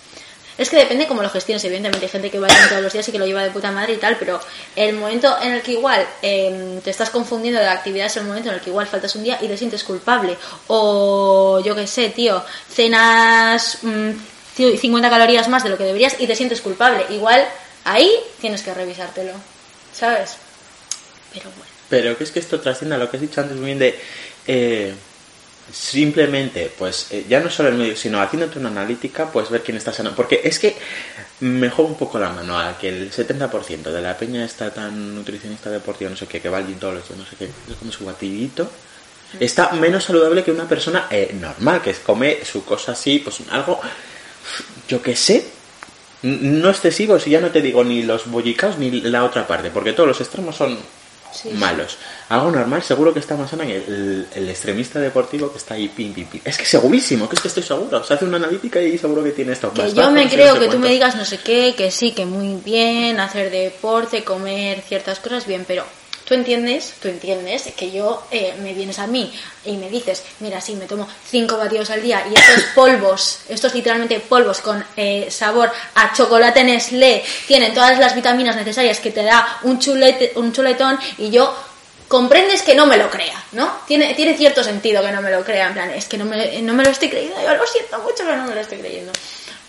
Es 0.61 0.69
que 0.69 0.77
depende 0.77 1.07
cómo 1.07 1.23
lo 1.23 1.31
gestiones, 1.31 1.65
evidentemente 1.65 2.05
hay 2.05 2.13
gente 2.13 2.31
que 2.31 2.39
va 2.39 2.47
todos 2.69 2.83
los 2.83 2.93
días 2.93 3.09
y 3.09 3.13
que 3.13 3.19
lo 3.19 3.25
lleva 3.25 3.43
de 3.43 3.51
puta 3.51 3.73
madre 3.73 3.95
y 3.95 3.97
tal, 3.97 4.19
pero 4.19 4.39
el 4.77 4.95
momento 4.95 5.35
en 5.41 5.55
el 5.55 5.63
que 5.63 5.73
igual 5.73 6.07
eh, 6.21 6.79
te 6.85 6.91
estás 6.91 7.09
confundiendo 7.09 7.59
de 7.59 7.65
la 7.65 7.73
actividad 7.73 8.09
es 8.09 8.19
el 8.19 8.25
momento 8.25 8.51
en 8.51 8.57
el 8.57 8.61
que 8.61 8.69
igual 8.69 8.87
faltas 8.87 9.17
un 9.17 9.25
día 9.25 9.39
y 9.41 9.49
te 9.49 9.57
sientes 9.57 9.83
culpable. 9.85 10.37
O 10.67 11.63
yo 11.65 11.75
qué 11.75 11.87
sé, 11.87 12.11
tío, 12.11 12.45
cenas 12.69 13.79
mm, 13.81 14.11
tío, 14.55 14.77
50 14.77 15.09
calorías 15.09 15.49
más 15.49 15.65
de 15.65 15.71
lo 15.71 15.79
que 15.79 15.85
deberías 15.85 16.21
y 16.21 16.27
te 16.27 16.37
sientes 16.37 16.61
culpable. 16.61 17.07
Igual 17.09 17.43
ahí 17.85 18.13
tienes 18.43 18.63
que 18.63 18.75
revisártelo, 18.75 19.33
¿sabes? 19.95 20.37
Pero 21.33 21.49
bueno. 21.57 21.73
Pero 21.89 22.19
que 22.19 22.25
es 22.25 22.33
que 22.33 22.39
esto 22.39 22.61
trasciende 22.61 22.97
a 22.97 22.99
lo 22.99 23.11
que 23.11 23.17
has 23.17 23.23
dicho 23.23 23.41
antes 23.41 23.57
muy 23.57 23.65
bien 23.65 23.79
de 23.79 23.99
eh, 24.47 24.95
simplemente, 25.73 26.73
pues 26.77 27.09
eh, 27.11 27.27
ya 27.29 27.41
no 27.41 27.51
solo 27.51 27.69
el 27.69 27.77
medio, 27.77 27.97
sino 27.97 28.21
haciéndote 28.21 28.59
una 28.59 28.69
analítica, 28.69 29.31
pues 29.31 29.51
ver 29.51 29.63
quién 29.63 29.77
está 29.77 29.93
sano. 29.93 30.13
Porque 30.15 30.41
es 30.45 30.59
que 30.59 30.77
me 31.41 31.71
juego 31.71 31.91
un 31.91 31.97
poco 31.97 32.19
la 32.19 32.31
mano 32.31 32.59
a 32.59 32.77
que 32.79 32.89
el 32.89 33.11
70% 33.11 33.83
de 33.91 34.03
la 34.03 34.17
peña 34.17 34.45
está 34.45 34.73
tan 34.73 35.15
nutricionista 35.15 35.71
deportiva, 35.71 36.11
no 36.11 36.17
sé 36.17 36.27
qué, 36.27 36.41
que 36.41 36.49
va 36.49 36.59
al 36.59 36.67
gym 36.67 36.79
todos 36.79 36.95
los 36.95 37.09
días, 37.09 37.19
no 37.19 37.27
sé 37.27 37.37
qué, 37.37 37.45
es 37.45 37.77
como 37.79 37.93
su 37.93 38.05
batidito. 38.05 38.71
Está 39.39 39.71
menos 39.73 40.05
saludable 40.05 40.43
que 40.43 40.51
una 40.51 40.69
persona 40.69 41.07
eh, 41.11 41.35
normal, 41.39 41.81
que 41.83 41.95
come 41.95 42.45
su 42.45 42.65
cosa 42.65 42.93
así, 42.93 43.21
pues 43.21 43.39
algo, 43.51 43.81
yo 44.89 45.01
qué 45.01 45.15
sé, 45.15 45.47
no 46.23 46.69
excesivo, 46.69 47.19
si 47.19 47.31
ya 47.31 47.41
no 47.41 47.51
te 47.51 47.63
digo 47.63 47.85
ni 47.85 48.03
los 48.03 48.27
bollicaos 48.27 48.79
ni 48.79 48.91
la 48.91 49.25
otra 49.25 49.47
parte, 49.47 49.71
porque 49.71 49.93
todos 49.93 50.09
los 50.09 50.21
extremos 50.21 50.57
son 50.57 50.79
Sí, 51.33 51.51
malos. 51.51 51.97
Algo 52.29 52.51
normal, 52.51 52.83
seguro 52.83 53.13
que 53.13 53.21
está 53.21 53.37
más 53.37 53.51
sano 53.51 53.65
que 53.65 53.77
el, 53.77 54.27
el 54.35 54.49
extremista 54.49 54.99
deportivo 54.99 55.51
que 55.53 55.59
está 55.59 55.75
ahí 55.75 55.89
pim, 55.89 56.13
pim, 56.13 56.27
pim. 56.27 56.41
Es 56.45 56.59
que 56.59 56.65
segurísimo, 56.65 57.29
que 57.29 57.37
es 57.37 57.43
que 57.43 57.49
estoy 57.49 57.63
seguro. 57.63 58.03
Se 58.05 58.15
hace 58.15 58.25
una 58.25 58.37
analítica 58.39 58.81
y 58.81 58.99
seguro 58.99 59.23
que 59.23 59.31
tiene 59.31 59.53
esto. 59.53 59.73
Que 59.73 59.93
yo 59.93 60.11
me 60.11 60.29
creo 60.29 60.55
no 60.55 60.55
sé 60.55 60.61
que 60.61 60.67
tú 60.67 60.79
me 60.79 60.89
cuánto. 60.89 60.89
digas 60.89 61.17
no 61.17 61.25
sé 61.25 61.39
qué, 61.39 61.75
que 61.77 61.91
sí, 61.91 62.13
que 62.13 62.27
muy 62.27 62.61
bien, 62.65 63.21
hacer 63.21 63.51
deporte, 63.51 64.25
comer 64.25 64.81
ciertas 64.83 65.21
cosas 65.21 65.47
bien, 65.47 65.65
pero 65.67 65.85
tú 66.31 66.35
entiendes, 66.35 66.95
tú 67.03 67.09
entiendes 67.09 67.65
que 67.77 67.91
yo 67.91 68.23
eh, 68.31 68.55
me 68.63 68.73
vienes 68.73 69.01
a 69.01 69.09
mí 69.09 69.37
y 69.65 69.77
me 69.77 69.91
dices, 69.91 70.23
mira, 70.39 70.61
sí, 70.61 70.77
me 70.77 70.85
tomo 70.87 71.09
cinco 71.29 71.57
batidos 71.57 71.91
al 71.91 72.01
día 72.01 72.25
y 72.31 72.39
estos 72.39 72.67
polvos, 72.77 73.41
estos 73.49 73.75
literalmente 73.75 74.21
polvos 74.21 74.61
con 74.61 74.85
eh, 74.97 75.27
sabor 75.29 75.73
a 75.97 76.13
chocolate 76.13 76.63
Nestlé, 76.63 77.25
tienen 77.49 77.75
todas 77.75 77.99
las 77.99 78.15
vitaminas 78.15 78.55
necesarias 78.55 79.01
que 79.01 79.11
te 79.11 79.25
da 79.25 79.59
un, 79.65 79.81
chulete, 79.81 80.31
un 80.37 80.53
chuletón 80.53 81.01
y 81.19 81.31
yo 81.31 81.53
comprendes 82.07 82.63
que 82.63 82.77
no 82.77 82.87
me 82.87 82.97
lo 82.97 83.11
crea, 83.11 83.43
¿no? 83.51 83.81
Tiene, 83.89 84.15
tiene 84.15 84.37
cierto 84.37 84.63
sentido 84.63 85.03
que 85.03 85.11
no 85.11 85.23
me 85.23 85.33
lo 85.33 85.45
crea, 85.45 85.67
en 85.67 85.75
plan, 85.75 85.91
es 85.91 86.07
que 86.07 86.17
no 86.17 86.27
me, 86.27 86.63
no 86.63 86.75
me 86.75 86.85
lo 86.85 86.91
estoy 86.91 87.11
creyendo, 87.11 87.43
yo 87.43 87.57
lo 87.57 87.67
siento 87.67 87.99
mucho, 87.99 88.19
pero 88.19 88.37
no 88.37 88.45
me 88.45 88.55
lo 88.55 88.61
estoy 88.61 88.79
creyendo. 88.79 89.11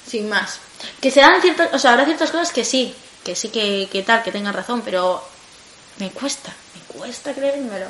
Sin 0.07 0.29
más. 0.29 0.59
Que 1.01 1.09
se 1.09 1.21
dan 1.21 1.41
ciertas, 1.41 1.73
o 1.73 1.79
sea, 1.79 1.93
habrá 1.93 2.05
ciertas 2.05 2.29
cosas 2.29 2.51
que 2.51 2.63
sí, 2.63 2.93
que 3.23 3.35
sí 3.35 3.49
que, 3.49 3.89
que 3.91 4.03
tal, 4.03 4.21
que 4.21 4.31
tengan 4.31 4.53
razón, 4.53 4.83
pero 4.85 5.30
me 6.01 6.09
cuesta, 6.11 6.51
me 6.75 6.81
cuesta 6.99 7.33
creérmelo. 7.33 7.85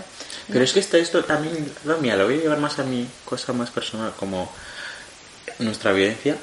Pero 0.48 0.64
es 0.64 0.74
que 0.74 0.80
esto, 0.82 0.98
esto 0.98 1.24
también, 1.26 1.74
no, 1.86 1.98
mira, 1.98 2.16
lo 2.18 2.26
voy 2.26 2.36
a 2.36 2.42
llevar 2.42 2.60
más 2.60 2.78
a 2.80 2.84
mi 2.84 3.08
cosa 3.26 3.54
más 3.54 3.70
personal, 3.72 4.14
como 4.20 4.52
nuestra 5.60 5.92
vivencia, 5.94 6.36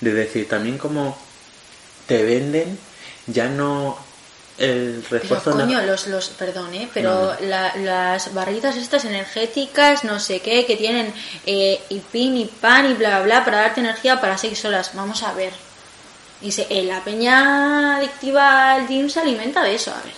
de 0.00 0.12
decir 0.12 0.48
también 0.48 0.78
como 0.78 1.16
te 2.06 2.22
venden 2.24 2.78
ya 3.26 3.48
no 3.48 3.96
el 4.58 5.02
Pero 5.08 5.20
refuerzo 5.22 5.52
coño, 5.52 5.66
na- 5.78 5.82
los, 5.86 6.06
los, 6.08 6.28
perdón, 6.30 6.74
¿eh? 6.74 6.88
pero 6.92 7.10
No, 7.10 7.22
no. 7.40 7.46
la- 7.48 7.74
las 7.76 8.34
barritas 8.34 8.76
estas 8.76 9.04
energéticas, 9.04 10.04
no 10.04 10.18
sé 10.20 10.40
qué, 10.40 10.66
que 10.66 10.76
tienen 10.76 11.12
eh, 11.46 11.80
y 11.88 12.00
pin 12.00 12.36
y 12.36 12.44
pan 12.46 12.90
y 12.90 12.94
bla 12.94 13.08
bla 13.10 13.20
bla 13.20 13.44
para 13.44 13.60
darte 13.62 13.80
energía 13.80 14.20
para 14.20 14.36
seis 14.38 14.64
horas. 14.64 14.90
Vamos 14.94 15.22
a 15.22 15.32
ver. 15.32 15.52
Dice, 16.40 16.66
eh, 16.70 16.82
la 16.82 17.02
peña 17.04 17.96
adictiva 17.98 18.72
al 18.72 18.88
gym 18.88 19.08
se 19.08 19.20
alimenta 19.20 19.62
de 19.62 19.74
eso, 19.76 19.92
a 19.92 20.02
ver. 20.02 20.12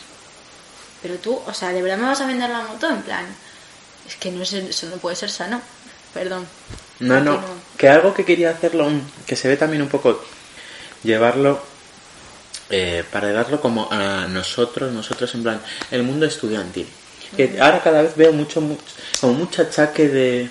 Pero 1.05 1.17
tú, 1.17 1.39
o 1.47 1.53
sea, 1.53 1.71
¿de 1.71 1.83
verdad 1.83 1.99
me 1.99 2.07
vas 2.07 2.23
a 2.23 2.27
vender 2.27 2.49
la 2.49 2.63
moto? 2.63 2.89
En 2.89 3.03
plan, 3.03 3.27
es 4.09 4.17
que 4.17 4.31
no 4.31 4.43
es, 4.43 4.55
eso 4.55 4.87
no 4.89 4.97
puede 4.97 5.15
ser 5.15 5.31
sano. 5.31 5.61
Perdón. 6.15 6.47
No, 7.01 7.21
no, 7.21 7.45
que 7.77 7.91
algo 7.91 8.15
que 8.15 8.25
quería 8.25 8.49
hacerlo, 8.49 8.89
que 9.27 9.37
se 9.37 9.49
ve 9.49 9.59
también 9.59 9.83
un 9.83 9.91
poco, 9.91 10.25
llevarlo, 11.03 11.61
eh, 12.71 13.05
para 13.13 13.33
darlo 13.33 13.61
como 13.61 13.87
a 13.93 14.27
nosotros, 14.29 14.95
nosotros 14.95 15.35
en 15.35 15.43
plan, 15.43 15.61
el 15.91 16.05
mundo 16.05 16.25
estudiantil. 16.25 16.87
Que 17.37 17.59
ahora 17.61 17.83
cada 17.83 18.01
vez 18.01 18.17
veo 18.17 18.33
mucho, 18.33 18.63
mucho, 18.63 18.83
como 19.21 19.35
mucho 19.35 19.61
achaque 19.61 20.09
de... 20.09 20.49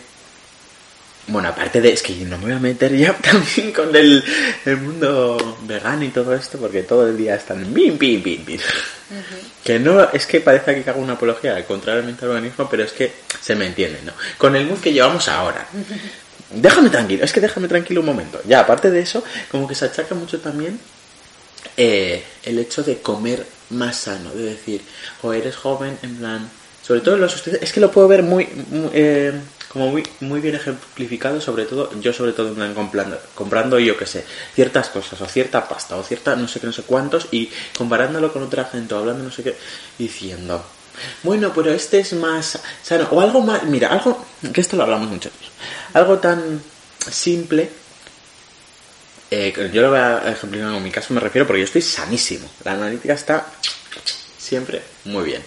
Bueno, 1.25 1.49
aparte 1.49 1.81
de, 1.81 1.93
es 1.93 2.03
que 2.03 2.13
no 2.13 2.37
me 2.37 2.43
voy 2.43 2.53
a 2.53 2.59
meter 2.59 2.95
ya 2.95 3.17
también 3.17 3.71
con 3.71 3.95
el, 3.95 4.23
el 4.65 4.77
mundo 4.77 5.57
vegano 5.63 6.03
y 6.03 6.09
todo 6.09 6.35
esto, 6.35 6.59
porque 6.59 6.83
todo 6.83 7.07
el 7.07 7.17
día 7.17 7.33
están 7.33 7.73
bim, 7.73 7.97
bim, 7.97 8.21
bim, 8.21 8.45
bim. 8.45 8.59
Que 9.63 9.79
no, 9.79 10.09
es 10.11 10.25
que 10.25 10.41
parece 10.41 10.83
que 10.83 10.89
hago 10.89 11.01
una 11.01 11.13
apología 11.13 11.65
contrariamente 11.65 12.25
al 12.25 12.31
organismo, 12.31 12.67
pero 12.69 12.83
es 12.83 12.91
que 12.91 13.13
se 13.41 13.55
me 13.55 13.65
entiende, 13.65 13.99
¿no? 14.05 14.11
Con 14.37 14.55
el 14.55 14.65
mood 14.65 14.79
que 14.79 14.91
llevamos 14.91 15.27
ahora. 15.29 15.65
Déjame 16.49 16.89
tranquilo, 16.89 17.23
es 17.23 17.31
que 17.31 17.39
déjame 17.39 17.67
tranquilo 17.67 18.01
un 18.01 18.07
momento. 18.07 18.41
Ya, 18.45 18.59
aparte 18.59 18.91
de 18.91 18.99
eso, 18.99 19.23
como 19.49 19.67
que 19.67 19.75
se 19.75 19.85
achaca 19.85 20.15
mucho 20.15 20.39
también 20.39 20.79
eh, 21.77 22.23
el 22.43 22.59
hecho 22.59 22.83
de 22.83 22.99
comer 22.99 23.45
más 23.69 23.95
sano, 23.95 24.31
de 24.31 24.43
decir, 24.43 24.81
o 25.21 25.33
eres 25.33 25.55
joven, 25.55 25.97
en 26.03 26.17
plan, 26.17 26.49
sobre 26.81 27.01
todo 27.01 27.15
en 27.15 27.21
los 27.21 27.47
es 27.47 27.71
que 27.71 27.79
lo 27.79 27.91
puedo 27.91 28.07
ver 28.07 28.21
muy, 28.21 28.47
muy, 28.69 28.89
eh, 28.93 29.33
como 29.73 29.89
muy, 29.89 30.03
muy 30.19 30.39
bien 30.39 30.53
ejemplificado, 30.53 31.41
sobre 31.41 31.65
todo, 31.65 31.89
yo 31.99 32.13
sobre 32.13 32.31
todo 32.31 32.53
plan 32.53 32.75
comprando, 32.75 33.19
comprando 33.33 33.79
yo 33.79 33.97
que 33.97 34.05
sé, 34.05 34.23
ciertas 34.53 34.89
cosas, 34.89 35.19
o 35.19 35.25
cierta 35.25 35.67
pasta, 35.67 35.97
o 35.97 36.03
cierta 36.03 36.35
no 36.35 36.47
sé 36.47 36.59
qué, 36.59 36.67
no 36.67 36.73
sé 36.73 36.83
cuántos, 36.83 37.27
y 37.31 37.49
comparándolo 37.75 38.31
con 38.31 38.43
otra 38.43 38.65
gente, 38.65 38.93
o 38.93 38.99
hablando 38.99 39.23
no 39.23 39.31
sé 39.31 39.41
qué, 39.41 39.57
diciendo, 39.97 40.63
bueno, 41.23 41.51
pero 41.55 41.71
este 41.71 41.99
es 41.99 42.13
más 42.13 42.59
sano, 42.83 43.07
o 43.09 43.19
algo 43.19 43.41
más, 43.41 43.63
mira, 43.63 43.89
algo, 43.89 44.23
que 44.53 44.61
esto 44.61 44.77
lo 44.77 44.83
hablamos 44.83 45.09
mucho, 45.09 45.31
algo 45.93 46.19
tan 46.19 46.61
simple, 47.09 47.71
eh, 49.31 49.71
yo 49.73 49.81
lo 49.81 49.89
voy 49.89 49.97
a 49.97 50.31
ejemplificar 50.31 50.73
con 50.73 50.83
mi 50.83 50.91
caso, 50.91 51.11
me 51.15 51.19
refiero 51.19 51.47
porque 51.47 51.61
yo 51.61 51.65
estoy 51.65 51.81
sanísimo. 51.81 52.47
La 52.63 52.73
analítica 52.73 53.13
está 53.13 53.47
siempre 54.37 54.83
muy 55.05 55.23
bien. 55.23 55.41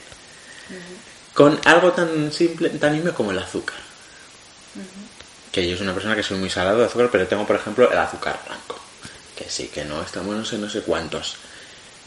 Con 1.33 1.61
algo 1.65 1.93
tan 1.93 2.33
simple, 2.33 2.71
tan 2.71 2.95
nimio 2.95 3.15
como 3.15 3.31
el 3.31 3.39
azúcar. 3.39 3.86
Que 5.57 5.67
yo 5.67 5.75
soy 5.75 5.85
una 5.85 5.95
persona 5.95 6.15
que 6.15 6.23
soy 6.23 6.37
muy 6.37 6.51
salado 6.51 6.81
de 6.81 6.85
azúcar, 6.85 7.09
pero 7.11 7.27
tengo, 7.27 7.47
por 7.47 7.57
ejemplo, 7.57 7.91
el 7.91 7.97
azúcar 7.97 8.39
blanco. 8.47 8.79
Que 9.35 9.49
sí, 9.49 9.69
que 9.69 9.87
no, 9.87 10.05
bueno, 10.17 10.41
no 10.41 10.45
sé, 10.45 10.59
no 10.59 10.69
sé 10.69 10.83
cuántos. 10.83 11.37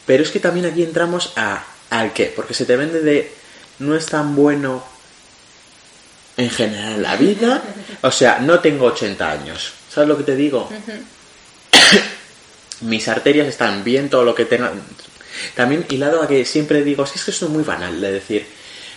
Pero 0.06 0.22
es 0.22 0.30
que 0.30 0.38
también 0.38 0.66
aquí 0.66 0.84
entramos 0.84 1.32
a 1.34 1.64
al 1.90 2.12
qué, 2.12 2.32
porque 2.36 2.54
se 2.54 2.64
te 2.64 2.76
vende 2.76 3.00
de 3.00 3.34
no 3.80 3.96
es 3.96 4.06
tan 4.06 4.36
bueno 4.36 4.84
en 6.36 6.48
general 6.48 6.92
en 6.92 7.02
la 7.02 7.16
vida. 7.16 7.60
O 8.02 8.12
sea, 8.12 8.38
no 8.38 8.60
tengo 8.60 8.86
80 8.86 9.28
años. 9.28 9.72
¿Sabes 9.92 10.08
lo 10.08 10.16
que 10.16 10.22
te 10.22 10.36
digo? 10.36 10.70
mis 12.82 13.08
arterias 13.08 13.48
están 13.48 13.82
bien, 13.82 14.08
todo 14.08 14.22
lo 14.22 14.36
que 14.36 14.44
tenga. 14.44 14.70
También 15.56 15.86
hilado 15.88 16.22
a 16.22 16.28
que 16.28 16.44
siempre 16.44 16.84
digo, 16.84 17.04
si 17.04 17.18
es 17.18 17.24
que 17.24 17.32
esto 17.32 17.46
es 17.46 17.50
muy 17.50 17.64
banal 17.64 18.00
de 18.00 18.12
decir, 18.12 18.46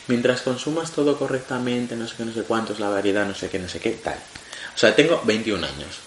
mientras 0.10 0.42
consumas 0.42 0.92
todo 0.92 1.18
correctamente, 1.18 1.96
no 1.96 2.08
sé 2.08 2.14
qué, 2.18 2.26
no 2.26 2.34
sé 2.34 2.44
cuántos, 2.44 2.80
la 2.80 2.90
variedad, 2.90 3.26
no 3.26 3.34
sé 3.34 3.50
qué, 3.50 3.58
no 3.58 3.68
sé 3.68 3.80
qué, 3.80 3.94
tal. 3.94 4.20
O 4.76 4.78
sea, 4.78 4.96
tengo 4.96 5.22
21 5.26 5.66
años, 5.66 6.00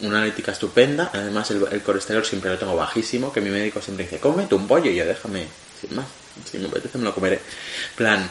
una 0.00 0.18
analítica 0.18 0.52
estupenda, 0.52 1.10
además 1.12 1.50
el, 1.50 1.82
colesterol 1.82 2.24
siempre 2.24 2.50
lo 2.50 2.58
tengo 2.58 2.76
bajísimo, 2.76 3.32
que 3.32 3.40
mi 3.40 3.50
médico 3.50 3.80
siempre 3.80 4.04
dice, 4.04 4.18
cómete 4.18 4.54
un 4.54 4.66
pollo 4.66 4.90
y 4.90 4.96
yo 4.96 5.06
déjame, 5.06 5.46
sin 5.80 5.96
más, 5.96 6.06
si 6.50 6.58
me 6.58 6.68
apetece 6.68 6.98
me 6.98 7.04
lo 7.04 7.14
comeré. 7.14 7.40
plan, 7.96 8.30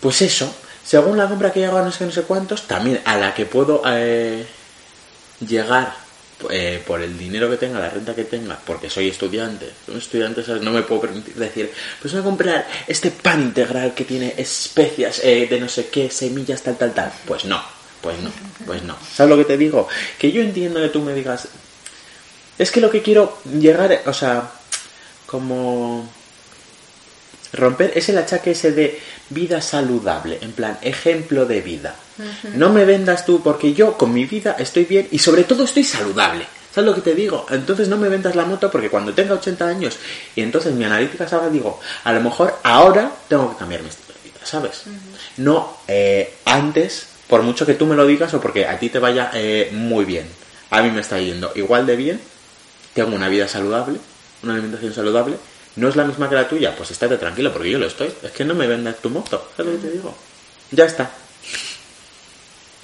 pues 0.00 0.22
eso, 0.22 0.52
según 0.84 1.16
la 1.16 1.28
compra 1.28 1.52
que 1.52 1.64
hago 1.64 1.78
a 1.78 1.82
no 1.82 1.92
sé 1.92 2.04
no 2.04 2.12
sé 2.12 2.22
cuántos, 2.22 2.66
también 2.66 3.00
a 3.04 3.16
la 3.16 3.34
que 3.34 3.46
puedo 3.46 3.82
eh, 3.86 4.44
llegar 5.40 5.94
eh, 6.50 6.82
por 6.84 7.00
el 7.00 7.16
dinero 7.16 7.48
que 7.48 7.56
tenga, 7.56 7.78
la 7.78 7.90
renta 7.90 8.14
que 8.14 8.24
tenga, 8.24 8.58
porque 8.66 8.90
soy 8.90 9.08
estudiante, 9.08 9.70
un 9.88 9.98
estudiante 9.98 10.42
no 10.60 10.72
me 10.72 10.82
puedo 10.82 11.02
permitir 11.02 11.34
decir, 11.34 11.72
pues 12.02 12.12
voy 12.12 12.20
a 12.20 12.24
comprar 12.24 12.68
este 12.86 13.10
pan 13.12 13.40
integral 13.40 13.94
que 13.94 14.04
tiene 14.04 14.34
especias 14.36 15.20
eh, 15.22 15.46
de 15.48 15.60
no 15.60 15.68
sé 15.68 15.88
qué, 15.88 16.10
semillas, 16.10 16.62
tal, 16.62 16.76
tal, 16.76 16.92
tal. 16.92 17.12
Pues 17.24 17.44
no, 17.44 17.62
Pues 18.04 18.20
no, 18.20 18.30
pues 18.66 18.82
no. 18.82 18.94
¿Sabes 19.14 19.30
lo 19.30 19.38
que 19.38 19.46
te 19.46 19.56
digo? 19.56 19.88
Que 20.18 20.30
yo 20.30 20.42
entiendo 20.42 20.78
que 20.78 20.90
tú 20.90 21.00
me 21.00 21.14
digas. 21.14 21.48
Es 22.58 22.70
que 22.70 22.82
lo 22.82 22.90
que 22.90 23.00
quiero 23.00 23.38
llegar, 23.58 24.02
o 24.04 24.12
sea, 24.12 24.50
como 25.24 26.06
romper 27.54 27.92
es 27.94 28.10
el 28.10 28.18
achaque 28.18 28.50
ese 28.50 28.72
de 28.72 29.00
vida 29.30 29.62
saludable, 29.62 30.38
en 30.42 30.52
plan, 30.52 30.76
ejemplo 30.82 31.46
de 31.46 31.62
vida. 31.62 31.96
No 32.52 32.68
me 32.68 32.84
vendas 32.84 33.24
tú 33.24 33.42
porque 33.42 33.72
yo 33.72 33.96
con 33.96 34.12
mi 34.12 34.26
vida 34.26 34.54
estoy 34.58 34.84
bien 34.84 35.08
y 35.10 35.18
sobre 35.18 35.44
todo 35.44 35.64
estoy 35.64 35.84
saludable. 35.84 36.46
¿Sabes 36.74 36.90
lo 36.90 36.94
que 36.94 37.00
te 37.00 37.14
digo? 37.14 37.46
Entonces 37.48 37.88
no 37.88 37.96
me 37.96 38.10
vendas 38.10 38.36
la 38.36 38.44
moto 38.44 38.70
porque 38.70 38.90
cuando 38.90 39.14
tenga 39.14 39.32
80 39.32 39.66
años 39.66 39.96
y 40.36 40.42
entonces 40.42 40.74
mi 40.74 40.84
analítica 40.84 41.26
salga, 41.26 41.48
digo, 41.48 41.80
a 42.02 42.12
lo 42.12 42.20
mejor 42.20 42.58
ahora 42.64 43.10
tengo 43.28 43.50
que 43.50 43.56
cambiar 43.56 43.82
mi 43.82 43.88
estilo 43.88 44.12
de 44.22 44.28
vida, 44.28 44.40
¿sabes? 44.44 44.82
No 45.38 45.78
eh, 45.88 46.34
antes, 46.44 47.06
por 47.34 47.42
mucho 47.42 47.66
que 47.66 47.74
tú 47.74 47.84
me 47.84 47.96
lo 47.96 48.06
digas 48.06 48.32
o 48.34 48.40
porque 48.40 48.64
a 48.64 48.78
ti 48.78 48.90
te 48.90 49.00
vaya 49.00 49.28
eh, 49.34 49.68
muy 49.72 50.04
bien. 50.04 50.30
A 50.70 50.82
mí 50.82 50.92
me 50.92 51.00
está 51.00 51.18
yendo 51.18 51.50
igual 51.56 51.84
de 51.84 51.96
bien, 51.96 52.20
tengo 52.92 53.12
una 53.12 53.28
vida 53.28 53.48
saludable, 53.48 53.98
una 54.44 54.52
alimentación 54.52 54.94
saludable, 54.94 55.38
no 55.74 55.88
es 55.88 55.96
la 55.96 56.04
misma 56.04 56.28
que 56.28 56.36
la 56.36 56.48
tuya, 56.48 56.76
pues 56.76 56.92
estate 56.92 57.16
tranquilo 57.18 57.52
porque 57.52 57.72
yo 57.72 57.80
lo 57.80 57.88
estoy. 57.88 58.14
Es 58.22 58.30
que 58.30 58.44
no 58.44 58.54
me 58.54 58.68
vendas 58.68 58.98
tu 58.98 59.10
moto, 59.10 59.50
¿sabes 59.56 59.74
lo 59.74 59.80
que 59.80 59.88
te 59.88 59.92
digo? 59.94 60.14
Ya 60.70 60.84
está. 60.84 61.10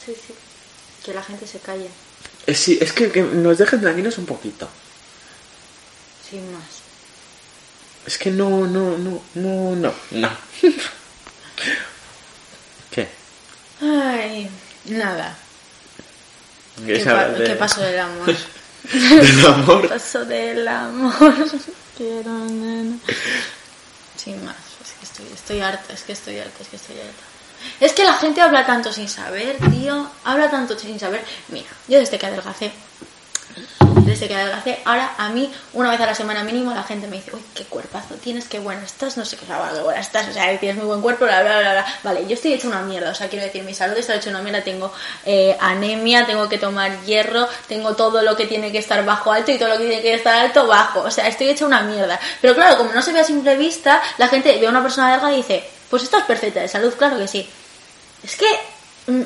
Sí, 0.05 0.17
sí. 0.27 0.35
Que 1.05 1.15
la 1.15 1.23
gente 1.23 1.47
se 1.47 1.61
calle. 1.61 1.89
Es, 2.45 2.59
sí, 2.59 2.77
es 2.81 2.93
que, 2.93 3.09
que 3.13 3.23
nos 3.23 3.57
dejen 3.57 3.81
tranquilos 3.81 4.19
un 4.19 4.27
poquito. 4.27 4.69
Sin 6.29 6.53
más. 6.53 6.65
Es 8.05 8.19
que 8.19 8.33
no, 8.33 8.67
no, 8.67 8.99
no, 8.99 9.23
no, 9.37 9.77
no, 9.77 9.95
no. 10.11 10.31
¿Qué? 12.91 13.21
Ay, 13.81 14.51
nada. 14.91 15.37
¿Qué, 16.79 16.85
¿Quieres 16.85 17.05
pa- 17.05 17.11
hablar 17.11 17.39
de- 17.39 17.45
qué 17.45 17.55
pasó 17.57 17.81
del 17.83 17.99
amor? 17.99 18.27
del 18.93 19.47
amor? 19.47 19.83
¿Qué 19.83 19.89
pasó 19.89 20.25
del 20.25 20.69
amor? 20.69 21.35
Quiero, 21.97 22.31
nena. 22.31 22.97
Sin 24.17 24.45
más. 24.45 24.57
Es 24.83 24.93
que 24.99 25.05
estoy, 25.05 25.27
estoy 25.35 25.61
harta, 25.61 25.93
es 25.93 26.03
que 26.03 26.13
estoy 26.13 26.39
harta, 26.39 26.63
es 26.63 26.69
que 26.69 26.77
estoy 26.77 26.97
harta. 26.97 27.25
Es 27.79 27.93
que 27.93 28.05
la 28.05 28.15
gente 28.15 28.41
habla 28.41 28.65
tanto 28.65 28.91
sin 28.93 29.09
saber, 29.09 29.57
tío. 29.71 30.11
Habla 30.25 30.51
tanto 30.51 30.79
sin 30.79 30.99
saber. 30.99 31.23
Mira, 31.49 31.69
yo 31.89 31.99
desde 31.99 32.19
que 32.19 32.27
adelgacé, 32.27 32.73
desde 34.11 34.29
que 34.29 34.35
adelgacé, 34.35 34.79
ahora 34.85 35.15
a 35.17 35.29
mí, 35.29 35.51
una 35.73 35.91
vez 35.91 36.01
a 36.01 36.07
la 36.07 36.15
semana 36.15 36.45
mínimo, 36.45 36.75
la 36.75 36.83
gente 36.83 37.07
me 37.07 37.17
dice, 37.17 37.31
uy, 37.35 37.43
qué 37.55 37.65
cuerpazo 37.65 38.15
tienes, 38.17 38.49
qué 38.49 38.59
buena 38.59 38.83
estás, 38.85 39.17
no 39.17 39.25
sé 39.25 39.37
qué, 39.37 39.47
qué 39.47 39.53
buena 39.83 40.01
estás, 40.01 40.29
o 40.29 40.33
sea, 40.33 40.59
tienes 40.59 40.77
muy 40.77 40.87
buen 40.87 41.01
cuerpo, 41.01 41.25
bla, 41.25 41.43
bla, 41.43 41.61
bla, 41.61 41.73
bla. 41.73 41.87
Vale, 42.03 42.27
yo 42.27 42.35
estoy 42.35 42.53
hecha 42.53 42.69
una 42.69 42.83
mierda, 42.83 43.11
o 43.11 43.15
sea, 43.15 43.29
quiero 43.29 43.45
decir, 43.45 43.63
mi 43.63 43.75
salud 43.75 43.97
está 43.97 44.17
hecha 44.17 44.31
una 44.31 44.43
mierda, 44.43 44.63
tengo 44.63 44.93
eh, 45.25 45.57
anemia, 45.61 46.27
tengo 46.27 46.49
que 46.49 46.59
tomar 46.59 47.01
hierro, 47.03 47.49
tengo 47.69 47.95
todo 47.95 48.23
lo 48.23 48.37
que 48.37 48.47
tiene 48.47 48.73
que 48.73 48.79
estar 48.79 49.05
bajo 49.05 49.33
alto 49.33 49.53
y 49.53 49.59
todo 49.59 49.69
lo 49.69 49.79
que 49.79 49.87
tiene 49.87 50.03
que 50.03 50.15
estar 50.15 50.35
alto 50.35 50.67
bajo, 50.67 51.01
o 51.01 51.11
sea, 51.11 51.29
estoy 51.29 51.49
hecha 51.49 51.65
una 51.65 51.83
mierda. 51.83 52.19
Pero 52.41 52.55
claro, 52.55 52.77
como 52.77 52.93
no 52.93 53.03
se 53.03 53.13
ve 53.13 53.21
a 53.21 53.25
simple 53.25 53.57
vista, 53.57 54.03
la 54.19 54.29
gente 54.29 54.59
ve 54.59 54.67
a 54.67 54.71
una 54.71 54.83
persona 54.83 55.11
delgada 55.13 55.33
y 55.33 55.37
dice, 55.37 55.65
pues 55.89 56.03
estás 56.03 56.25
perfecta 56.25 56.61
de 56.61 56.69
salud, 56.69 56.93
claro 56.95 57.19
que 57.19 57.29
sí. 57.29 57.49
Es 58.23 58.37
que... 58.37 58.47
mm, 59.07 59.23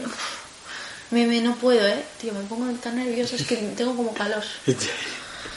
me, 1.14 1.26
me- 1.26 1.40
no 1.40 1.54
puedo, 1.56 1.86
¿eh? 1.86 2.04
Tío, 2.20 2.32
me 2.34 2.42
pongo 2.44 2.70
tan 2.80 2.96
nervioso, 2.96 3.36
es 3.36 3.44
que 3.46 3.56
tengo 3.56 3.96
como 3.96 4.12
calor. 4.12 4.42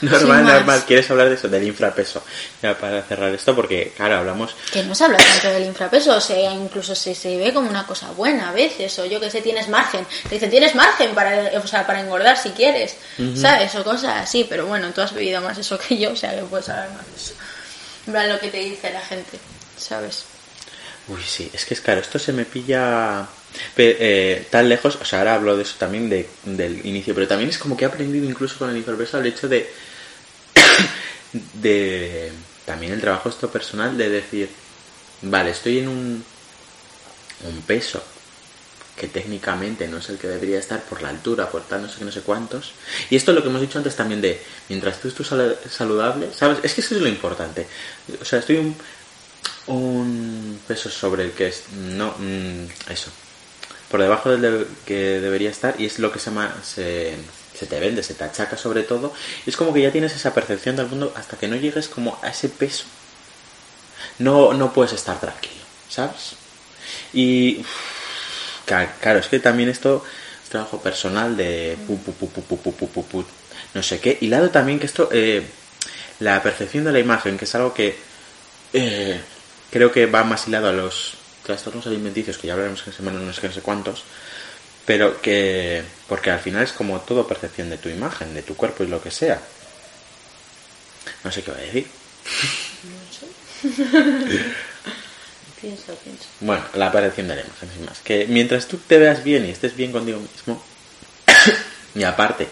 Normal, 0.00 0.44
normal. 0.44 0.84
¿Quieres 0.86 1.10
hablar 1.10 1.28
de 1.28 1.34
eso, 1.34 1.48
del 1.48 1.64
infrapeso? 1.66 2.22
Ya 2.62 2.78
para 2.78 3.02
cerrar 3.02 3.34
esto, 3.34 3.56
porque, 3.56 3.92
claro, 3.96 4.18
hablamos... 4.18 4.54
Que 4.72 4.84
no 4.84 4.94
se 4.94 5.04
habla 5.04 5.18
tanto 5.18 5.48
del 5.48 5.64
infrapeso, 5.64 6.14
o 6.16 6.20
sea, 6.20 6.52
incluso 6.52 6.94
se, 6.94 7.16
se 7.16 7.36
ve 7.36 7.52
como 7.52 7.68
una 7.68 7.84
cosa 7.84 8.12
buena 8.12 8.50
a 8.50 8.52
veces, 8.52 8.96
o 9.00 9.06
yo 9.06 9.18
que 9.18 9.28
sé, 9.28 9.40
tienes 9.40 9.68
margen. 9.68 10.06
Te 10.28 10.36
dicen, 10.36 10.50
tienes 10.50 10.76
margen 10.76 11.16
para, 11.16 11.50
o 11.58 11.66
sea, 11.66 11.84
para 11.84 12.00
engordar 12.00 12.36
si 12.38 12.50
quieres, 12.50 12.94
¿sabes? 13.34 13.74
O 13.74 13.82
cosas 13.82 14.18
así, 14.22 14.46
pero 14.48 14.66
bueno, 14.66 14.88
tú 14.92 15.00
has 15.00 15.12
vivido 15.12 15.40
más 15.40 15.58
eso 15.58 15.76
que 15.76 15.98
yo, 15.98 16.12
o 16.12 16.16
sea, 16.16 16.30
que 16.32 16.42
puedes 16.42 16.68
hablar 16.68 16.90
más 16.92 17.04
de 17.04 17.16
eso. 17.16 17.32
Plan, 18.06 18.28
lo 18.28 18.38
que 18.38 18.48
te 18.50 18.58
dice 18.58 18.92
la 18.92 19.00
gente, 19.00 19.36
¿sabes? 19.76 20.26
Uy, 21.08 21.22
sí, 21.26 21.50
es 21.52 21.64
que 21.64 21.74
es 21.74 21.80
claro, 21.80 22.00
esto 22.02 22.20
se 22.20 22.32
me 22.32 22.44
pilla 22.44 23.26
pe- 23.74 23.96
eh, 23.98 24.46
tan 24.50 24.68
lejos, 24.68 24.96
o 25.00 25.04
sea, 25.04 25.20
ahora 25.20 25.34
hablo 25.34 25.56
de 25.56 25.62
eso 25.62 25.76
también 25.78 26.08
de- 26.10 26.28
del 26.44 26.84
inicio, 26.86 27.14
pero 27.14 27.26
también 27.28 27.50
es 27.50 27.58
como 27.58 27.76
que 27.76 27.84
he 27.84 27.88
aprendido 27.88 28.24
incluso 28.26 28.58
con 28.58 28.70
el 28.70 28.76
infrapeso 28.76 29.18
el 29.18 29.26
hecho 29.26 29.48
de, 29.48 29.68
de 31.54 32.32
también 32.66 32.92
el 32.92 33.00
trabajo 33.00 33.28
esto 33.28 33.50
personal 33.50 33.96
de 33.96 34.08
decir, 34.10 34.48
vale, 35.22 35.50
estoy 35.50 35.78
en 35.78 35.88
un, 35.88 36.24
un 37.44 37.62
peso 37.62 38.02
que 38.96 39.06
técnicamente 39.06 39.86
no 39.86 39.98
es 39.98 40.08
el 40.08 40.18
que 40.18 40.26
debería 40.26 40.58
estar 40.58 40.82
por 40.82 41.00
la 41.02 41.08
altura, 41.10 41.48
por 41.48 41.62
tal, 41.62 41.82
no 41.82 41.88
sé 41.88 41.98
qué, 42.00 42.04
no 42.04 42.10
sé 42.12 42.22
cuántos. 42.22 42.72
Y 43.10 43.14
esto 43.16 43.30
es 43.30 43.36
lo 43.36 43.42
que 43.42 43.48
hemos 43.48 43.60
dicho 43.60 43.78
antes 43.78 43.94
también 43.94 44.20
de, 44.20 44.42
mientras 44.68 45.00
tú 45.00 45.06
estés 45.06 45.26
sal- 45.28 45.56
saludable, 45.70 46.30
¿sabes? 46.36 46.58
Es 46.64 46.74
que 46.74 46.80
eso 46.80 46.96
es 46.96 47.00
lo 47.00 47.06
importante. 47.08 47.66
O 48.20 48.24
sea, 48.24 48.40
estoy 48.40 48.56
un, 48.56 48.76
un 49.68 50.60
peso 50.66 50.90
sobre 50.90 51.22
el 51.24 51.30
que 51.30 51.46
es, 51.46 51.62
no, 51.72 52.12
mm, 52.18 52.64
eso, 52.90 53.10
por 53.90 54.00
debajo 54.00 54.30
del 54.30 54.42
de, 54.42 54.66
que 54.86 55.20
debería 55.20 55.50
estar 55.50 55.80
y 55.80 55.86
es 55.86 55.98
lo 55.98 56.12
que 56.12 56.18
se, 56.18 56.30
llama, 56.30 56.54
se, 56.62 57.16
te 57.68 57.80
vende, 57.80 58.02
se 58.02 58.14
te 58.14 58.24
achaca 58.24 58.56
sobre 58.56 58.82
todo. 58.82 59.12
Y 59.46 59.50
es 59.50 59.56
como 59.56 59.72
que 59.72 59.82
ya 59.82 59.92
tienes 59.92 60.14
esa 60.14 60.34
percepción 60.34 60.76
del 60.76 60.86
mundo 60.86 61.12
hasta 61.16 61.36
que 61.36 61.48
no 61.48 61.56
llegues 61.56 61.88
como 61.88 62.18
a 62.22 62.28
ese 62.28 62.48
peso. 62.48 62.84
No, 64.18 64.52
no 64.52 64.72
puedes 64.72 64.92
estar 64.92 65.18
tranquilo, 65.20 65.62
¿sabes? 65.88 66.34
Y 67.12 67.64
claro, 69.00 69.20
es 69.20 69.28
que 69.28 69.38
también 69.38 69.68
esto 69.68 70.04
es 70.44 70.50
trabajo 70.50 70.80
personal 70.80 71.36
de 71.36 71.76
pu, 71.86 71.98
no 73.74 73.82
sé 73.82 74.00
qué. 74.00 74.18
Y 74.20 74.28
lado 74.28 74.50
también 74.50 74.78
que 74.78 74.86
esto, 74.86 75.08
eh, 75.12 75.42
la 76.20 76.42
percepción 76.42 76.84
de 76.84 76.92
la 76.92 76.98
imagen, 76.98 77.38
que 77.38 77.44
es 77.44 77.54
algo 77.54 77.72
que 77.72 77.96
eh, 78.72 79.20
creo 79.70 79.92
que 79.92 80.06
va 80.06 80.24
más 80.24 80.48
hilado 80.48 80.68
a 80.68 80.72
los 80.72 81.17
trastornos 81.48 81.86
alimenticios, 81.86 82.36
que 82.36 82.46
ya 82.46 82.52
hablaremos 82.52 82.86
en 82.86 82.92
semana 82.92 83.18
no 83.18 83.32
sé 83.32 83.40
qué, 83.40 83.48
no 83.48 83.54
sé 83.54 83.62
cuántos, 83.62 84.04
pero 84.84 85.18
que, 85.22 85.82
porque 86.06 86.30
al 86.30 86.40
final 86.40 86.62
es 86.62 86.72
como 86.72 87.00
todo 87.00 87.26
percepción 87.26 87.70
de 87.70 87.78
tu 87.78 87.88
imagen, 87.88 88.34
de 88.34 88.42
tu 88.42 88.54
cuerpo 88.54 88.84
y 88.84 88.88
lo 88.88 89.00
que 89.00 89.10
sea. 89.10 89.40
No 91.24 91.32
sé 91.32 91.42
qué 91.42 91.50
va 91.50 91.56
a 91.56 91.60
decir. 91.62 91.86
Pienso, 95.60 95.92
pienso. 96.04 96.26
Bueno, 96.40 96.62
la 96.74 96.86
aparición 96.88 97.26
de 97.28 97.36
la 97.36 97.40
imagen, 97.40 97.68
sin 97.74 97.84
más. 97.86 97.98
Que 98.00 98.26
mientras 98.26 98.68
tú 98.68 98.76
te 98.76 98.98
veas 98.98 99.24
bien 99.24 99.44
y 99.46 99.50
estés 99.50 99.74
bien 99.74 99.90
contigo 99.90 100.20
mismo, 100.20 100.62
y 101.96 102.04
aparte, 102.04 102.46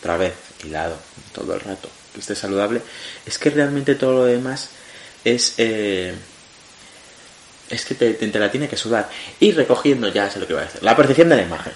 otra 0.00 0.16
vez, 0.18 0.34
hilado 0.64 0.98
todo 1.32 1.54
el 1.54 1.60
rato, 1.60 1.88
que 2.12 2.20
estés 2.20 2.38
saludable, 2.38 2.82
es 3.24 3.38
que 3.38 3.50
realmente 3.50 3.94
todo 3.94 4.12
lo 4.12 4.24
demás 4.24 4.70
es. 5.24 5.54
eh, 5.58 6.12
es 7.72 7.84
que 7.84 7.94
te, 7.94 8.14
te- 8.14 8.28
te 8.28 8.38
la 8.38 8.50
tiene 8.50 8.68
que 8.68 8.76
sudar. 8.76 9.08
Y 9.40 9.52
recogiendo, 9.52 10.08
ya 10.08 10.30
sé 10.30 10.38
lo 10.38 10.46
que 10.46 10.52
voy 10.54 10.62
a 10.62 10.66
decir. 10.66 10.82
La 10.82 10.94
percepción 10.96 11.28
de 11.28 11.36
la 11.36 11.42
imagen. 11.42 11.72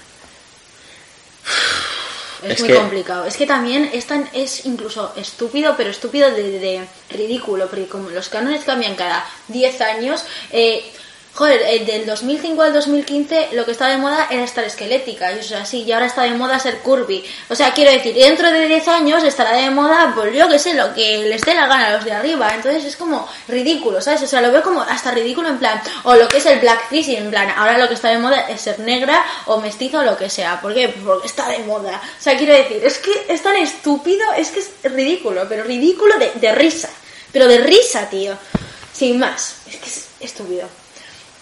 Es, 2.43 2.51
Es 2.53 2.61
muy 2.61 2.69
que- 2.69 2.75
complicado. 2.77 3.25
Es 3.25 3.37
que 3.37 3.47
también 3.47 3.91
es, 3.93 4.07
tan, 4.07 4.29
es 4.33 4.67
incluso 4.67 5.13
estúpido, 5.17 5.75
pero 5.77 5.91
estúpido 5.91 6.31
de, 6.31 6.59
de 6.61 6.87
ridículo, 7.11 7.67
porque 7.69 7.87
como 7.87 8.11
los 8.11 8.29
cánones 8.29 8.63
cambian 8.65 8.95
cada 8.95 9.27
10 9.49 9.81
años, 9.81 10.25
eh, 10.53 10.85
joder, 11.37 11.61
eh, 11.67 11.85
del 11.85 12.07
2005 12.07 12.63
al 12.63 12.73
2015 12.73 13.51
lo 13.53 13.67
que 13.67 13.73
estaba 13.73 13.91
de 13.91 13.99
moda 13.99 14.27
era 14.31 14.43
estar 14.43 14.65
esquelética, 14.65 15.33
y 15.33 15.39
eso 15.39 15.55
es 15.55 15.61
así, 15.61 15.83
y 15.83 15.93
ahora 15.93 16.07
está 16.07 16.23
de 16.23 16.31
moda 16.31 16.59
ser 16.59 16.79
curvy. 16.79 17.23
O 17.51 17.55
sea, 17.55 17.75
quiero 17.75 17.93
decir, 17.93 18.15
dentro 18.15 18.51
de 18.51 18.67
10 18.67 18.89
años 18.89 19.23
estará 19.23 19.53
de 19.53 19.69
moda, 19.71 20.13
pues 20.15 20.35
yo 20.35 20.49
que 20.49 20.59
sé, 20.59 20.73
lo 20.73 20.95
que 20.95 21.19
les 21.29 21.43
dé 21.43 21.55
la 21.55 21.67
gana 21.67 21.89
a 21.89 21.93
los 21.93 22.05
de 22.05 22.13
arriba. 22.13 22.55
Entonces 22.55 22.85
es 22.87 22.97
como 22.97 23.29
ridículo, 23.49 24.01
¿sabes? 24.01 24.23
O 24.23 24.27
sea, 24.27 24.41
lo 24.41 24.51
veo 24.51 24.63
como 24.63 24.81
hasta 24.81 25.11
ridículo 25.11 25.49
en 25.49 25.59
plan, 25.59 25.81
o 26.05 26.15
lo 26.15 26.27
que 26.27 26.39
es 26.39 26.47
el 26.47 26.59
blackfishing, 26.59 27.17
en 27.17 27.31
plan, 27.31 27.51
ahora 27.55 27.77
lo 27.77 27.87
que 27.87 27.95
está 27.95 28.09
de 28.09 28.19
moda 28.19 28.49
es 28.49 28.63
ser 28.63 28.79
negra 28.81 29.23
o 29.45 29.61
mestizo 29.61 29.99
o 29.99 30.05
lo 30.05 30.17
que 30.17 30.31
sea. 30.31 30.61
¿Por 30.63 30.73
qué? 30.73 30.89
Porque 30.89 31.27
está 31.27 31.49
de 31.51 31.59
moda. 31.61 32.01
O 32.19 32.23
sea, 32.23 32.37
quiero 32.39 32.55
decir, 32.55 32.83
es 32.83 32.97
que 32.99 33.13
es 33.29 33.43
tan 33.43 33.57
estúpido, 33.57 34.25
es 34.39 34.51
que 34.51 34.61
es 34.61 34.71
ridículo, 34.85 35.47
pero 35.49 35.65
ridículo 35.65 36.19
de, 36.19 36.33
de 36.35 36.53
risa. 36.55 36.89
Pero 37.31 37.47
de 37.47 37.59
risa, 37.59 38.09
tío. 38.09 38.35
Sin 38.91 39.19
más. 39.19 39.57
Es 39.67 39.77
que 39.77 39.87
es 39.91 40.07
estúpido. 40.21 40.86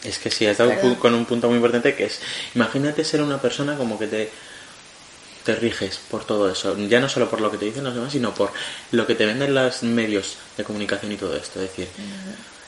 Es 0.04 0.18
que 0.18 0.30
sí, 0.30 0.46
has 0.46 0.58
dado 0.58 0.70
Perdón. 0.70 0.94
con 0.96 1.14
un 1.14 1.24
punto 1.24 1.48
muy 1.48 1.56
importante 1.56 1.94
que 1.94 2.04
es, 2.04 2.20
imagínate 2.54 3.04
ser 3.04 3.22
una 3.22 3.40
persona 3.40 3.76
como 3.76 3.98
que 3.98 4.06
te, 4.06 4.30
te 5.44 5.54
riges 5.54 5.98
por 6.10 6.24
todo 6.24 6.50
eso, 6.50 6.76
ya 6.88 7.00
no 7.00 7.08
solo 7.08 7.28
por 7.30 7.40
lo 7.40 7.50
que 7.50 7.58
te 7.58 7.64
dicen 7.64 7.84
los 7.84 7.94
demás, 7.94 8.12
sino 8.12 8.34
por 8.34 8.50
lo 8.92 9.06
que 9.06 9.14
te 9.14 9.26
venden 9.26 9.54
los 9.54 9.82
medios 9.82 10.36
de 10.56 10.64
comunicación 10.64 11.12
y 11.12 11.16
todo 11.16 11.36
esto. 11.36 11.60
Es 11.62 11.70
decir, 11.70 11.88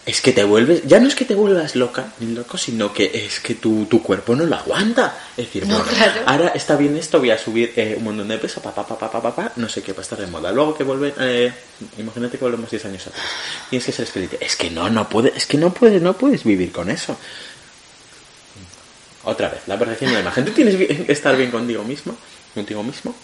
es 0.06 0.20
que 0.20 0.32
te 0.32 0.44
vuelves, 0.44 0.82
ya 0.86 1.00
no 1.00 1.08
es 1.08 1.16
que 1.16 1.24
te 1.24 1.34
vuelvas 1.34 1.74
loca 1.74 2.12
ni 2.20 2.32
loco, 2.32 2.56
sino 2.56 2.92
que 2.92 3.10
es 3.26 3.40
que 3.40 3.56
tu, 3.56 3.86
tu 3.86 4.00
cuerpo 4.02 4.36
no 4.36 4.46
lo 4.46 4.54
aguanta. 4.54 5.18
Es 5.36 5.46
decir, 5.46 5.66
No, 5.66 5.74
bueno, 5.78 5.90
claro. 5.90 6.20
ahora 6.26 6.48
está 6.54 6.76
bien 6.76 6.96
esto, 6.96 7.18
voy 7.18 7.30
a 7.30 7.38
subir 7.38 7.72
eh, 7.74 7.96
un 7.98 8.04
montón 8.04 8.28
de 8.28 8.38
peso, 8.38 8.62
pa, 8.62 8.72
pa, 8.72 8.86
pa, 8.86 8.96
pa, 8.96 9.10
pa, 9.10 9.20
pa, 9.20 9.34
pa, 9.34 9.52
no 9.56 9.68
sé 9.68 9.82
qué, 9.82 9.92
va 9.92 9.98
a 9.98 10.02
estar 10.02 10.18
de 10.18 10.28
moda. 10.28 10.52
Luego 10.52 10.76
que 10.76 10.84
vuelven, 10.84 11.12
eh, 11.18 11.52
imagínate 11.98 12.38
que 12.38 12.44
volvemos 12.44 12.70
10 12.70 12.84
años 12.84 13.04
atrás. 13.08 13.24
Tienes 13.68 13.84
que 13.84 13.90
ser 13.92 14.04
esqueleto. 14.04 14.36
Es 14.40 14.54
que 14.54 14.70
no, 14.70 14.88
no 14.88 15.08
puedes, 15.08 15.34
es 15.36 15.44
que 15.46 15.58
no 15.58 15.74
puedes, 15.74 16.00
no 16.00 16.12
puedes 16.16 16.44
vivir 16.44 16.70
con 16.70 16.88
eso. 16.88 17.16
Otra 19.24 19.48
vez, 19.48 19.62
la 19.66 19.76
percepción 19.78 20.10
de 20.10 20.14
la 20.14 20.20
imagen. 20.22 20.44
Tú 20.44 20.52
tienes 20.52 20.78
bien- 20.78 21.04
que 21.04 21.12
estar 21.12 21.36
bien 21.36 21.50
contigo 21.50 21.82
mismo, 21.82 22.16
contigo 22.54 22.82
mismo, 22.84 23.14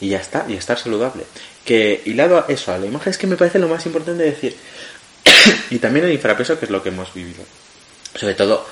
y 0.00 0.08
ya 0.08 0.18
está, 0.18 0.46
y 0.48 0.54
estar 0.54 0.78
saludable. 0.78 1.24
Que 1.64 2.00
hilado 2.06 2.38
a 2.38 2.46
eso, 2.48 2.72
a 2.72 2.78
la 2.78 2.86
imagen, 2.86 3.10
es 3.10 3.18
que 3.18 3.26
me 3.26 3.36
parece 3.36 3.58
lo 3.58 3.68
más 3.68 3.84
importante 3.86 4.22
decir. 4.22 4.56
Y 5.70 5.78
también 5.78 6.06
el 6.06 6.12
infrapeso, 6.12 6.58
que 6.58 6.66
es 6.66 6.70
lo 6.70 6.82
que 6.82 6.90
hemos 6.90 7.12
vivido. 7.14 7.42
Sobre 8.14 8.34
todo, 8.34 8.66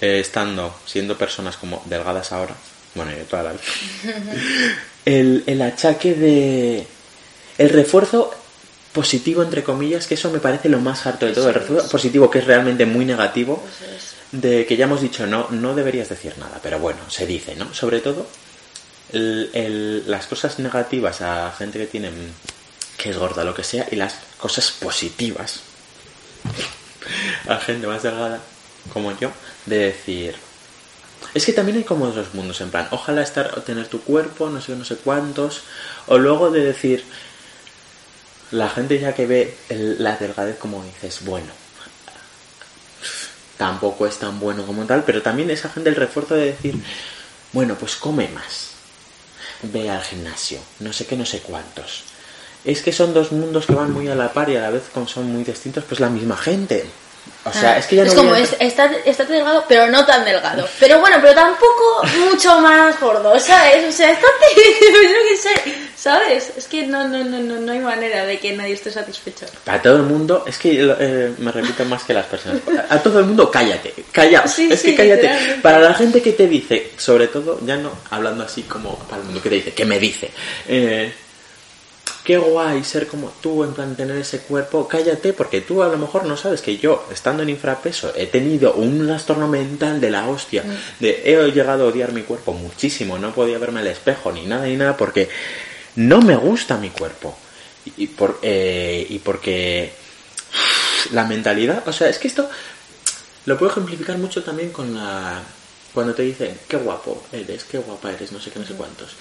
eh, 0.00 0.20
estando, 0.20 0.74
siendo 0.86 1.16
personas 1.18 1.56
como 1.56 1.82
delgadas 1.86 2.32
ahora, 2.32 2.54
bueno, 2.94 3.12
yo 3.12 3.24
toda 3.24 3.42
la 3.44 3.52
vida. 3.52 3.62
el, 5.04 5.44
el 5.46 5.62
achaque 5.62 6.14
de. 6.14 6.86
El 7.58 7.68
refuerzo 7.70 8.34
positivo, 8.92 9.42
entre 9.42 9.62
comillas, 9.62 10.06
que 10.06 10.14
eso 10.14 10.30
me 10.30 10.38
parece 10.40 10.68
lo 10.68 10.80
más 10.80 11.06
harto 11.06 11.26
de 11.26 11.32
todo. 11.32 11.48
El 11.48 11.54
refuerzo 11.54 11.88
positivo, 11.88 12.30
que 12.30 12.38
es 12.40 12.44
realmente 12.46 12.86
muy 12.86 13.04
negativo, 13.04 13.62
de 14.32 14.66
que 14.66 14.76
ya 14.76 14.84
hemos 14.86 15.00
dicho, 15.02 15.26
no, 15.26 15.48
no 15.50 15.74
deberías 15.74 16.08
decir 16.08 16.34
nada, 16.38 16.58
pero 16.62 16.78
bueno, 16.78 16.98
se 17.08 17.26
dice, 17.26 17.54
¿no? 17.56 17.72
Sobre 17.74 18.00
todo, 18.00 18.26
el- 19.12 19.50
el- 19.54 20.10
las 20.10 20.26
cosas 20.26 20.58
negativas 20.58 21.20
a 21.20 21.52
gente 21.56 21.78
que 21.78 21.86
tiene, 21.86 22.10
que 22.96 23.10
es 23.10 23.16
gorda, 23.18 23.44
lo 23.44 23.54
que 23.54 23.62
sea, 23.64 23.86
y 23.90 23.96
las 23.96 24.14
cosas 24.38 24.70
positivas 24.72 25.60
a 27.48 27.56
gente 27.58 27.86
más 27.86 28.02
delgada, 28.02 28.40
como 28.92 29.18
yo, 29.18 29.30
de 29.66 29.78
decir... 29.78 30.36
Es 31.34 31.44
que 31.44 31.52
también 31.52 31.76
hay 31.78 31.84
como 31.84 32.06
dos 32.06 32.34
mundos, 32.34 32.60
en 32.60 32.70
plan, 32.70 32.88
ojalá 32.90 33.22
estar 33.22 33.60
tener 33.62 33.86
tu 33.86 34.00
cuerpo, 34.00 34.48
no 34.48 34.60
sé, 34.60 34.74
no 34.74 34.84
sé 34.84 34.96
cuántos, 34.96 35.62
o 36.06 36.18
luego 36.18 36.50
de 36.50 36.64
decir, 36.64 37.04
la 38.50 38.68
gente 38.68 38.98
ya 38.98 39.14
que 39.14 39.26
ve 39.26 39.56
la 39.68 40.16
delgadez 40.16 40.58
como 40.58 40.82
dices, 40.82 41.24
bueno, 41.24 41.52
tampoco 43.56 44.06
es 44.06 44.18
tan 44.18 44.40
bueno 44.40 44.66
como 44.66 44.86
tal, 44.86 45.04
pero 45.04 45.22
también 45.22 45.50
esa 45.50 45.68
gente 45.68 45.90
el 45.90 45.96
refuerzo 45.96 46.34
de 46.34 46.46
decir, 46.46 46.74
bueno, 47.52 47.76
pues 47.76 47.96
come 47.96 48.28
más, 48.28 48.70
ve 49.62 49.90
al 49.90 50.02
gimnasio, 50.02 50.58
no 50.80 50.92
sé 50.92 51.06
qué, 51.06 51.16
no 51.16 51.26
sé 51.26 51.40
cuántos. 51.40 52.09
Es 52.64 52.82
que 52.82 52.92
son 52.92 53.14
dos 53.14 53.32
mundos 53.32 53.66
que 53.66 53.74
van 53.74 53.92
muy 53.92 54.08
a 54.08 54.14
la 54.14 54.32
par 54.32 54.48
y 54.50 54.56
a 54.56 54.60
la 54.60 54.70
vez 54.70 54.82
como 54.92 55.08
son 55.08 55.32
muy 55.32 55.44
distintos, 55.44 55.84
pues 55.88 56.00
la 56.00 56.08
misma 56.10 56.36
gente. 56.36 56.84
O 57.44 57.52
sea, 57.52 57.72
Ah, 57.72 57.78
es 57.78 57.86
que 57.86 57.96
ya 57.96 58.04
no 58.04 58.08
es 58.10 58.14
como, 58.14 58.34
es- 58.34 58.54
está, 58.60 58.90
está 59.06 59.24
delgado, 59.24 59.64
pero 59.66 59.86
no 59.86 60.04
tan 60.04 60.24
delgado. 60.26 60.68
Pero 60.78 61.00
bueno, 61.00 61.16
pero 61.22 61.34
tampoco 61.34 62.02
mucho 62.30 62.60
más 62.60 62.98
gordo, 63.00 63.38
¿sabes? 63.38 63.88
O 63.88 63.92
sea, 63.92 64.10
está 64.10 64.26
yo 64.56 65.18
qué 65.28 65.36
sé, 65.36 65.74
¿sabes? 65.96 66.52
Es 66.58 66.66
que 66.66 66.86
no, 66.86 67.08
no, 67.08 67.24
no, 67.24 67.38
no, 67.40 67.56
no 67.56 67.72
hay 67.72 67.78
manera 67.78 68.26
de 68.26 68.38
que 68.38 68.52
nadie 68.52 68.74
esté 68.74 68.90
satisfecho. 68.90 69.46
A 69.66 69.80
todo 69.80 69.96
el 69.96 70.02
mundo, 70.02 70.44
es 70.46 70.58
que 70.58 70.80
eh, 70.98 71.32
me 71.38 71.50
repito 71.52 71.84
más 71.86 72.04
que 72.04 72.12
las 72.12 72.26
personas. 72.26 72.60
A 72.90 72.98
todo 72.98 73.20
el 73.20 73.24
mundo, 73.26 73.50
cállate, 73.50 73.94
calla. 74.12 74.46
Sí, 74.46 74.68
es 74.70 74.80
sí, 74.80 74.88
que 74.90 74.96
cállate. 74.96 75.30
Para 75.62 75.78
la 75.78 75.94
gente 75.94 76.20
que 76.20 76.32
te 76.32 76.46
dice, 76.46 76.90
sobre 76.98 77.28
todo, 77.28 77.58
ya 77.64 77.76
no 77.76 77.90
hablando 78.10 78.44
así 78.44 78.62
como 78.64 78.98
para 78.98 79.18
el 79.22 79.24
mundo 79.26 79.42
que 79.42 79.48
te 79.48 79.54
dice, 79.56 79.72
que 79.72 79.84
me 79.86 79.98
dice, 79.98 80.30
eh, 80.68 81.12
qué 82.30 82.38
guay 82.38 82.84
ser 82.84 83.08
como 83.08 83.32
tú, 83.40 83.64
en 83.64 83.72
plan 83.72 83.96
tener 83.96 84.16
ese 84.16 84.38
cuerpo, 84.38 84.86
cállate, 84.86 85.32
porque 85.32 85.62
tú 85.62 85.82
a 85.82 85.88
lo 85.88 85.98
mejor 85.98 86.26
no 86.26 86.36
sabes 86.36 86.62
que 86.62 86.78
yo, 86.78 87.04
estando 87.10 87.42
en 87.42 87.48
infrapeso, 87.48 88.12
he 88.14 88.28
tenido 88.28 88.74
un 88.74 89.04
trastorno 89.04 89.48
mental 89.48 90.00
de 90.00 90.10
la 90.10 90.28
hostia, 90.28 90.62
de 91.00 91.22
he 91.24 91.50
llegado 91.50 91.86
a 91.86 91.88
odiar 91.88 92.12
mi 92.12 92.22
cuerpo 92.22 92.52
muchísimo, 92.52 93.18
no 93.18 93.34
podía 93.34 93.58
verme 93.58 93.80
al 93.80 93.88
espejo 93.88 94.30
ni 94.30 94.46
nada 94.46 94.66
ni 94.66 94.76
nada, 94.76 94.96
porque 94.96 95.28
no 95.96 96.22
me 96.22 96.36
gusta 96.36 96.76
mi 96.76 96.90
cuerpo. 96.90 97.36
Y, 97.84 98.04
y 98.04 98.06
por, 98.06 98.38
eh, 98.42 99.04
y 99.10 99.18
porque 99.18 99.92
la 101.10 101.24
mentalidad, 101.24 101.82
o 101.84 101.92
sea, 101.92 102.08
es 102.08 102.20
que 102.20 102.28
esto 102.28 102.48
lo 103.46 103.58
puedo 103.58 103.72
ejemplificar 103.72 104.18
mucho 104.18 104.44
también 104.44 104.70
con 104.70 104.94
la... 104.94 105.42
Cuando 105.92 106.14
te 106.14 106.22
dicen, 106.22 106.56
qué 106.68 106.76
guapo 106.76 107.24
eres, 107.32 107.64
qué 107.64 107.78
guapa 107.78 108.12
eres, 108.12 108.30
no 108.30 108.38
sé 108.38 108.52
qué, 108.52 108.60
no 108.60 108.66
sé 108.66 108.74
cuántos. 108.74 109.16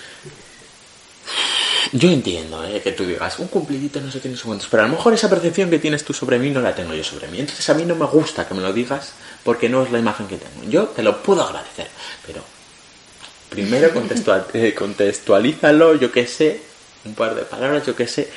Yo 1.91 2.09
entiendo 2.09 2.63
eh, 2.65 2.81
que 2.81 2.91
tú 2.91 3.05
digas 3.05 3.39
un 3.39 3.47
cumplidito, 3.47 3.99
no 4.01 4.11
sé 4.11 4.19
qué, 4.19 4.29
no 4.29 4.37
sé 4.37 4.43
cuántos, 4.43 4.67
pero 4.67 4.83
a 4.83 4.87
lo 4.87 4.93
mejor 4.93 5.13
esa 5.13 5.29
percepción 5.29 5.69
que 5.69 5.79
tienes 5.79 6.03
tú 6.03 6.13
sobre 6.13 6.39
mí 6.39 6.49
no 6.49 6.61
la 6.61 6.75
tengo 6.75 6.93
yo 6.93 7.03
sobre 7.03 7.27
mí. 7.27 7.39
Entonces 7.39 7.67
a 7.69 7.73
mí 7.73 7.83
no 7.85 7.95
me 7.95 8.05
gusta 8.05 8.47
que 8.47 8.53
me 8.53 8.61
lo 8.61 8.73
digas 8.73 9.13
porque 9.43 9.69
no 9.69 9.83
es 9.83 9.91
la 9.91 9.99
imagen 9.99 10.27
que 10.27 10.37
tengo. 10.37 10.69
Yo 10.69 10.85
te 10.87 11.03
lo 11.03 11.21
puedo 11.21 11.43
agradecer, 11.43 11.87
pero 12.25 12.41
primero 13.49 13.87
eh, 14.53 14.73
contextualízalo, 14.75 15.95
yo 15.95 16.11
qué 16.11 16.27
sé, 16.27 16.61
un 17.05 17.15
par 17.15 17.35
de 17.35 17.43
palabras, 17.43 17.85
yo 17.85 17.95
qué 17.95 18.07
sé, 18.07 18.29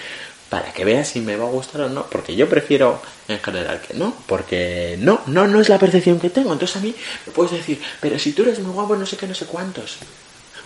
para 0.48 0.72
que 0.72 0.84
veas 0.84 1.08
si 1.08 1.20
me 1.20 1.36
va 1.36 1.46
a 1.46 1.50
gustar 1.50 1.80
o 1.82 1.88
no, 1.88 2.06
porque 2.06 2.36
yo 2.36 2.48
prefiero 2.48 3.00
en 3.26 3.40
general 3.40 3.80
que 3.80 3.94
no, 3.94 4.14
porque 4.26 4.96
no, 5.00 5.22
no, 5.26 5.46
no 5.48 5.60
es 5.60 5.68
la 5.68 5.78
percepción 5.78 6.20
que 6.20 6.28
tengo. 6.28 6.52
Entonces 6.52 6.76
a 6.76 6.80
mí 6.80 6.94
me 7.26 7.32
puedes 7.32 7.52
decir, 7.52 7.80
pero 8.00 8.18
si 8.18 8.32
tú 8.32 8.42
eres 8.42 8.58
muy 8.58 8.72
guapo, 8.72 8.94
no 8.96 9.06
sé 9.06 9.16
qué, 9.16 9.26
no 9.26 9.34
sé 9.34 9.46
cuántos. 9.46 9.96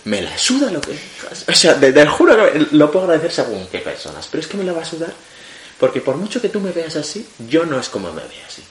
Me 0.07 0.23
la 0.23 0.37
suda 0.39 0.71
lo 0.71 0.81
que. 0.81 0.99
O 1.49 1.53
sea, 1.55 1.79
te, 1.79 1.93
te 1.93 2.07
juro 2.07 2.37
que 2.37 2.67
lo 2.73 2.91
puedo 2.91 3.05
agradecer 3.05 3.33
según 3.33 3.67
qué 3.71 3.79
personas, 3.79 4.27
pero 4.31 4.41
es 4.41 4.47
que 4.47 4.57
me 4.57 4.65
la 4.65 4.73
va 4.73 4.83
a 4.83 4.85
sudar, 4.85 5.13
porque 5.79 6.01
por 6.01 6.17
mucho 6.17 6.41
que 6.41 6.49
tú 6.49 6.61
me 6.61 6.71
veas 6.73 6.97
así, 6.97 7.27
yo 7.49 7.67
no 7.67 7.79
es 7.79 7.89
como 7.89 8.13
me 8.13 8.23
ve 8.23 8.37
así. 8.47 8.63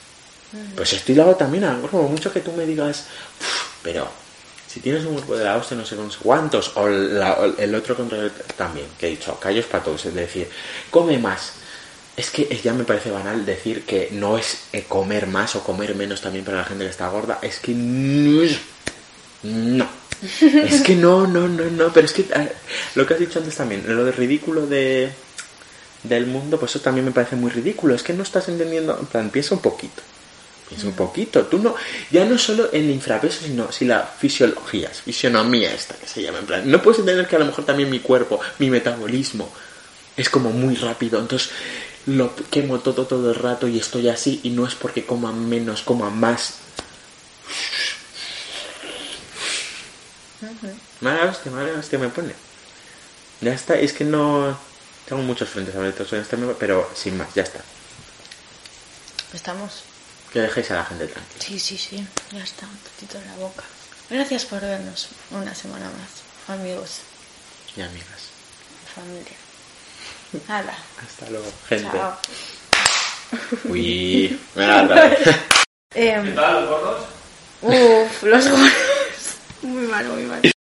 Pues 0.76 0.92
estoy 0.94 1.14
lado 1.14 1.34
también, 1.36 1.64
a 1.64 1.72
lo 1.72 1.78
mejor 1.82 2.00
por 2.02 2.10
mucho 2.10 2.32
que 2.32 2.40
tú 2.40 2.52
me 2.52 2.64
digas, 2.66 3.04
"Uf, 3.40 3.66
pero 3.82 4.08
si 4.66 4.80
tienes 4.80 5.04
un 5.04 5.16
grupo 5.16 5.36
de 5.36 5.44
la 5.44 5.56
hostia, 5.56 5.76
no 5.76 5.84
sé 5.84 5.96
cuántos, 6.22 6.72
o, 6.76 6.88
la- 6.88 7.34
o 7.34 7.44
el 7.58 7.74
otro 7.74 7.94
contra 7.96 8.18
el 8.18 8.30
también, 8.56 8.86
que 8.98 9.06
he 9.06 9.10
dicho, 9.10 9.38
callos 9.38 9.66
para 9.66 9.84
todos, 9.84 10.04
es 10.06 10.14
decir, 10.14 10.48
come 10.90 11.18
más. 11.18 11.52
Es 12.16 12.30
que 12.30 12.44
ya 12.64 12.72
me 12.72 12.84
parece 12.84 13.10
banal 13.10 13.44
decir 13.44 13.84
que 13.84 14.08
no 14.12 14.38
es 14.38 14.60
eh, 14.72 14.84
comer 14.88 15.26
más 15.26 15.54
o 15.54 15.62
comer 15.62 15.94
menos 15.94 16.22
también 16.22 16.46
para 16.46 16.58
la 16.58 16.64
gente 16.64 16.84
que 16.84 16.90
está 16.90 17.08
gorda, 17.08 17.38
es 17.42 17.58
que 17.60 17.72
No. 19.42 19.86
Es 20.40 20.80
que 20.82 20.94
no, 20.94 21.26
no, 21.26 21.48
no, 21.48 21.64
no, 21.64 21.92
pero 21.92 22.06
es 22.06 22.12
que 22.12 22.24
lo 22.94 23.06
que 23.06 23.14
has 23.14 23.20
dicho 23.20 23.38
antes 23.38 23.54
también, 23.54 23.84
lo 23.86 24.04
de 24.04 24.12
ridículo 24.12 24.66
de 24.66 25.10
del 26.02 26.26
mundo, 26.26 26.58
pues 26.58 26.72
eso 26.72 26.80
también 26.80 27.04
me 27.04 27.12
parece 27.12 27.36
muy 27.36 27.50
ridículo. 27.50 27.94
Es 27.94 28.02
que 28.02 28.12
no 28.12 28.22
estás 28.22 28.48
entendiendo, 28.48 28.96
en 28.98 29.06
plan, 29.06 29.30
piensa 29.30 29.54
un 29.54 29.60
poquito. 29.60 30.02
Piensa 30.68 30.86
un 30.86 30.94
poquito. 30.94 31.46
Tú 31.46 31.58
no, 31.58 31.74
ya 32.10 32.24
no 32.24 32.38
solo 32.38 32.68
en 32.72 32.84
el 32.84 32.90
infrapeso, 32.90 33.44
sino 33.44 33.70
si 33.70 33.84
la 33.84 34.02
fisiología, 34.02 34.88
fisionomía 34.88 35.72
esta 35.72 35.94
que 35.94 36.06
se 36.06 36.22
llama, 36.22 36.38
en 36.38 36.46
plan, 36.46 36.70
no 36.70 36.82
puedes 36.82 37.00
entender 37.00 37.26
que 37.26 37.36
a 37.36 37.38
lo 37.38 37.46
mejor 37.46 37.64
también 37.64 37.90
mi 37.90 38.00
cuerpo, 38.00 38.40
mi 38.58 38.70
metabolismo 38.70 39.52
es 40.16 40.28
como 40.28 40.50
muy 40.50 40.74
rápido, 40.76 41.20
entonces 41.20 41.50
lo 42.06 42.34
quemo 42.50 42.80
todo 42.80 43.06
todo 43.06 43.30
el 43.30 43.36
rato 43.36 43.68
y 43.68 43.78
estoy 43.78 44.08
así 44.08 44.40
y 44.44 44.50
no 44.50 44.66
es 44.66 44.74
porque 44.74 45.04
coma 45.04 45.32
menos, 45.32 45.82
coma 45.82 46.10
más. 46.10 46.58
Mala 51.00 51.24
hostia, 51.30 51.50
mala 51.52 51.78
hostia 51.78 51.98
me 51.98 52.08
pone. 52.08 52.34
Ya 53.40 53.52
está, 53.52 53.74
es 53.74 53.92
que 53.92 54.04
no... 54.04 54.58
Tengo 55.06 55.22
muchos 55.22 55.48
frentes 55.48 55.74
abiertos 55.76 56.12
en 56.12 56.20
este 56.20 56.36
momento, 56.36 56.58
pero 56.58 56.90
sin 56.94 57.16
más, 57.16 57.32
ya 57.34 57.42
está. 57.44 57.60
Estamos. 59.32 59.84
Que 60.32 60.40
dejéis 60.40 60.70
a 60.72 60.76
la 60.76 60.84
gente 60.84 61.06
tranquila. 61.06 61.44
Sí, 61.44 61.58
sí, 61.60 61.78
sí. 61.78 62.06
Ya 62.32 62.42
está, 62.42 62.66
un 62.66 62.76
poquito 62.78 63.18
en 63.18 63.26
la 63.28 63.34
boca. 63.36 63.62
Gracias 64.10 64.44
por 64.44 64.60
vernos 64.60 65.08
una 65.30 65.54
semana 65.54 65.86
más, 65.86 66.56
amigos, 66.58 67.00
Y 67.76 67.82
amigas. 67.82 68.30
familia. 68.94 69.36
Nada. 70.48 70.76
Hasta 71.00 71.30
luego, 71.30 71.52
gente. 71.68 71.88
Chao. 71.92 72.18
Uy, 73.64 74.40
otra 74.54 74.84
vez. 75.08 75.36
Em, 75.94 76.34
tal, 76.34 76.54
los 76.62 76.68
gordos? 76.70 77.04
uf, 77.62 78.22
los 78.24 78.48
gordos. 78.48 78.70
Muy 79.62 79.86
malo, 79.86 80.14
muy 80.14 80.24
malo. 80.24 80.55